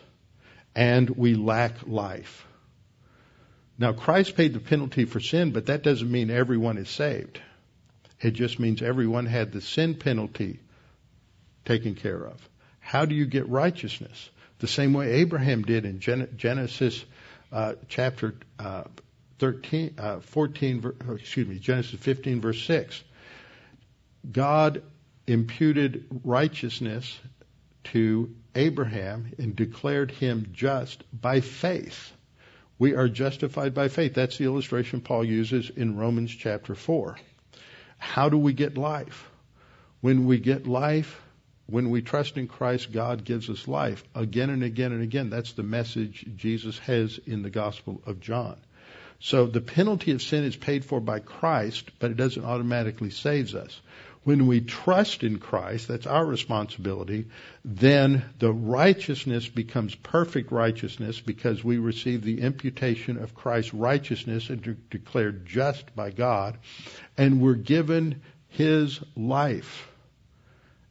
and 0.75 1.11
we 1.11 1.35
lack 1.35 1.87
life. 1.87 2.47
Now, 3.81 3.95
Christ 3.95 4.37
paid 4.37 4.53
the 4.53 4.61
penalty 4.61 5.07
for 5.07 5.21
sin, 5.21 5.53
but 5.53 5.67
that 5.67 5.83
doesn't 5.83 6.11
mean 6.11 6.31
everyone 6.31 6.77
is 6.77 6.91
saved. 6.91 7.41
It 8.21 8.33
just 8.33 8.61
means 8.61 8.83
everyone 8.83 9.25
had 9.25 9.53
the 9.53 9.63
sin 9.63 9.95
penalty 9.95 10.61
taken 11.65 11.95
care 11.95 12.23
of. 12.27 12.47
How 12.81 13.07
do 13.07 13.15
you 13.15 13.25
get 13.25 13.49
righteousness? 13.49 14.29
The 14.59 14.67
same 14.67 14.93
way 14.93 15.23
Abraham 15.23 15.63
did 15.63 15.87
in 15.87 16.01
Genesis 16.01 17.03
uh, 17.51 17.77
chapter 17.89 18.35
uh, 18.59 18.85
13, 19.39 19.95
uh, 19.97 20.21
14, 20.21 20.93
excuse 21.19 21.47
me, 21.49 21.59
Genesis 21.59 21.99
15, 21.99 22.43
verse 22.43 22.63
6. 22.65 23.03
God 24.31 24.83
imputed 25.27 26.21
righteousness 26.23 27.19
to 27.85 28.35
Abraham 28.55 29.33
and 29.39 29.57
declared 29.57 30.11
him 30.11 30.51
just 30.53 31.03
by 31.19 31.41
faith. 31.41 32.13
We 32.81 32.95
are 32.95 33.11
justified 33.11 33.75
by 33.75 33.89
faith. 33.89 34.15
That's 34.15 34.39
the 34.39 34.45
illustration 34.45 35.03
Paul 35.03 35.23
uses 35.23 35.69
in 35.69 35.99
Romans 35.99 36.35
chapter 36.35 36.75
4. 36.75 37.19
How 37.99 38.31
do 38.31 38.39
we 38.39 38.55
get 38.55 38.79
life? 38.79 39.29
When 40.01 40.25
we 40.25 40.39
get 40.39 40.67
life, 40.67 41.21
when 41.67 41.91
we 41.91 42.01
trust 42.01 42.39
in 42.39 42.49
Christ, 42.49 42.91
God 42.91 43.23
gives 43.23 43.51
us 43.51 43.69
life 43.69 44.03
again 44.15 44.49
and 44.49 44.65
again 44.65 44.93
and 44.93 45.03
again. 45.03 45.29
That's 45.29 45.53
the 45.53 45.63
message 45.63 46.25
Jesus 46.37 46.79
has 46.79 47.21
in 47.27 47.43
the 47.43 47.51
Gospel 47.51 48.01
of 48.07 48.19
John. 48.19 48.57
So 49.19 49.45
the 49.47 49.61
penalty 49.61 50.13
of 50.13 50.23
sin 50.23 50.45
is 50.45 50.57
paid 50.57 50.83
for 50.83 51.01
by 51.01 51.21
Christ, 51.21 51.91
but 51.99 52.11
it 52.11 52.17
doesn't 52.17 52.47
automatically 52.47 53.11
save 53.11 53.55
us. 53.55 53.79
When 54.23 54.47
we 54.47 54.61
trust 54.61 55.23
in 55.23 55.39
Christ, 55.39 55.89
that's 55.89 56.07
our 56.07 56.25
responsibility, 56.25 57.29
then 57.65 58.23
the 58.39 58.53
righteousness 58.53 59.49
becomes 59.49 59.95
perfect 59.95 60.53
righteousness 60.53 61.19
because 61.21 61.65
we 61.65 61.79
receive 61.79 62.23
the 62.23 62.43
imputation 62.43 63.17
of 63.17 63.35
Christ's 63.35 63.73
righteousness 63.73 64.51
and 64.51 64.67
are 64.69 64.77
declared 64.91 65.47
just 65.47 65.97
by 65.97 66.11
God. 66.11 66.59
And 67.17 67.41
we're 67.41 67.55
given 67.55 68.21
his 68.49 69.01
life. 69.17 69.89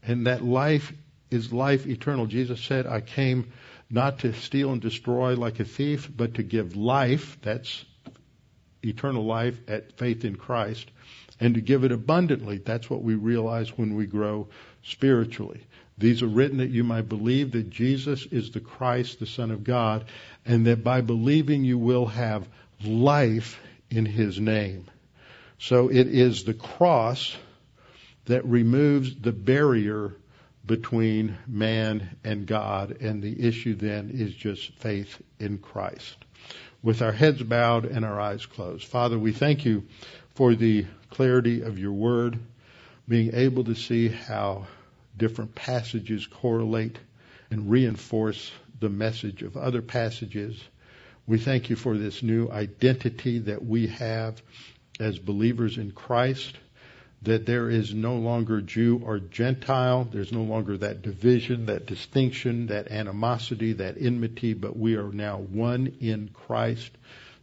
And 0.01 0.25
that 0.25 0.43
life 0.43 0.91
is 1.29 1.53
life 1.53 1.85
eternal. 1.85 2.25
Jesus 2.25 2.59
said, 2.59 2.87
I 2.87 3.01
came 3.01 3.51
not 3.91 4.19
to 4.19 4.33
steal 4.33 4.71
and 4.71 4.81
destroy 4.81 5.35
like 5.35 5.59
a 5.59 5.65
thief, 5.65 6.09
but 6.15 6.35
to 6.35 6.43
give 6.43 6.75
life, 6.75 7.37
that's 7.41 7.85
eternal 8.83 9.25
life 9.25 9.59
at 9.67 9.97
faith 9.97 10.25
in 10.25 10.35
Christ, 10.35 10.89
and 11.39 11.55
to 11.55 11.61
give 11.61 11.83
it 11.83 11.91
abundantly. 11.91 12.57
That's 12.57 12.89
what 12.89 13.01
we 13.01 13.15
realize 13.15 13.77
when 13.77 13.95
we 13.95 14.05
grow 14.05 14.47
spiritually. 14.83 15.61
These 15.97 16.23
are 16.23 16.27
written 16.27 16.59
that 16.59 16.69
you 16.69 16.83
might 16.83 17.09
believe 17.09 17.51
that 17.51 17.69
Jesus 17.69 18.25
is 18.25 18.51
the 18.51 18.61
Christ, 18.61 19.19
the 19.19 19.25
Son 19.25 19.51
of 19.51 19.63
God, 19.63 20.05
and 20.45 20.65
that 20.67 20.83
by 20.83 21.01
believing 21.01 21.63
you 21.63 21.77
will 21.77 22.05
have 22.05 22.47
life 22.83 23.59
in 23.89 24.05
His 24.05 24.39
name. 24.39 24.85
So 25.57 25.89
it 25.89 26.07
is 26.07 26.45
the 26.45 26.53
cross 26.53 27.35
that 28.25 28.45
removes 28.45 29.15
the 29.15 29.33
barrier 29.33 30.15
between 30.65 31.37
man 31.47 32.15
and 32.23 32.45
God, 32.45 33.01
and 33.01 33.21
the 33.21 33.47
issue 33.47 33.75
then 33.75 34.11
is 34.13 34.33
just 34.33 34.71
faith 34.79 35.21
in 35.39 35.57
Christ. 35.57 36.15
With 36.81 37.01
our 37.01 37.11
heads 37.11 37.43
bowed 37.43 37.85
and 37.85 38.05
our 38.05 38.19
eyes 38.19 38.45
closed. 38.45 38.85
Father, 38.85 39.19
we 39.19 39.31
thank 39.33 39.65
you 39.65 39.85
for 40.35 40.55
the 40.55 40.85
clarity 41.09 41.61
of 41.61 41.77
your 41.77 41.91
word, 41.91 42.39
being 43.07 43.33
able 43.33 43.65
to 43.65 43.75
see 43.75 44.07
how 44.07 44.67
different 45.17 45.55
passages 45.55 46.25
correlate 46.25 46.97
and 47.51 47.69
reinforce 47.69 48.51
the 48.79 48.89
message 48.89 49.41
of 49.41 49.57
other 49.57 49.81
passages. 49.81 50.63
We 51.27 51.37
thank 51.37 51.69
you 51.69 51.75
for 51.75 51.97
this 51.97 52.23
new 52.23 52.49
identity 52.49 53.39
that 53.39 53.65
we 53.65 53.87
have 53.87 54.41
as 54.99 55.19
believers 55.19 55.77
in 55.77 55.91
Christ 55.91 56.55
that 57.21 57.45
there 57.45 57.69
is 57.69 57.93
no 57.93 58.15
longer 58.15 58.61
Jew 58.61 59.01
or 59.03 59.19
Gentile. 59.19 60.05
There's 60.05 60.31
no 60.31 60.43
longer 60.43 60.77
that 60.77 61.01
division, 61.01 61.65
that 61.65 61.85
distinction, 61.85 62.67
that 62.67 62.91
animosity, 62.91 63.73
that 63.73 63.97
enmity, 63.99 64.53
but 64.53 64.77
we 64.77 64.95
are 64.95 65.11
now 65.11 65.37
one 65.37 65.97
in 65.99 66.29
Christ. 66.33 66.91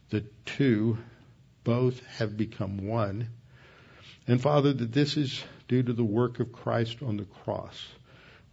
The 0.09 0.23
two, 0.45 0.97
both 1.63 2.03
have 2.17 2.37
become 2.37 2.87
one. 2.87 3.29
And 4.27 4.41
Father, 4.41 4.73
that 4.73 4.93
this 4.93 5.15
is 5.15 5.43
due 5.67 5.83
to 5.83 5.93
the 5.93 6.03
work 6.03 6.39
of 6.39 6.51
Christ 6.51 7.03
on 7.03 7.17
the 7.17 7.25
cross, 7.25 7.87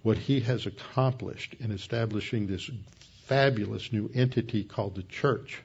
what 0.03 0.19
he 0.19 0.41
has 0.41 0.67
accomplished 0.67 1.55
in 1.59 1.71
establishing 1.71 2.47
this 2.47 2.71
fabulous 3.25 3.93
new 3.93 4.11
entity 4.15 4.63
called 4.63 4.97
the 4.97 5.03
church. 5.05 5.63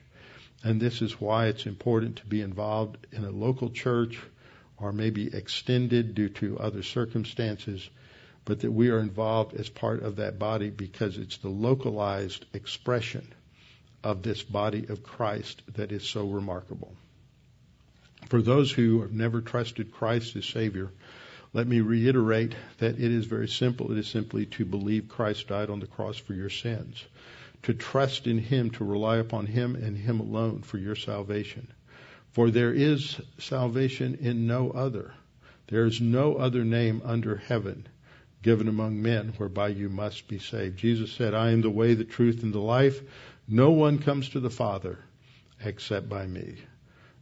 And 0.62 0.80
this 0.80 1.02
is 1.02 1.20
why 1.20 1.46
it's 1.46 1.66
important 1.66 2.16
to 2.16 2.26
be 2.26 2.40
involved 2.40 3.06
in 3.12 3.24
a 3.24 3.30
local 3.30 3.70
church 3.70 4.18
or 4.80 4.92
maybe 4.92 5.34
extended 5.34 6.14
due 6.14 6.28
to 6.28 6.58
other 6.58 6.82
circumstances, 6.82 7.88
but 8.44 8.60
that 8.60 8.72
we 8.72 8.90
are 8.90 8.98
involved 8.98 9.54
as 9.54 9.68
part 9.68 10.02
of 10.02 10.16
that 10.16 10.38
body 10.38 10.70
because 10.70 11.18
it's 11.18 11.36
the 11.38 11.48
localized 11.48 12.44
expression 12.54 13.26
of 14.02 14.22
this 14.22 14.42
body 14.42 14.86
of 14.88 15.02
Christ 15.02 15.62
that 15.74 15.92
is 15.92 16.04
so 16.04 16.26
remarkable. 16.26 16.94
For 18.28 18.40
those 18.40 18.70
who 18.70 19.02
have 19.02 19.12
never 19.12 19.40
trusted 19.40 19.92
Christ 19.92 20.36
as 20.36 20.46
Savior, 20.46 20.90
let 21.52 21.66
me 21.66 21.80
reiterate 21.80 22.54
that 22.78 22.94
it 22.94 23.10
is 23.10 23.26
very 23.26 23.48
simple. 23.48 23.90
It 23.90 23.98
is 23.98 24.08
simply 24.08 24.46
to 24.46 24.64
believe 24.64 25.08
Christ 25.08 25.48
died 25.48 25.68
on 25.68 25.80
the 25.80 25.86
cross 25.86 26.16
for 26.16 26.32
your 26.32 26.50
sins, 26.50 27.04
to 27.64 27.74
trust 27.74 28.26
in 28.26 28.38
Him, 28.38 28.70
to 28.70 28.84
rely 28.84 29.16
upon 29.16 29.46
Him 29.46 29.74
and 29.74 29.96
Him 29.96 30.20
alone 30.20 30.62
for 30.62 30.78
your 30.78 30.94
salvation. 30.94 31.66
For 32.32 32.50
there 32.50 32.72
is 32.72 33.20
salvation 33.38 34.18
in 34.20 34.46
no 34.46 34.70
other. 34.70 35.14
There 35.68 35.84
is 35.84 36.00
no 36.00 36.36
other 36.36 36.64
name 36.64 37.02
under 37.04 37.36
heaven 37.36 37.86
given 38.42 38.68
among 38.68 39.02
men 39.02 39.34
whereby 39.36 39.68
you 39.68 39.88
must 39.88 40.28
be 40.28 40.38
saved. 40.38 40.78
Jesus 40.78 41.12
said, 41.12 41.34
I 41.34 41.50
am 41.50 41.60
the 41.60 41.70
way, 41.70 41.94
the 41.94 42.04
truth, 42.04 42.42
and 42.42 42.52
the 42.52 42.60
life. 42.60 43.00
No 43.46 43.70
one 43.70 43.98
comes 43.98 44.30
to 44.30 44.40
the 44.40 44.50
Father 44.50 44.98
except 45.62 46.08
by 46.08 46.26
me. 46.26 46.56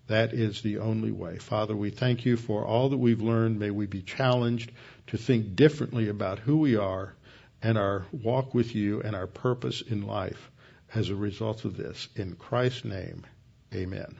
That 0.06 0.32
is 0.32 0.62
the 0.62 0.78
only 0.78 1.10
way. 1.10 1.38
Father, 1.38 1.76
we 1.76 1.90
thank 1.90 2.24
you 2.24 2.36
for 2.36 2.64
all 2.64 2.90
that 2.90 2.98
we've 2.98 3.20
learned. 3.20 3.58
May 3.58 3.70
we 3.70 3.86
be 3.86 4.02
challenged 4.02 4.72
to 5.08 5.18
think 5.18 5.56
differently 5.56 6.08
about 6.08 6.38
who 6.38 6.58
we 6.58 6.76
are 6.76 7.14
and 7.62 7.76
our 7.76 8.06
walk 8.12 8.54
with 8.54 8.74
you 8.74 9.02
and 9.02 9.16
our 9.16 9.26
purpose 9.26 9.82
in 9.82 10.06
life 10.06 10.50
as 10.94 11.10
a 11.10 11.16
result 11.16 11.64
of 11.64 11.76
this. 11.76 12.08
In 12.16 12.36
Christ's 12.36 12.84
name, 12.84 13.26
amen. 13.74 14.16